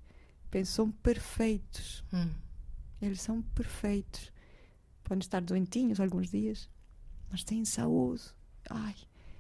penso, 0.51 0.73
são 0.73 0.91
perfeitos. 0.91 2.05
Hum. 2.13 2.29
Eles 3.01 3.23
são 3.23 3.41
perfeitos. 3.41 4.33
Podem 5.05 5.21
estar 5.21 5.41
doentinhos 5.41 6.01
alguns 6.01 6.29
dias, 6.29 6.69
mas 7.31 7.45
têm 7.45 7.65
saúde. 7.65 8.23
Ai, 8.69 8.97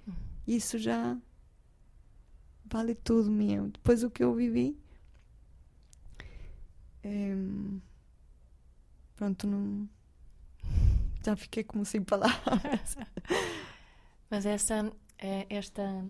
hum. 0.06 0.12
isso 0.46 0.78
já 0.78 1.18
vale 2.64 2.94
tudo 2.94 3.28
meu. 3.28 3.68
Depois 3.70 4.02
do 4.02 4.10
que 4.10 4.22
eu 4.22 4.32
vivi, 4.32 4.78
é, 7.02 7.34
pronto, 9.20 9.46
não, 9.46 9.86
já 11.22 11.36
fiquei 11.36 11.62
como 11.62 11.84
sem 11.84 12.02
palavras. 12.02 12.96
Mas 14.30 14.46
essa 14.46 14.90
é 15.18 15.46
esta 15.50 16.06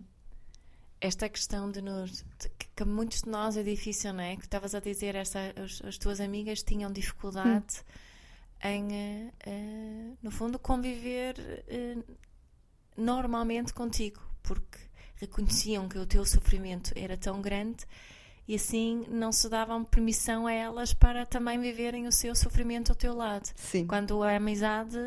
esta 1.01 1.29
questão 1.29 1.71
de 1.73 1.81
nos 1.83 2.25
de, 2.39 2.49
que 2.77 2.85
muitos 2.85 3.23
de 3.23 3.29
nós 3.29 3.57
é 3.57 3.65
difícil, 3.65 4.13
não 4.13 4.23
é? 4.23 4.37
Que 4.37 4.45
estavas 4.45 4.75
a 4.77 4.81
dizer, 4.81 5.17
esta, 5.17 5.41
as, 5.57 5.83
as 5.83 5.99
tuas 5.99 6.21
amigas 6.21 6.63
tinham 6.63 6.93
dificuldade 6.93 7.81
hum. 8.63 8.69
em, 8.69 8.85
uh, 8.85 9.33
uh, 9.49 10.19
no 10.23 10.31
fundo, 10.31 10.59
conviver 10.59 11.35
uh, 11.37 12.15
normalmente 12.97 13.73
contigo, 13.73 14.21
porque 14.43 14.79
reconheciam 15.17 15.89
que 15.89 15.99
o 15.99 16.07
teu 16.07 16.25
sofrimento 16.25 16.93
era 16.95 17.17
tão 17.17 17.41
grande 17.41 17.85
e 18.51 18.57
assim 18.57 19.05
não 19.09 19.31
se 19.31 19.49
davam 19.49 19.85
permissão 19.85 20.45
a 20.49 20.53
elas 20.53 20.93
para 20.93 21.25
também 21.25 21.61
viverem 21.61 22.09
o 22.09 22.13
seu 22.13 22.35
sofrimento 22.35 22.91
ao 22.91 22.97
teu 22.97 23.15
lado. 23.15 23.49
Sim. 23.55 23.87
Quando 23.87 24.25
a 24.25 24.35
amizade, 24.35 24.99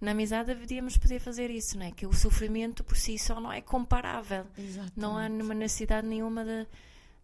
na 0.00 0.12
amizade 0.12 0.46
deveríamos 0.54 0.96
poder 0.96 1.20
fazer 1.20 1.50
isso, 1.50 1.76
não 1.78 1.84
é? 1.84 1.90
Que 1.90 2.06
o 2.06 2.14
sofrimento 2.14 2.82
por 2.82 2.96
si 2.96 3.18
só 3.18 3.38
não 3.38 3.52
é 3.52 3.60
comparável. 3.60 4.46
Exatamente. 4.56 4.92
Não 4.98 5.18
há 5.18 5.28
nenhuma 5.28 5.52
necessidade 5.52 6.06
nenhuma 6.06 6.44
de, 6.46 6.66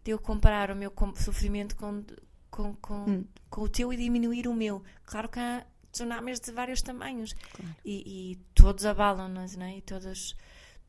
de 0.03 0.11
eu 0.11 0.19
comparar 0.19 0.69
o 0.69 0.75
meu 0.75 0.93
sofrimento 1.15 1.75
com, 1.75 2.03
com, 2.51 2.75
com, 2.75 3.05
Hum. 3.09 3.25
com 3.49 3.61
o 3.61 3.69
teu 3.69 3.91
e 3.91 3.97
diminuir 3.97 4.47
o 4.47 4.53
meu. 4.53 4.83
Claro 5.03 5.29
que 5.29 5.39
há 5.39 5.65
tsunamis 5.91 6.39
de 6.39 6.51
vários 6.51 6.83
tamanhos 6.83 7.33
Claro. 7.53 7.75
e, 7.83 8.33
e 8.33 8.35
todos 8.53 8.85
abalam-nos, 8.85 9.55
não 9.55 9.65
é? 9.65 9.77
E 9.77 9.81
todos, 9.81 10.35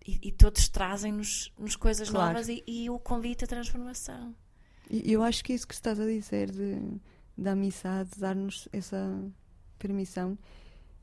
e, 0.06 0.18
e 0.28 0.32
todos 0.32 0.68
trazem-nos 0.68 1.50
nos 1.58 1.76
coisas 1.76 2.10
Claro. 2.10 2.34
novas 2.34 2.48
e, 2.50 2.62
e 2.66 2.90
o 2.90 2.98
convite 2.98 3.44
à 3.44 3.46
transformação. 3.46 4.34
E 4.90 5.12
eu 5.12 5.22
acho 5.22 5.44
que 5.44 5.52
isso 5.52 5.66
que 5.68 5.74
estás 5.74 6.00
a 6.00 6.04
dizer 6.04 6.50
de, 6.50 6.76
da 7.38 7.52
amizade, 7.52 8.10
dar-nos 8.18 8.68
essa 8.72 9.22
permissão, 9.78 10.36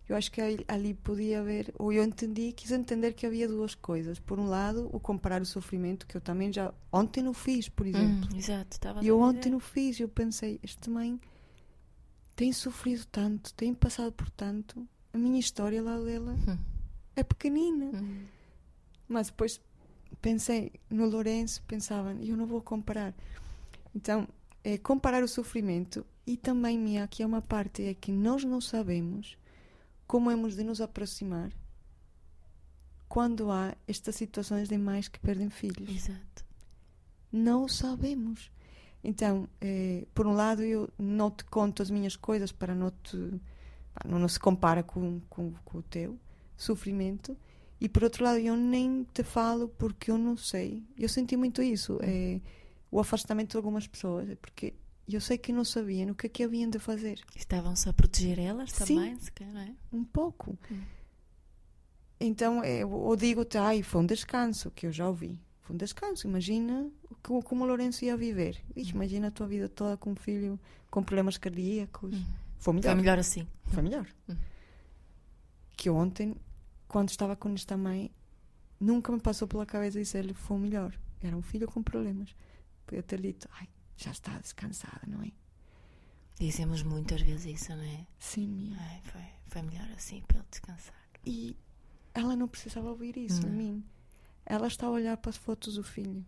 eu 0.09 0.15
acho 0.15 0.31
que 0.31 0.41
ali, 0.67 0.93
podia 0.93 1.39
haver, 1.39 1.73
ou 1.79 1.91
eu 1.91 2.03
entendi, 2.03 2.51
quis 2.51 2.71
entender 2.71 3.13
que 3.13 3.25
havia 3.25 3.47
duas 3.47 3.75
coisas. 3.75 4.19
Por 4.19 4.39
um 4.39 4.47
lado, 4.47 4.89
o 4.93 4.99
comparar 4.99 5.41
o 5.41 5.45
sofrimento, 5.45 6.05
que 6.05 6.15
eu 6.15 6.21
também 6.21 6.51
já 6.51 6.73
ontem 6.91 7.21
não 7.23 7.33
fiz, 7.33 7.67
por 7.69 7.85
exemplo. 7.87 8.29
Hum, 8.33 8.37
exato, 8.37 8.71
estava 8.71 9.03
E 9.03 9.07
eu 9.07 9.19
ontem 9.19 9.51
não 9.51 9.59
fiz, 9.59 9.99
eu 9.99 10.07
pensei, 10.09 10.59
este 10.61 10.89
mãe 10.89 11.19
tem 12.35 12.53
sofrido 12.53 13.05
tanto, 13.07 13.53
tem 13.53 13.73
passado 13.73 14.11
por 14.11 14.29
tanto, 14.29 14.87
a 15.13 15.17
minha 15.17 15.39
história 15.39 15.81
lá 15.81 15.97
dela 15.99 16.33
Hum. 16.47 16.57
é 17.15 17.23
pequenina. 17.23 17.85
Hum. 17.85 18.25
Mas 19.07 19.27
depois 19.27 19.59
pensei 20.21 20.71
no 20.89 21.05
Lourenço, 21.07 21.63
pensava, 21.63 22.13
eu 22.13 22.35
não 22.37 22.45
vou 22.45 22.61
comparar. 22.61 23.13
Então, 23.97 24.27
é 24.63 24.77
comparar 24.77 25.23
o 25.23 25.27
sofrimento 25.27 26.05
e 26.25 26.37
também, 26.37 26.77
Mia, 26.77 27.03
aqui 27.03 27.23
é 27.23 27.25
uma 27.25 27.41
parte 27.41 27.81
é 27.83 27.95
que 27.95 28.11
nós 28.11 28.43
não 28.43 28.61
sabemos 28.61 29.35
como 30.05 30.29
hemos 30.29 30.55
de 30.55 30.63
nos 30.63 30.79
aproximar 30.79 31.51
quando 33.09 33.49
há 33.49 33.73
estas 33.87 34.15
situações 34.15 34.69
de 34.69 34.77
mães 34.77 35.07
que 35.07 35.19
perdem 35.19 35.49
filhos. 35.49 35.89
Exato. 35.89 36.45
Não 37.31 37.67
sabemos. 37.67 38.51
Então, 39.03 39.49
eh, 39.59 40.05
por 40.13 40.27
um 40.27 40.33
lado, 40.33 40.61
eu 40.61 40.87
não 40.99 41.31
te 41.31 41.43
conto 41.45 41.81
as 41.81 41.89
minhas 41.89 42.15
coisas 42.15 42.51
para 42.51 42.75
não 42.75 42.91
te. 42.91 43.17
Não, 44.05 44.19
não 44.19 44.27
se 44.27 44.39
compara 44.39 44.83
com, 44.83 45.19
com, 45.27 45.53
com 45.65 45.79
o 45.79 45.81
teu 45.81 46.19
sofrimento. 46.55 47.35
E 47.81 47.89
por 47.89 48.03
outro 48.03 48.23
lado, 48.23 48.37
eu 48.37 48.55
nem 48.55 49.07
te 49.11 49.23
falo 49.23 49.69
porque 49.69 50.11
eu 50.11 50.19
não 50.19 50.37
sei. 50.37 50.83
Eu 50.95 51.09
senti 51.09 51.35
muito 51.35 51.63
isso. 51.63 51.97
eh, 52.03 52.41
o 52.91 52.99
afastamento 52.99 53.51
de 53.51 53.57
algumas 53.57 53.87
pessoas. 53.87 54.29
é 54.29 54.35
Porque 54.35 54.73
eu 55.07 55.21
sei 55.21 55.37
que 55.37 55.53
não 55.53 55.63
sabiam 55.63 56.11
o 56.11 56.15
que 56.15 56.27
é 56.27 56.29
que 56.29 56.43
haviam 56.43 56.69
de 56.69 56.79
fazer. 56.79 57.21
Estavam-se 57.35 57.87
a 57.87 57.93
proteger 57.93 58.39
elas 58.39 58.71
Sim. 58.71 58.95
também, 58.95 59.19
se 59.19 59.31
calhar, 59.31 59.53
não 59.53 59.61
é? 59.61 59.73
Um 59.91 60.03
pouco. 60.03 60.57
Hum. 60.71 60.81
Então, 62.19 62.63
eh, 62.63 62.79
eu 62.79 62.91
ou 62.91 63.15
digo-te, 63.15 63.57
ai, 63.57 63.83
foi 63.83 64.01
um 64.01 64.05
descanso, 64.05 64.71
que 64.71 64.87
eu 64.87 64.91
já 64.91 65.07
ouvi. 65.07 65.39
Foi 65.61 65.75
um 65.75 65.77
descanso. 65.77 66.27
Imagina 66.27 66.89
como, 67.23 67.43
como 67.43 67.63
o 67.63 67.67
Lourenço 67.67 68.03
ia 68.03 68.17
viver. 68.17 68.61
Ixi, 68.75 68.91
imagina 68.91 69.27
a 69.27 69.31
tua 69.31 69.47
vida 69.47 69.69
toda 69.69 69.95
com 69.97 70.11
um 70.11 70.15
filho 70.15 70.59
com 70.89 71.03
problemas 71.03 71.37
cardíacos. 71.37 72.15
Hum. 72.15 72.25
Foi 72.57 72.73
melhor. 72.73 72.91
Foi 72.91 72.95
melhor 72.95 73.19
assim. 73.19 73.47
Foi 73.65 73.83
melhor. 73.83 74.07
Hum. 74.29 74.35
Que 75.75 75.89
ontem, 75.89 76.35
quando 76.87 77.09
estava 77.09 77.35
com 77.35 77.53
esta 77.53 77.77
mãe, 77.77 78.11
nunca 78.79 79.11
me 79.11 79.19
passou 79.19 79.47
pela 79.47 79.65
cabeça 79.65 79.99
dizer-lhe 79.99 80.33
foi 80.33 80.57
melhor. 80.57 80.97
Era 81.21 81.35
um 81.35 81.41
filho 81.41 81.67
com 81.67 81.83
problemas. 81.83 82.35
Podia 82.87 83.03
ter 83.03 83.21
dito, 83.21 83.47
ai, 83.51 83.67
já 83.97 84.11
está 84.11 84.39
descansada, 84.39 85.01
não 85.05 85.21
é? 85.21 85.31
Dizemos 86.39 86.81
muitas 86.83 87.21
vezes 87.21 87.61
isso, 87.61 87.75
não 87.75 87.83
é? 87.83 88.07
Sim, 88.17 88.47
minha. 88.47 88.77
Ai, 88.79 89.01
foi, 89.03 89.21
foi 89.47 89.61
melhor 89.61 89.87
assim 89.91 90.21
para 90.21 90.37
ele 90.37 90.47
descansar. 90.49 90.95
E 91.25 91.55
ela 92.13 92.35
não 92.35 92.47
precisava 92.47 92.89
ouvir 92.89 93.17
isso 93.17 93.45
Não. 93.45 93.53
mim. 93.53 93.83
Ela 94.45 94.67
está 94.67 94.87
a 94.87 94.89
olhar 94.89 95.17
para 95.17 95.29
as 95.29 95.35
fotos 95.35 95.75
do 95.75 95.83
filho. 95.83 96.25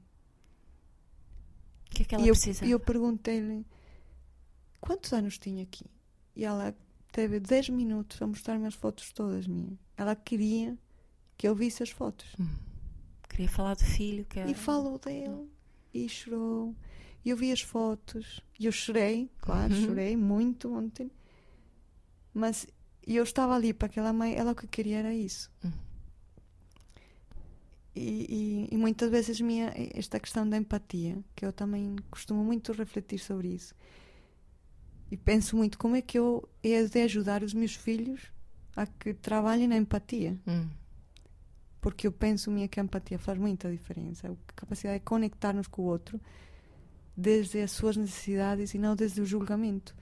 O 1.88 1.96
que 1.96 2.04
é 2.04 2.06
que 2.06 2.16
ela 2.16 2.24
e 2.26 2.28
eu, 2.28 2.36
e 2.64 2.72
eu 2.72 2.80
perguntei-lhe 2.80 3.66
quantos 4.82 5.14
anos 5.14 5.38
tinha 5.38 5.64
aqui. 5.64 5.86
E 6.36 6.44
ela 6.44 6.76
teve 7.12 7.40
10 7.40 7.70
minutos 7.70 8.22
a 8.22 8.28
mostrar-me 8.28 8.68
as 8.68 8.76
fotos 8.76 9.12
todas 9.14 9.48
minhas. 9.48 9.80
Ela 9.96 10.16
queria 10.16 10.78
que 11.38 11.48
eu 11.48 11.56
visse 11.56 11.82
as 11.82 11.90
fotos. 11.90 12.28
Hum. 12.40 12.48
Queria 13.30 13.48
falar 13.48 13.76
do 13.76 13.84
filho 13.86 14.26
que 14.26 14.40
E 14.40 14.54
falou 14.54 15.00
dele. 15.00 15.50
E 15.94 16.08
chorou. 16.08 16.76
E 17.26 17.30
eu 17.30 17.38
vi 17.38 17.52
as 17.52 17.62
fotos. 17.62 18.42
E 18.60 18.66
eu 18.66 18.72
chorei, 18.72 19.30
claro, 19.40 19.74
Uhum. 19.74 19.86
chorei 19.86 20.16
muito 20.16 20.74
ontem. 20.74 21.12
Mas 22.34 22.68
eu 23.06 23.24
estava 23.24 23.56
ali 23.56 23.74
para 23.74 23.88
aquela 23.88 24.14
mãe, 24.14 24.36
ela 24.36 24.52
o 24.52 24.56
que 24.56 24.68
queria 24.68 24.98
era 25.00 25.14
isso. 25.14 25.52
Hum. 25.64 25.72
E, 27.96 28.68
e- 28.72 28.76
e 28.76 28.78
muitas 28.78 29.10
vezes 29.10 29.42
minha, 29.42 29.74
esta 29.94 30.20
questão 30.20 30.48
da 30.48 30.58
empatia, 30.58 31.18
que 31.36 31.46
eu 31.46 31.52
também 31.52 31.96
costumo 32.10 32.44
muito 32.44 32.72
refletir 32.72 33.20
sobre 33.20 33.50
isso. 33.50 33.74
E 35.12 35.18
penso 35.18 35.58
muito 35.58 35.78
como 35.78 35.96
é 35.96 36.02
que 36.02 36.18
eu 36.18 36.48
he 36.64 36.86
de 36.88 37.00
ajudar 37.02 37.44
os 37.44 37.54
meus 37.54 37.74
filhos 37.76 38.22
a 38.76 38.86
que 38.86 39.14
trabalhem 39.14 39.68
na 39.68 39.76
empatia. 39.76 40.38
Hum. 40.48 40.70
Porque 41.82 42.06
eu 42.08 42.12
penso 42.12 42.52
minha 42.52 42.68
que 42.68 42.80
a 42.80 42.84
empatia 42.84 43.18
faz 43.18 43.38
muita 43.38 43.72
diferença. 43.72 44.28
A 44.30 44.36
capacidade 44.56 45.00
de 45.00 45.06
conectar-nos 45.06 45.68
com 45.68 45.82
o 45.84 45.86
outro 45.86 46.20
desde 47.16 47.60
as 47.62 47.72
suas 47.72 47.96
necessidades 47.98 48.74
e 48.74 48.78
não 48.78 48.96
desde 48.96 49.22
o 49.22 49.26
julgamento. 49.26 49.96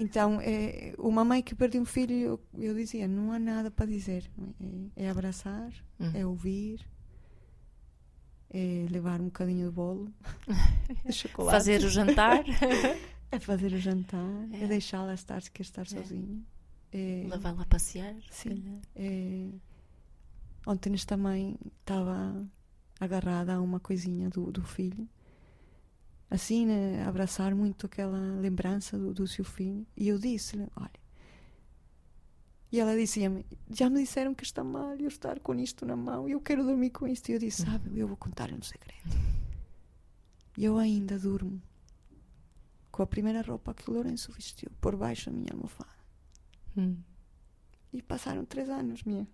Então, 0.00 0.40
é, 0.40 0.94
uma 0.98 1.24
mãe 1.24 1.42
que 1.42 1.54
perde 1.56 1.78
um 1.78 1.84
filho, 1.84 2.14
eu, 2.14 2.40
eu 2.56 2.74
dizia, 2.74 3.08
não 3.08 3.32
há 3.32 3.38
nada 3.38 3.68
para 3.70 3.86
dizer. 3.86 4.30
É, 4.96 5.04
é 5.06 5.10
abraçar, 5.10 5.72
Hum. 5.98 6.12
é 6.14 6.24
ouvir, 6.24 6.86
é 8.50 8.86
levar 8.90 9.20
um 9.20 9.24
bocadinho 9.26 9.66
de 9.68 9.74
bolo, 9.74 10.12
de 11.04 11.12
chocolate. 11.12 11.56
Fazer 11.58 11.82
o 11.84 11.88
jantar, 11.90 12.44
É 13.30 13.38
fazer 13.38 13.72
o 13.74 13.78
jantar, 13.78 14.48
é, 14.52 14.64
É. 14.64 14.66
deixá-la 14.68 15.12
estar 15.14 15.42
se 15.42 15.50
quer 15.50 15.62
estar 15.62 15.86
sozinha. 15.86 16.40
É, 16.90 17.26
levá-la 17.28 17.62
a 17.62 17.66
passear. 17.66 18.14
se 18.30 18.48
Sim. 18.48 19.60
Ontem 20.68 20.92
esta 20.92 21.16
mãe 21.16 21.58
estava 21.80 22.46
agarrada 23.00 23.54
a 23.54 23.60
uma 23.60 23.80
coisinha 23.80 24.28
do, 24.28 24.52
do 24.52 24.62
filho, 24.62 25.08
assim, 26.30 26.66
né, 26.66 27.02
abraçar 27.04 27.54
muito 27.54 27.86
aquela 27.86 28.18
lembrança 28.38 28.98
do, 28.98 29.14
do 29.14 29.26
seu 29.26 29.44
filho. 29.44 29.86
E 29.96 30.08
eu 30.08 30.18
disse-lhe: 30.18 30.68
Olha. 30.76 31.08
E 32.70 32.78
ela 32.78 32.94
dizia-me: 32.94 33.46
Já 33.70 33.88
me 33.88 34.00
disseram 34.00 34.34
que 34.34 34.44
está 34.44 34.62
mal 34.62 34.94
eu 34.96 35.08
estar 35.08 35.40
com 35.40 35.54
isto 35.54 35.86
na 35.86 35.96
mão 35.96 36.28
e 36.28 36.32
eu 36.32 36.40
quero 36.40 36.62
dormir 36.62 36.90
com 36.90 37.06
isto. 37.06 37.30
E 37.30 37.32
eu 37.32 37.38
disse: 37.38 37.62
Sabe, 37.62 37.98
eu 37.98 38.06
vou 38.06 38.16
contar-lhe 38.16 38.54
um 38.54 38.62
segredo. 38.62 39.08
E 40.56 40.64
eu 40.64 40.76
ainda 40.76 41.18
durmo 41.18 41.62
com 42.90 43.02
a 43.02 43.06
primeira 43.06 43.42
roupa 43.42 43.72
que 43.72 43.88
o 43.88 43.94
Lourenço 43.94 44.32
vestiu 44.32 44.70
por 44.80 44.96
baixo 44.96 45.30
da 45.30 45.36
minha 45.36 45.52
almofada. 45.52 45.96
Hum. 46.76 46.96
E 47.90 48.02
passaram 48.02 48.44
três 48.44 48.68
anos, 48.68 49.02
minha. 49.04 49.26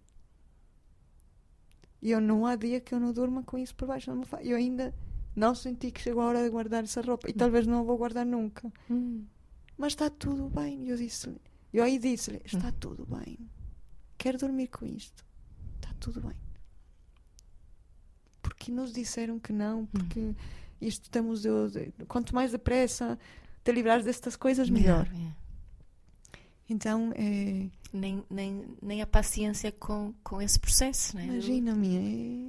E 2.04 2.10
eu 2.12 2.20
não 2.20 2.44
há 2.46 2.54
dia 2.54 2.80
que 2.80 2.94
eu 2.94 3.00
não 3.00 3.12
durma 3.12 3.42
com 3.42 3.56
isso 3.58 3.74
por 3.74 3.88
baixo 3.88 4.06
da 4.08 4.12
almofada. 4.12 4.42
Eu 4.44 4.56
ainda 4.56 4.94
não 5.34 5.54
senti 5.54 5.90
que 5.90 6.00
chegou 6.00 6.22
a 6.22 6.26
hora 6.26 6.44
de 6.44 6.50
guardar 6.50 6.84
essa 6.84 7.00
roupa. 7.00 7.28
E 7.28 7.32
talvez 7.32 7.66
não 7.66 7.80
a 7.80 7.82
vou 7.82 7.96
guardar 7.96 8.26
nunca. 8.26 8.70
Hum. 8.90 9.24
Mas 9.76 9.92
está 9.94 10.08
tudo 10.10 10.48
bem. 10.50 10.86
Eu 10.88 10.96
disse-lhe. 10.96 11.40
Eu 11.72 11.82
aí 11.82 11.98
disse-lhe: 11.98 12.40
Está 12.44 12.70
tudo 12.72 13.06
bem. 13.06 13.38
Quero 14.18 14.36
dormir 14.38 14.68
com 14.68 14.84
isto. 14.86 15.24
Está 15.80 15.92
tudo 15.98 16.20
bem. 16.20 16.36
Porque 18.42 18.70
nos 18.70 18.92
disseram 18.92 19.38
que 19.40 19.52
não. 19.52 19.86
Porque 19.86 20.34
isto 20.80 21.08
temos 21.10 21.42
de, 21.42 21.48
de- 21.70 22.04
Quanto 22.06 22.34
mais 22.34 22.52
depressa 22.52 23.18
te 23.64 23.72
livrares 23.72 24.04
destas 24.04 24.36
coisas, 24.36 24.68
melhor. 24.68 25.06
é. 25.08 25.43
Então, 26.68 27.12
é. 27.14 27.66
Nem, 27.92 28.24
nem, 28.28 28.64
nem 28.82 29.02
a 29.02 29.06
paciência 29.06 29.70
com, 29.70 30.12
com 30.24 30.40
esse 30.42 30.58
processo, 30.58 31.14
né? 31.16 31.26
Imagina, 31.26 31.74
minha, 31.74 32.00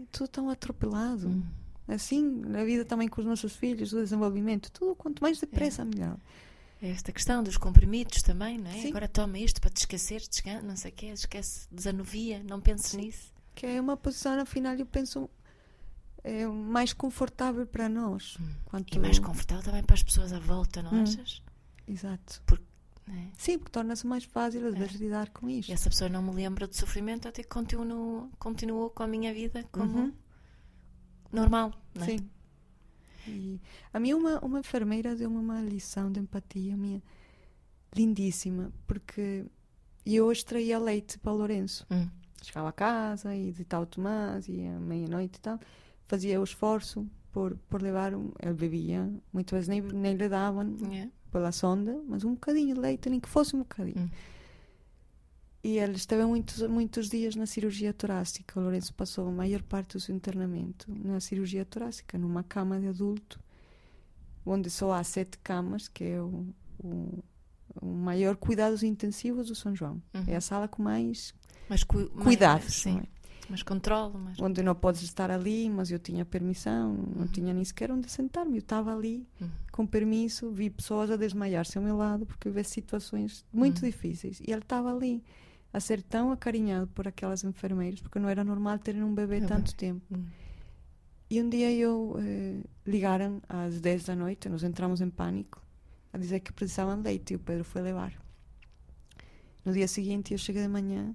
é 0.04 0.06
tudo 0.12 0.28
tão 0.28 0.50
atropelado. 0.50 1.28
Hum. 1.30 1.44
Assim, 1.88 2.24
na 2.42 2.64
vida 2.64 2.84
também 2.84 3.08
com 3.08 3.22
os 3.22 3.28
nossos 3.28 3.56
filhos, 3.56 3.94
o 3.94 3.98
desenvolvimento, 4.02 4.72
tudo 4.72 4.96
quanto 4.96 5.22
mais 5.22 5.40
depressa, 5.40 5.86
melhor. 5.86 6.18
É 6.82 6.90
Esta 6.90 7.12
questão 7.12 7.44
dos 7.44 7.58
comprimidos 7.58 8.24
também, 8.24 8.58
não 8.58 8.72
é? 8.72 8.74
Sim. 8.74 8.90
Agora 8.90 9.08
toma 9.08 9.38
isto 9.38 9.62
para 9.62 9.70
te 9.70 9.78
esquecer, 9.78 10.22
não 10.64 10.76
sei 10.76 10.92
o 10.92 10.94
quê, 10.94 11.06
esquece, 11.08 11.68
desanuvia, 11.72 12.42
não 12.44 12.60
penses 12.60 12.94
nisso. 12.94 13.32
Que 13.54 13.68
é 13.68 13.80
uma 13.80 13.96
posição, 13.96 14.40
afinal, 14.40 14.74
eu 14.76 14.86
penso, 14.86 15.30
é 16.24 16.48
mais 16.48 16.92
confortável 16.92 17.68
para 17.68 17.88
nós. 17.88 18.38
Quanto... 18.66 18.96
E 18.96 19.00
mais 19.00 19.20
confortável 19.20 19.64
também 19.64 19.84
para 19.84 19.94
as 19.94 20.02
pessoas 20.04 20.34
à 20.34 20.40
volta, 20.40 20.82
não 20.82 20.92
Hum. 20.92 21.04
achas? 21.04 21.42
Exato. 21.88 22.42
Não 22.50 22.58
é? 23.14 23.28
Sim, 23.38 23.58
porque 23.60 23.72
torna-se 23.72 24.06
mais 24.08 24.24
fácil 24.24 24.66
às 24.68 24.74
É. 24.76 24.80
vezes 24.80 24.96
lidar 25.00 25.30
com 25.30 25.48
isto. 25.50 25.70
E 25.70 25.74
essa 25.74 25.90
pessoa 25.90 26.10
não 26.10 26.24
me 26.24 26.32
lembra 26.34 26.68
do 26.68 26.76
sofrimento, 26.76 27.28
até 27.28 27.44
que 27.44 27.50
continuo, 27.50 28.30
continuo 28.40 28.90
com 28.90 29.04
a 29.04 29.08
minha 29.08 29.34
vida 29.34 29.64
como 29.72 30.00
Uhum. 30.00 30.14
normal, 31.32 31.74
não 31.94 32.04
é? 32.04 32.06
Sim. 32.08 32.30
E 33.28 33.60
a 33.94 34.00
mim 34.00 34.14
uma, 34.14 34.40
uma 34.40 34.60
enfermeira 34.60 35.16
deu-me 35.16 35.38
uma 35.38 35.60
lição 35.62 36.12
de 36.12 36.20
empatia 36.20 36.78
minha 36.78 37.02
lindíssima, 37.96 38.72
porque 38.88 39.46
eu 40.06 40.32
extraía 40.32 40.78
leite 40.80 41.18
para 41.20 41.32
o 41.32 41.38
Lourenço. 41.38 41.86
Hum. 41.90 42.08
Chegava 42.42 42.70
a 42.70 42.74
casa 42.74 43.36
e 43.36 43.52
deitava 43.52 43.84
o 43.84 43.88
Tomás 43.88 44.48
e 44.48 44.66
à 44.68 44.80
meia-noite 44.80 45.38
e 45.38 45.42
tal. 45.42 45.60
Fazia 46.08 46.40
o 46.40 46.44
esforço 46.44 47.08
por, 47.32 47.58
por 47.70 47.82
levar. 47.82 48.14
Um, 48.14 48.32
ele 48.40 48.54
bebia, 48.54 49.12
muitas 49.34 49.54
vezes 49.66 49.68
nem, 49.70 49.82
nem 49.82 50.16
lhe 50.16 50.30
davam 50.30 50.76
Yeah. 50.82 51.12
Pela 51.36 51.52
sonda, 51.52 52.02
mas 52.08 52.24
um 52.24 52.32
bocadinho 52.34 52.74
de 52.74 52.80
leite, 52.80 53.10
nem 53.10 53.20
que 53.20 53.28
fosse 53.28 53.54
um 53.58 53.60
bocadinho. 53.60 54.06
Hum. 54.06 54.10
E 55.62 55.78
ele 55.80 55.96
esteve 55.98 56.24
muitos, 56.24 56.62
muitos 56.62 57.10
dias 57.10 57.36
na 57.36 57.46
cirurgia 57.46 57.92
torácica. 57.94 58.58
O 58.58 58.64
Lourenço 58.64 58.94
passou 58.94 59.28
a 59.28 59.32
maior 59.32 59.62
parte 59.64 59.94
do 59.94 60.00
seu 60.00 60.16
internamento 60.16 60.86
na 60.90 61.20
cirurgia 61.20 61.66
torácica, 61.66 62.18
numa 62.18 62.42
cama 62.42 62.80
de 62.80 62.88
adulto, 62.88 63.38
onde 64.46 64.70
só 64.70 64.94
há 64.94 65.04
sete 65.04 65.38
camas, 65.40 65.90
que 65.90 66.06
é 66.06 66.22
o, 66.22 66.46
o, 66.82 67.22
o 67.82 67.86
maior 67.86 68.38
cuidados 68.38 68.82
intensivos 68.82 69.48
do 69.48 69.56
São 69.56 69.76
João. 69.76 70.02
Uhum. 70.14 70.24
É 70.28 70.38
a 70.38 70.42
sala 70.42 70.70
com 70.70 70.82
mais 70.82 71.34
Mas 71.68 71.84
cu 71.84 72.10
mas- 72.14 72.24
cuidados. 72.24 72.74
Sim. 72.76 73.00
é? 73.00 73.15
Mas 73.50 73.62
controle, 73.64 74.18
mas. 74.18 74.40
Onde 74.40 74.62
não 74.64 74.74
podes 74.76 75.02
estar 75.04 75.30
ali, 75.30 75.70
mas 75.70 75.92
eu 75.92 76.00
tinha 76.00 76.26
permissão, 76.26 76.94
não 76.94 77.22
Uhum. 77.24 77.28
tinha 77.28 77.54
nem 77.54 77.64
sequer 77.64 77.92
onde 77.92 78.10
sentar-me. 78.10 78.54
Eu 78.58 78.60
estava 78.60 78.94
ali 78.96 79.28
Uhum. 79.40 79.50
com 79.72 79.86
permisso, 79.86 80.52
vi 80.52 80.70
pessoas 80.70 81.12
a 81.12 81.16
desmaiar-se 81.16 81.78
ao 81.78 81.84
meu 81.84 81.96
lado 81.98 82.26
porque 82.26 82.48
eu 82.48 82.52
situações 82.64 83.46
muito 83.54 83.82
Uhum. 83.84 83.86
difíceis. 83.90 84.40
E 84.40 84.52
ele 84.52 84.62
estava 84.62 84.92
ali 84.94 85.24
a 85.72 85.80
ser 85.80 86.02
tão 86.02 86.32
acarinhado 86.32 86.88
por 86.88 87.08
aquelas 87.08 87.44
enfermeiras, 87.44 88.02
porque 88.02 88.18
não 88.18 88.30
era 88.30 88.44
normal 88.44 88.80
terem 88.80 89.04
um 89.04 89.14
bebê 89.14 89.40
Meu 89.40 89.50
tanto 89.50 89.76
tempo. 89.76 90.02
Hum. 90.18 90.26
E 91.30 91.42
um 91.42 91.50
dia 91.50 91.72
eu 91.72 92.16
eh, 92.20 92.62
ligaram 92.86 93.42
às 93.50 93.82
10 93.82 94.06
da 94.06 94.16
noite, 94.16 94.48
nós 94.48 94.64
entramos 94.64 95.02
em 95.02 95.10
pânico, 95.10 95.62
a 96.14 96.18
dizer 96.18 96.40
que 96.40 96.54
precisavam 96.54 96.96
de 96.98 97.04
leite 97.04 97.34
e 97.34 97.36
o 97.36 97.40
Pedro 97.40 97.64
foi 97.66 97.82
levar. 97.82 98.14
No 99.66 99.74
dia 99.74 99.88
seguinte 99.88 100.34
eu 100.34 100.38
cheguei 100.38 100.62
de 100.62 100.68
manhã 100.68 101.14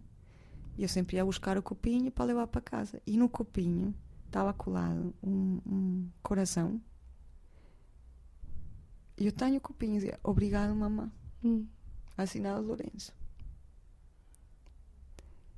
e 0.80 0.82
eu 0.82 0.88
sempre 0.88 1.18
ia 1.18 1.24
buscar 1.26 1.58
o 1.58 1.62
copinho 1.62 2.10
para 2.10 2.24
levar 2.24 2.46
para 2.46 2.62
casa. 2.62 3.02
E 3.06 3.14
no 3.18 3.28
copinho 3.28 3.94
estava 4.24 4.50
colado 4.54 5.14
um, 5.22 5.60
um 5.66 6.10
coração. 6.22 6.80
E 9.18 9.26
eu 9.26 9.32
tenho 9.32 9.58
o 9.58 9.60
copinho 9.60 9.92
e 9.92 9.96
dizia, 9.96 10.18
obrigado 10.22 10.74
mamã, 10.74 11.12
Hum. 11.44 11.66
assinado 12.16 12.62
Lourenço. 12.66 13.14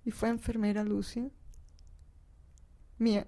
E 0.04 0.10
foi 0.10 0.30
a 0.30 0.34
enfermeira 0.34 0.82
Lúcia. 0.82 1.30
Minha, 2.98 3.24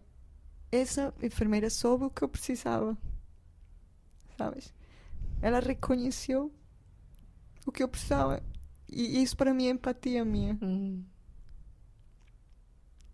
essa 0.73 1.15
enfermeira 1.23 1.71
soube 1.71 2.07
o 2.07 2.11
que 2.11 2.23
eu 2.25 2.29
precisava. 2.29 2.99
Sabes? 4.37 4.75
Ela 5.41 5.61
reconheceu 5.61 6.53
o 7.65 7.71
que 7.71 7.85
eu 7.85 7.89
precisava. 7.89 8.43
E 8.89 9.23
isso 9.23 9.37
para 9.37 9.55
mim 9.55 9.69
é 9.69 9.71
empatia 9.71 10.25
minha. 10.25 10.59
Hum. 10.61 11.05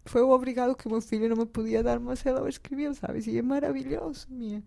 Foi 0.04 0.22
o 0.22 0.30
obrigado 0.30 0.74
que 0.74 0.86
o 0.86 0.90
meu 0.90 1.00
filho 1.00 1.28
não 1.28 1.36
me 1.36 1.46
podia 1.46 1.82
dar, 1.82 2.00
mas 2.00 2.24
ela 2.24 2.42
o 2.42 2.48
escreveu, 2.48 2.94
sabes? 2.94 3.26
E 3.26 3.36
é 3.38 3.42
maravilhoso, 3.42 4.26
minha. 4.30 4.62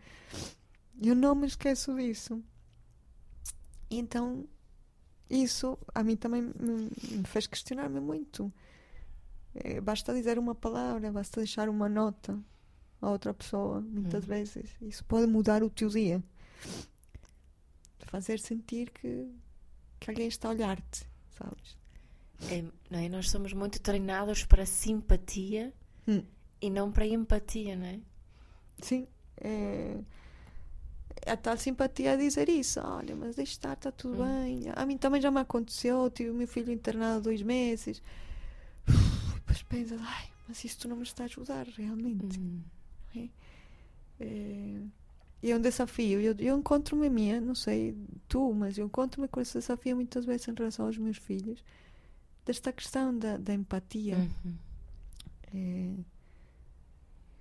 Eu 1.01 1.15
não 1.15 1.33
me 1.35 1.47
esqueço 1.47 1.95
disso. 1.95 2.41
Então, 3.89 4.45
isso 5.29 5.77
a 5.93 6.03
mim 6.03 6.15
também 6.15 6.41
me, 6.41 6.89
me 7.11 7.23
fez 7.25 7.47
questionar-me 7.47 7.99
muito. 7.99 8.51
Eh, 9.55 9.81
basta 9.81 10.13
dizer 10.13 10.37
uma 10.39 10.55
palavra, 10.55 11.11
basta 11.11 11.39
deixar 11.41 11.67
uma 11.69 11.89
nota 11.89 12.39
a 13.01 13.09
outra 13.09 13.33
pessoa, 13.33 13.81
muitas 13.81 14.23
Hum. 14.23 14.27
vezes. 14.27 14.69
Isso 14.81 15.03
pode 15.05 15.27
mudar 15.27 15.61
o 15.63 15.69
teu 15.69 15.89
dia. 15.89 16.23
Fazer 18.05 18.39
sentir 18.39 18.91
que, 18.91 19.27
que 19.99 20.09
alguém 20.09 20.27
está 20.27 20.47
a 20.47 20.51
olhar-te, 20.51 21.05
sabes? 21.31 21.75
É, 22.49 22.63
não 22.89 22.99
é? 22.99 23.09
Nós 23.09 23.29
somos 23.29 23.53
muito 23.53 23.79
treinados 23.81 24.43
para 24.45 24.65
simpatia 24.65 25.73
Hum. 26.07 26.23
e 26.61 26.69
não 26.69 26.91
para 26.91 27.05
empatia, 27.05 27.75
não 27.75 27.85
é? 27.85 27.99
Sim, 28.81 29.07
é, 29.39 29.97
é 31.25 31.31
a 31.31 31.37
tal 31.37 31.57
simpatia 31.57 32.13
a 32.13 32.15
dizer 32.17 32.49
isso. 32.49 32.79
Olha, 32.81 33.15
mas 33.15 33.35
deixa 33.35 33.53
estar, 33.53 33.73
está 33.73 33.91
tudo 33.91 34.21
Hum. 34.21 34.25
bem. 34.43 34.63
A 34.75 34.85
mim 34.85 34.97
também 34.97 35.21
já 35.21 35.31
me 35.31 35.39
aconteceu. 35.39 36.09
Tive 36.09 36.31
o 36.31 36.33
meu 36.33 36.47
filho 36.47 36.71
internado 36.71 37.21
dois 37.23 37.41
meses. 37.41 38.01
Uf, 38.89 39.33
depois 39.35 39.63
pensas, 39.63 39.99
ai, 40.01 40.29
mas 40.47 40.63
isto 40.65 40.87
não 40.89 40.97
me 40.97 41.03
está 41.03 41.23
a 41.23 41.25
ajudar 41.27 41.65
realmente. 41.67 42.39
Hum. 42.39 42.61
É, 44.19 44.77
e 45.41 45.51
é 45.51 45.55
um 45.55 45.61
desafio. 45.61 46.19
Eu, 46.21 46.35
eu 46.39 46.57
encontro-me 46.57 47.07
a 47.07 47.09
minha, 47.09 47.39
não 47.41 47.55
sei 47.55 47.95
tu, 48.27 48.53
mas 48.53 48.77
eu 48.77 48.85
encontro-me 48.85 49.27
com 49.27 49.41
esse 49.41 49.53
desafio 49.57 49.95
muitas 49.95 50.25
vezes 50.25 50.47
em 50.47 50.53
relação 50.53 50.85
aos 50.85 50.97
meus 50.97 51.17
filhos, 51.17 51.63
desta 52.45 52.71
questão 52.73 53.17
da, 53.17 53.37
da 53.37 53.53
empatia. 53.53 54.17
Uhum. 54.17 54.55
É, 55.53 56.03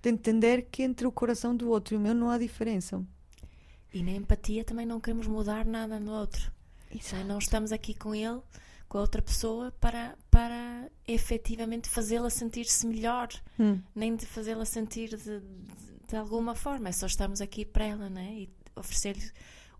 de 0.01 0.09
entender 0.09 0.67
que 0.69 0.83
entre 0.83 1.07
o 1.07 1.11
coração 1.11 1.55
do 1.55 1.69
outro 1.69 1.95
e 1.95 1.97
o 1.97 1.99
meu 1.99 2.13
não 2.13 2.29
há 2.29 2.37
diferença. 2.37 3.03
E 3.93 4.03
na 4.03 4.11
empatia 4.11 4.63
também 4.63 4.85
não 4.85 4.99
queremos 4.99 5.27
mudar 5.27 5.65
nada 5.65 5.99
no 5.99 6.11
outro. 6.11 6.51
não 7.13 7.19
é? 7.19 7.23
Não 7.23 7.37
estamos 7.37 7.71
aqui 7.71 7.93
com 7.93 8.13
ele, 8.13 8.41
com 8.89 8.97
a 8.97 9.01
outra 9.01 9.21
pessoa, 9.21 9.71
para, 9.79 10.17
para 10.29 10.89
efetivamente 11.07 11.87
fazê-la 11.89 12.29
sentir-se 12.29 12.85
melhor, 12.85 13.29
Hum. 13.59 13.81
nem 13.95 14.15
de 14.15 14.25
fazê-la 14.25 14.65
sentir 14.65 15.09
de, 15.09 15.39
de, 15.39 15.41
de 16.09 16.15
alguma 16.17 16.53
forma. 16.55 16.89
É 16.89 16.91
só 16.91 17.05
estamos 17.05 17.39
aqui 17.39 17.63
para 17.65 17.85
ela, 17.85 18.09
né? 18.09 18.33
E 18.33 18.49
oferecer-lhe 18.75 19.31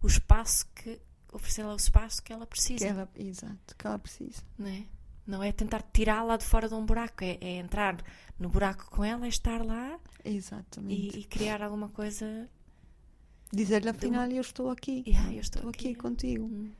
o 0.02 0.08
espaço 0.08 0.66
que 0.76 1.00
oferecer-lhe 1.34 1.68
o 1.70 1.76
espaço 1.76 2.22
que 2.24 2.32
ela 2.32 2.46
precisa. 2.46 2.86
Que 2.86 2.92
ela, 2.92 3.10
exato, 3.16 3.76
que 3.78 3.88
ela 3.88 4.00
precisa. 4.00 4.42
Não 4.58 4.68
é? 4.68 4.86
Não 5.26 5.42
é 5.42 5.52
tentar 5.52 5.82
tirá-la 5.94 6.36
de 6.38 6.44
fora 6.46 6.68
de 6.68 6.74
um 6.74 6.86
buraco, 6.86 7.24
é, 7.24 7.38
é 7.42 7.58
entrar 7.58 7.98
no 8.38 8.50
buraco 8.50 8.90
com 8.92 9.04
ela, 9.06 9.26
é 9.26 9.30
estar 9.30 9.64
lá 9.66 9.98
Exatamente. 10.26 11.18
e, 11.18 11.22
e 11.22 11.24
criar 11.24 11.62
alguma 11.62 11.88
coisa. 11.90 12.50
Dizer-lhe 13.52 13.88
afinal, 13.90 14.30
eu 14.30 14.42
estou 14.42 14.70
aqui. 14.70 15.04
Yeah, 15.08 15.34
eu 15.34 15.40
estou 15.40 15.70
aqui. 15.70 15.90
aqui. 15.90 15.96
contigo. 15.96 16.46
Hum, 16.46 16.72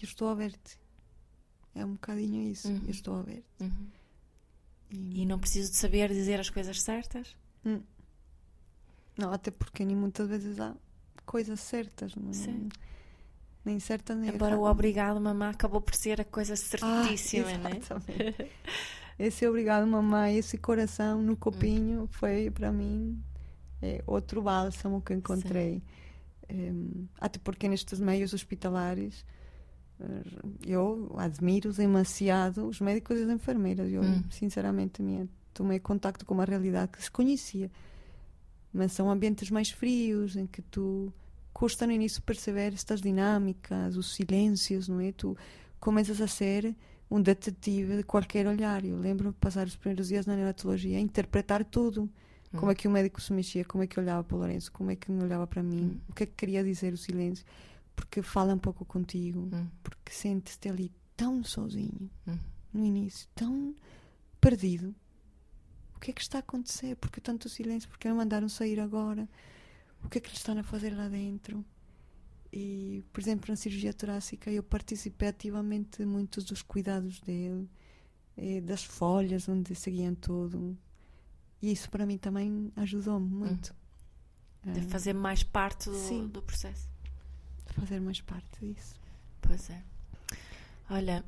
Eu 0.00 0.04
estou 0.04 0.28
a 0.28 0.34
ver-te. 0.34 0.78
É 1.74 1.84
um 1.84 1.92
bocadinho 1.92 2.42
isso. 2.50 2.68
Uhum. 2.68 2.80
Eu 2.84 2.90
estou 2.90 3.16
a 3.16 3.22
ver-te. 3.22 3.44
uhum. 3.60 3.86
E- 4.90 5.22
E 5.22 5.26
não 5.26 5.38
preciso 5.38 5.70
de 5.70 5.76
saber 5.76 6.08
dizer 6.08 6.40
as 6.40 6.50
coisas 6.50 6.80
certas. 6.82 7.36
Não, 9.16 9.32
até 9.32 9.50
porque 9.50 9.84
nem 9.84 9.94
muitas 9.94 10.26
vezes 10.28 10.58
há 10.58 10.74
coisas 11.26 11.60
certas. 11.60 12.14
Não, 12.16 12.32
Sim. 12.32 12.68
Nem 13.64 13.78
certas 13.78 14.16
nem 14.16 14.30
Embora 14.30 14.56
o 14.56 14.64
obrigado, 14.64 15.20
mamá, 15.20 15.50
acabou 15.50 15.80
por 15.80 15.94
ser 15.94 16.20
a 16.20 16.24
coisa 16.24 16.54
Ah, 16.54 16.56
certíssima, 16.56 17.46
né? 17.58 17.78
exatamente. 17.78 18.50
Esse 19.18 19.46
obrigado, 19.46 19.86
mamãe, 19.86 20.38
esse 20.38 20.56
coração 20.56 21.20
no 21.20 21.36
copinho 21.36 22.08
foi 22.10 22.50
para 22.50 22.72
mim 22.72 23.22
é, 23.82 24.02
outro 24.06 24.40
bálsamo 24.40 25.02
que 25.02 25.12
encontrei. 25.12 25.82
Até 27.20 27.38
porque 27.38 27.68
nestes 27.68 28.00
meios 28.00 28.32
hospitalares 28.32 29.24
eh, 30.00 30.22
eu 30.66 31.14
admiro 31.18 31.72
demasiado 31.72 32.66
os 32.66 32.80
médicos 32.80 33.18
e 33.18 33.22
as 33.24 33.28
enfermeiras. 33.30 33.92
Eu, 33.92 34.02
Hum. 34.02 34.24
sinceramente, 34.30 35.02
minha, 35.02 35.28
tomei 35.52 35.78
contacto 35.78 36.24
com 36.24 36.32
uma 36.34 36.44
realidade 36.46 36.92
que 36.92 37.02
se 37.02 37.10
conhecia. 37.10 37.70
Mas 38.72 38.92
são 38.92 39.10
ambientes 39.10 39.50
mais 39.50 39.70
frios, 39.70 40.34
em 40.34 40.46
que 40.46 40.62
tu 40.62 41.12
custa 41.52 41.86
no 41.86 41.92
início 41.92 42.22
perceber 42.22 42.72
estas 42.72 43.00
dinâmicas, 43.00 43.96
os 43.96 44.14
silêncios, 44.14 44.88
não 44.88 45.00
é? 45.00 45.12
Tu 45.12 45.36
começas 45.78 46.20
a 46.20 46.26
ser 46.26 46.74
um 47.10 47.20
detetive 47.20 47.96
de 47.96 48.02
qualquer 48.02 48.46
olhar. 48.46 48.84
Eu 48.84 48.96
lembro-me 48.96 49.32
de 49.32 49.38
passar 49.38 49.66
os 49.66 49.76
primeiros 49.76 50.08
dias 50.08 50.26
na 50.26 50.36
neonatologia 50.36 50.96
a 50.96 51.00
interpretar 51.00 51.64
tudo. 51.64 52.08
Como 52.52 52.66
Hum. 52.66 52.70
é 52.70 52.74
que 52.74 52.88
o 52.88 52.90
médico 52.90 53.20
se 53.20 53.32
mexia, 53.32 53.64
como 53.64 53.84
é 53.84 53.86
que 53.86 53.98
olhava 54.00 54.24
para 54.24 54.34
o 54.36 54.38
Lourenço, 54.38 54.72
como 54.72 54.90
é 54.90 54.96
que 54.96 55.10
me 55.10 55.22
olhava 55.22 55.46
para 55.46 55.62
mim, 55.62 55.82
Hum. 55.94 56.00
o 56.08 56.12
que 56.14 56.24
é 56.24 56.26
que 56.26 56.32
queria 56.34 56.64
dizer 56.64 56.92
o 56.92 56.96
silêncio. 56.96 57.44
Porque 57.94 58.22
fala 58.22 58.54
um 58.54 58.58
pouco 58.58 58.84
contigo, 58.84 59.48
Hum, 59.52 59.66
porque 59.82 60.12
sentes-te 60.12 60.68
ali 60.68 60.90
tão 61.16 61.44
sozinho, 61.44 62.10
hum. 62.26 62.38
no 62.72 62.84
início, 62.84 63.28
tão 63.34 63.74
perdido. 64.40 64.94
O 65.94 66.00
que 66.00 66.10
é 66.10 66.14
que 66.14 66.22
está 66.22 66.38
a 66.38 66.40
acontecer? 66.40 66.96
Porque 66.96 67.20
tanto 67.20 67.48
silêncio? 67.48 67.88
Porque 67.88 68.08
me 68.08 68.14
mandaram 68.14 68.48
sair 68.48 68.80
agora? 68.80 69.28
O 70.04 70.08
que 70.08 70.18
é 70.18 70.20
que 70.20 70.30
lhe 70.30 70.36
estão 70.36 70.58
a 70.58 70.62
fazer 70.62 70.94
lá 70.96 71.08
dentro? 71.08 71.64
E, 72.52 73.04
por 73.12 73.20
exemplo, 73.20 73.46
na 73.48 73.56
cirurgia 73.56 73.92
torácica, 73.92 74.50
eu 74.50 74.62
participei 74.62 75.28
ativamente 75.28 75.98
de 75.98 76.06
muitos 76.06 76.44
dos 76.44 76.62
cuidados 76.62 77.20
dele, 77.20 77.68
eh, 78.36 78.60
das 78.60 78.82
folhas 78.82 79.48
onde 79.48 79.74
seguiam 79.74 80.14
tudo. 80.14 80.76
E 81.62 81.70
isso 81.70 81.88
para 81.90 82.06
mim 82.06 82.18
também 82.18 82.72
ajudou-me 82.76 83.28
muito. 83.28 83.74
De 84.64 84.80
a 84.80 84.82
fazer 84.84 85.12
mais 85.14 85.42
parte 85.42 85.88
do, 85.88 85.96
Sim. 85.96 86.26
do 86.26 86.42
processo. 86.42 86.88
fazer 87.68 88.00
mais 88.00 88.20
parte 88.20 88.60
disso. 88.60 88.94
Pois 89.40 89.70
é. 89.70 89.82
Olha, 90.90 91.24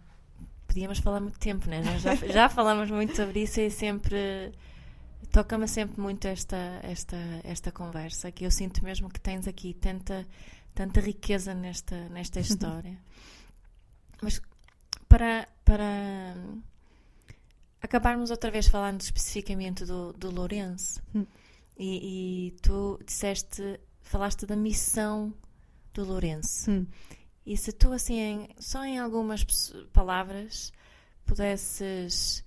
podíamos 0.66 0.98
falar 0.98 1.20
muito 1.20 1.38
tempo, 1.38 1.68
né? 1.68 1.82
Nós 1.82 2.02
já, 2.02 2.14
já 2.26 2.48
falamos 2.48 2.90
muito 2.90 3.14
sobre 3.14 3.44
isso 3.44 3.60
e 3.60 3.70
sempre 3.70 4.52
toca-me 5.32 5.66
sempre 5.66 6.00
muito 6.00 6.26
esta, 6.26 6.78
esta, 6.82 7.16
esta 7.42 7.72
conversa, 7.72 8.30
que 8.30 8.44
eu 8.44 8.50
sinto 8.50 8.84
mesmo 8.84 9.08
que 9.08 9.18
tens 9.18 9.48
aqui 9.48 9.72
tanta, 9.72 10.26
tanta 10.74 11.00
riqueza 11.00 11.54
nesta, 11.54 12.08
nesta 12.10 12.38
história. 12.40 12.98
Mas 14.20 14.40
para, 15.08 15.48
para 15.64 16.36
acabarmos 17.80 18.30
outra 18.30 18.50
vez 18.50 18.68
falando 18.68 19.00
especificamente 19.00 19.86
do, 19.86 20.12
do 20.12 20.30
Lourenço, 20.30 21.02
hum. 21.14 21.26
e, 21.78 22.48
e, 22.48 22.50
tu 22.60 23.00
disseste, 23.04 23.80
falaste 24.02 24.44
da 24.44 24.54
missão 24.54 25.32
do 25.94 26.04
Lourenço. 26.04 26.70
Hum. 26.70 26.86
E 27.44 27.56
se 27.56 27.72
tu, 27.72 27.90
assim, 27.90 28.20
em, 28.20 28.48
só 28.58 28.84
em 28.84 28.98
algumas 28.98 29.44
palavras, 29.92 30.72
pudesses 31.24 32.44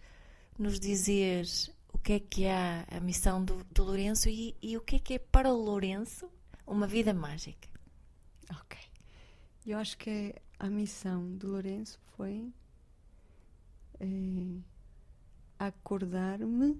nos 0.58 0.80
dizer 0.80 1.46
que 2.06 2.14
é 2.14 2.20
que 2.20 2.46
é 2.46 2.86
a 2.88 3.00
missão 3.00 3.44
do, 3.44 3.64
do 3.64 3.84
Lourenço 3.84 4.30
e, 4.30 4.56
e, 4.62 4.78
o 4.78 4.82
que 4.82 4.98
é 4.98 5.00
que 5.00 5.14
é 5.16 5.20
para 5.20 5.52
o 5.52 5.58
Lourenço 5.58 6.30
uma 6.68 6.86
vida 6.86 7.16
mágica. 7.16 7.68
Ok. 8.62 8.80
Eu 9.66 9.80
acho 9.80 9.98
que 9.98 10.36
a 10.60 10.70
missão 10.70 11.36
do 11.36 11.48
Lourenço 11.48 12.00
foi 12.16 12.54
é, 14.00 14.06
acordar-me 15.58 16.80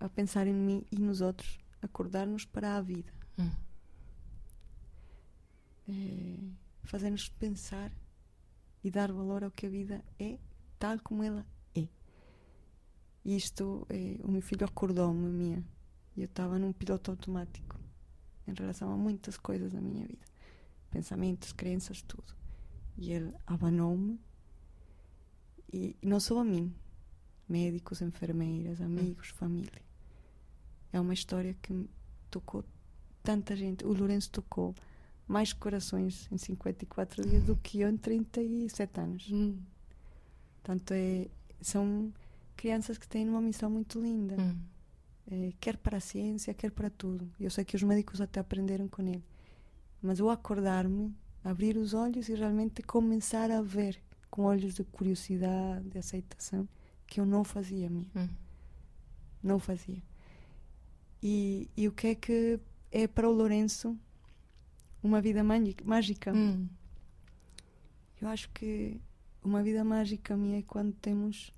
a 0.00 0.08
pensar 0.08 0.48
em 0.48 0.54
mim 0.54 0.84
e 0.90 0.98
nos 0.98 1.20
outros, 1.20 1.60
acordar-nos 1.80 2.44
para 2.44 2.76
a 2.76 2.80
vida. 2.80 3.12
Hum. 3.38 3.52
É, 5.88 6.36
Fazer-nos 6.82 7.28
pensar 7.28 7.92
e 8.82 8.90
dar 8.90 9.12
valor 9.12 9.44
ao 9.44 9.52
que 9.52 9.66
a 9.66 9.70
vida 9.70 10.04
é, 10.18 10.36
tal 10.80 10.98
como 10.98 11.22
ela 11.22 11.46
é. 11.48 11.55
E 13.26 13.34
isto, 13.34 13.84
é, 13.90 14.20
o 14.22 14.30
meu 14.30 14.40
filho 14.40 14.64
acordou-me, 14.64 15.28
minha. 15.28 15.64
E 16.16 16.20
eu 16.20 16.26
estava 16.26 16.60
num 16.60 16.72
piloto 16.72 17.10
automático 17.10 17.76
em 18.46 18.54
relação 18.54 18.88
a 18.92 18.96
muitas 18.96 19.36
coisas 19.36 19.72
da 19.72 19.80
minha 19.80 20.06
vida. 20.06 20.24
Pensamentos, 20.92 21.52
crenças, 21.52 22.00
tudo. 22.02 22.32
E 22.96 23.10
ele 23.10 23.34
abanou-me 23.44 24.20
e 25.72 25.96
não 26.00 26.20
só 26.20 26.38
a 26.38 26.44
mim, 26.44 26.72
médicos, 27.48 28.00
enfermeiras, 28.00 28.80
amigos, 28.80 29.30
família. 29.30 29.82
É 30.92 31.00
uma 31.00 31.12
história 31.12 31.52
que 31.60 31.90
tocou 32.30 32.64
tanta 33.24 33.56
gente. 33.56 33.84
O 33.84 33.92
Lourenço 33.92 34.30
tocou 34.30 34.72
mais 35.26 35.52
corações 35.52 36.28
em 36.30 36.38
54 36.38 37.28
dias 37.28 37.42
do 37.42 37.56
que 37.56 37.80
eu 37.80 37.88
em 37.88 37.96
37 37.96 39.00
anos. 39.00 39.28
Hum. 39.32 39.58
Portanto, 40.62 40.92
é, 40.92 41.26
são 41.60 42.12
crianças 42.56 42.98
que 42.98 43.06
têm 43.06 43.28
uma 43.28 43.40
missão 43.40 43.70
muito 43.70 44.00
linda. 44.00 44.36
Hum. 44.40 44.58
É, 45.28 45.52
quer 45.60 45.76
para 45.76 45.98
a 45.98 46.00
ciência, 46.00 46.54
quer 46.54 46.70
para 46.70 46.88
tudo. 46.88 47.30
Eu 47.38 47.50
sei 47.50 47.64
que 47.64 47.76
os 47.76 47.82
médicos 47.82 48.20
até 48.20 48.40
aprenderam 48.40 48.88
com 48.88 49.02
ele. 49.02 49.24
Mas 50.00 50.20
o 50.20 50.30
acordar-me, 50.30 51.14
abrir 51.42 51.76
os 51.76 51.94
olhos 51.94 52.28
e 52.28 52.34
realmente 52.34 52.82
começar 52.82 53.50
a 53.50 53.60
ver 53.60 54.00
com 54.30 54.42
olhos 54.42 54.74
de 54.74 54.84
curiosidade, 54.84 55.88
de 55.88 55.98
aceitação, 55.98 56.68
que 57.06 57.20
eu 57.20 57.26
não 57.26 57.42
fazia 57.42 57.90
minha. 57.90 58.10
Hum. 58.14 58.28
Não 59.42 59.58
fazia. 59.58 60.02
E, 61.22 61.68
e 61.76 61.88
o 61.88 61.92
que 61.92 62.08
é 62.08 62.14
que 62.14 62.60
é 62.90 63.06
para 63.06 63.28
o 63.28 63.32
Lourenço 63.32 63.98
uma 65.02 65.20
vida 65.20 65.42
mágica? 65.42 66.32
Hum. 66.32 66.68
Eu 68.20 68.28
acho 68.28 68.48
que 68.50 69.00
uma 69.42 69.62
vida 69.62 69.82
mágica 69.84 70.36
minha 70.36 70.58
é 70.58 70.62
quando 70.62 70.92
temos 70.94 71.52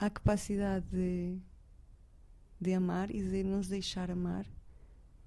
a 0.00 0.08
capacidade 0.08 0.86
de, 0.86 1.38
de 2.58 2.72
amar 2.72 3.10
e 3.10 3.22
de 3.22 3.44
nos 3.44 3.68
deixar 3.68 4.10
amar 4.10 4.46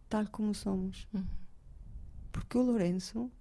tal 0.10 0.28
como 0.28 0.56
somos. 0.56 1.08
Hum. 1.14 1.24
Porque 2.32 2.58
o 2.58 2.64
Lourenço, 2.64 3.32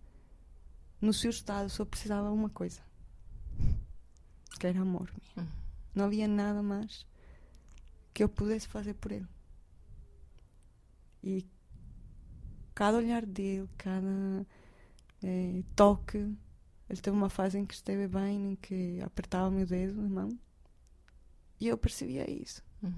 no 1.00 1.14
seu 1.14 1.30
estado, 1.30 1.70
só 1.70 1.86
precisava 1.86 2.28
de 2.28 2.34
uma 2.34 2.50
coisa 2.50 2.82
que 4.60 4.66
era 4.66 4.82
amor. 4.82 5.10
Hum. 5.38 5.46
Não 5.94 6.04
havia 6.04 6.28
nada 6.28 6.62
mais 6.62 7.06
que 8.12 8.22
eu 8.22 8.28
pudesse 8.28 8.68
fazer 8.68 8.92
por 8.92 9.10
ele. 9.10 9.26
E 11.24 11.46
cada 12.74 12.98
olhar 12.98 13.24
dele, 13.24 13.70
cada 13.78 14.46
eh, 15.22 15.62
toque, 15.74 16.18
ele 16.90 17.00
teve 17.00 17.16
uma 17.16 17.30
fase 17.30 17.58
em 17.58 17.64
que 17.64 17.72
esteve 17.72 18.06
bem, 18.06 18.52
em 18.52 18.56
que 18.56 19.00
apertava 19.00 19.48
o 19.48 19.52
meu 19.52 19.66
dedo 19.66 19.94
na 19.94 20.08
mão 20.08 20.38
e 21.62 21.68
eu 21.68 21.78
percebia 21.78 22.28
isso. 22.28 22.62
Uhum. 22.82 22.92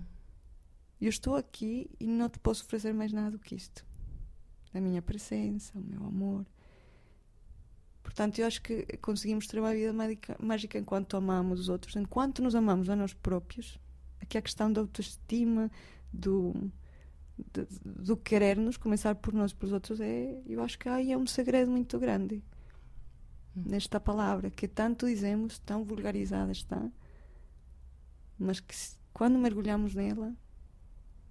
Eu 1.01 1.11
estou 1.11 1.37
aqui 1.37 1.91
e 2.01 2.07
não 2.07 2.31
te 2.31 2.39
posso 2.39 2.65
oferecer 2.65 2.95
mais 2.95 3.13
nada 3.13 3.33
do 3.33 3.39
que 3.39 3.55
isto. 3.55 3.85
A 4.73 4.81
minha 4.81 5.03
presença, 5.03 5.79
o 5.79 5.83
meu 5.83 6.05
amor, 6.05 6.47
Portanto, 8.03 8.39
eu 8.39 8.47
acho 8.47 8.61
que 8.61 8.85
conseguimos 8.99 9.47
ter 9.47 9.59
uma 9.59 9.73
vida 9.73 9.93
mágica, 9.93 10.37
mágica 10.39 10.79
enquanto 10.79 11.17
amamos 11.17 11.59
os 11.59 11.69
outros, 11.71 11.97
enquanto 11.97 12.43
nos 12.43 12.55
amamos 12.55 12.91
a 12.91 12.95
nós 12.95 13.15
próprios. 13.15 13.79
Aqui 14.21 14.37
a 14.37 14.43
questão 14.43 14.71
da 14.71 14.83
autoestima, 14.83 15.71
do, 16.13 16.71
de, 17.53 17.67
do 17.83 18.17
querer-nos, 18.17 18.77
começar 18.77 19.15
por 19.15 19.33
nós 19.33 19.53
e 19.53 19.55
pelos 19.55 19.73
outros, 19.73 20.01
é, 20.01 20.39
eu 20.47 20.63
acho 20.63 20.79
que 20.79 20.89
aí 20.89 21.13
é 21.13 21.19
um 21.19 21.27
segredo 21.27 21.71
muito 21.71 21.99
grande 21.99 22.43
hum. 23.57 23.63
nesta 23.67 23.99
palavra, 23.99 24.51
que 24.51 24.69
tanto 24.69 25.07
dizemos, 25.07 25.59
tão 25.61 25.83
vulgarizada 25.83 26.53
está, 26.53 26.87
mas 28.39 28.61
que 28.61 28.75
quando 29.13 29.39
mergulhamos 29.39 29.95
nela, 29.95 30.35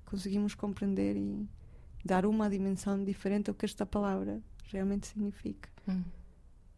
conseguimos 0.06 0.56
compreender 0.56 1.16
e 1.18 1.48
dar 2.04 2.26
uma 2.26 2.50
dimensão 2.50 3.04
diferente 3.04 3.50
ao 3.50 3.56
que 3.56 3.66
esta 3.66 3.86
palavra 3.86 4.42
realmente 4.66 5.08
significa. 5.08 5.70
Hum. 5.88 6.04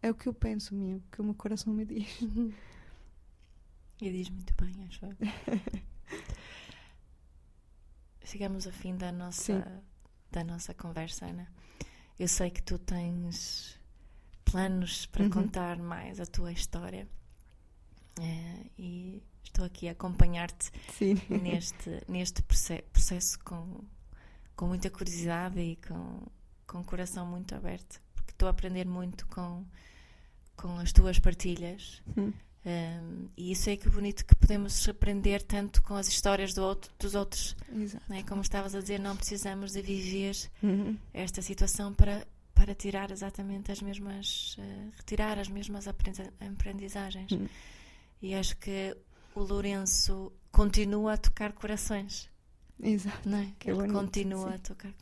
É 0.02 0.12
o 0.12 0.16
que 0.16 0.28
eu 0.28 0.34
penso, 0.34 0.76
meu, 0.76 1.02
que 1.12 1.22
o 1.22 1.24
meu 1.24 1.34
coração 1.34 1.74
me 1.74 1.86
diz. 1.86 2.20
E 4.02 4.12
diz 4.12 4.30
muito 4.30 4.54
bem, 4.56 4.86
acho. 4.86 5.06
Chegamos 8.26 8.68
ao 8.68 8.74
fim 8.74 8.96
da 8.98 9.12
nossa, 9.12 9.82
da 10.32 10.44
nossa 10.44 10.74
conversa, 10.74 11.28
Ana. 11.28 11.48
Eu 12.20 12.28
sei 12.28 12.50
que 12.50 12.62
tu 12.62 12.78
tens 12.78 13.80
planos 14.44 15.06
para 15.06 15.24
uhum. 15.24 15.30
contar 15.30 15.78
mais 15.78 16.20
a 16.20 16.26
tua 16.26 16.52
história. 16.52 17.08
É, 18.20 18.66
e 18.78 19.22
estou 19.44 19.66
aqui 19.66 19.88
a 19.88 19.92
acompanhar-te 19.92 20.72
neste, 21.30 22.02
neste 22.08 22.42
processo 22.44 23.40
com, 23.40 23.84
com 24.56 24.68
muita 24.68 24.90
curiosidade 24.90 25.60
e 25.60 25.76
com, 25.78 26.22
com 26.68 26.80
o 26.80 26.84
coração 26.84 27.26
muito 27.26 27.56
aberto, 27.56 28.02
porque 28.14 28.32
estou 28.32 28.48
a 28.48 28.52
aprender 28.52 28.86
muito 28.86 29.26
com, 29.28 29.66
com 30.56 30.78
as 30.78 30.92
tuas 30.92 31.20
partilhas. 31.20 32.02
Hum. 32.18 32.34
Um, 32.66 33.30
e 33.38 33.52
isso 33.52 33.70
é 33.70 33.78
que 33.78 33.88
bonito 33.88 34.26
que 34.26 34.36
podemos 34.36 34.90
aprender 34.90 35.44
tanto 35.44 35.84
com 35.84 35.94
as 35.94 36.08
histórias 36.08 36.52
do 36.52 36.64
outro, 36.64 36.92
dos 36.98 37.14
outros. 37.14 37.56
Né? 38.10 38.24
Como 38.24 38.42
estavas 38.42 38.74
a 38.74 38.80
dizer, 38.80 39.00
não 39.00 39.16
precisamos 39.16 39.74
de 39.74 39.84
viver 39.84 40.36
uhum. 40.64 40.98
esta 41.14 41.44
situação 41.44 41.94
para, 41.94 42.26
para 42.56 42.74
tirar 42.74 43.12
exatamente 43.12 43.72
as 43.72 43.82
mesmas, 43.84 44.58
uh, 44.58 44.92
retirar 44.98 45.38
as 45.38 45.48
mesmas 45.48 45.88
aprendizagens. 45.88 47.32
Uhum. 47.32 47.48
E 48.22 48.34
acho 48.34 48.58
que 48.58 48.96
o 49.36 49.42
Lourenço 49.42 50.32
continua 50.52 51.14
a 51.14 51.18
tocar 51.18 51.52
corações. 51.54 52.30
Exato. 52.82 53.28
Não 53.30 53.38
é? 53.40 53.52
Que 53.60 53.70
Ele 53.70 53.78
bonito, 53.78 53.94
continua 53.94 54.50
sim. 54.50 54.56
a 54.56 54.60
tocar. 54.60 54.94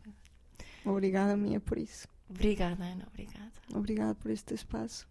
Obrigada, 0.86 1.38
minha, 1.38 1.60
por 1.60 1.78
isso. 1.78 2.08
Obrigada, 2.30 2.84
Ana. 2.84 3.08
Obrigada. 3.12 3.52
Obrigada 3.74 4.16
por 4.16 4.32
este 4.32 4.54
espaço. 4.54 5.08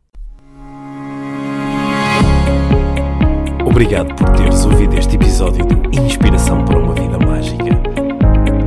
Obrigado 3.65 4.15
por 4.17 4.29
teres 4.37 4.65
ouvido 4.65 4.97
este 4.99 5.17
episódio 5.17 5.65
de 5.67 5.99
Inspiração 6.01 6.65
para 6.65 6.79
uma 6.79 6.95
Vida 6.95 7.19
Mágica. 7.19 7.65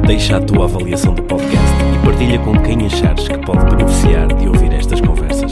Deixa 0.07 0.38
a 0.38 0.41
tua 0.41 0.65
avaliação 0.65 1.13
do 1.13 1.23
podcast 1.23 1.75
e 1.93 2.05
partilha 2.05 2.39
com 2.39 2.53
quem 2.63 2.86
achares 2.86 3.27
que 3.27 3.38
pode 3.45 3.75
beneficiar 3.75 4.27
de 4.33 4.47
ouvir 4.47 4.73
estas 4.73 5.01
conversas. 5.01 5.51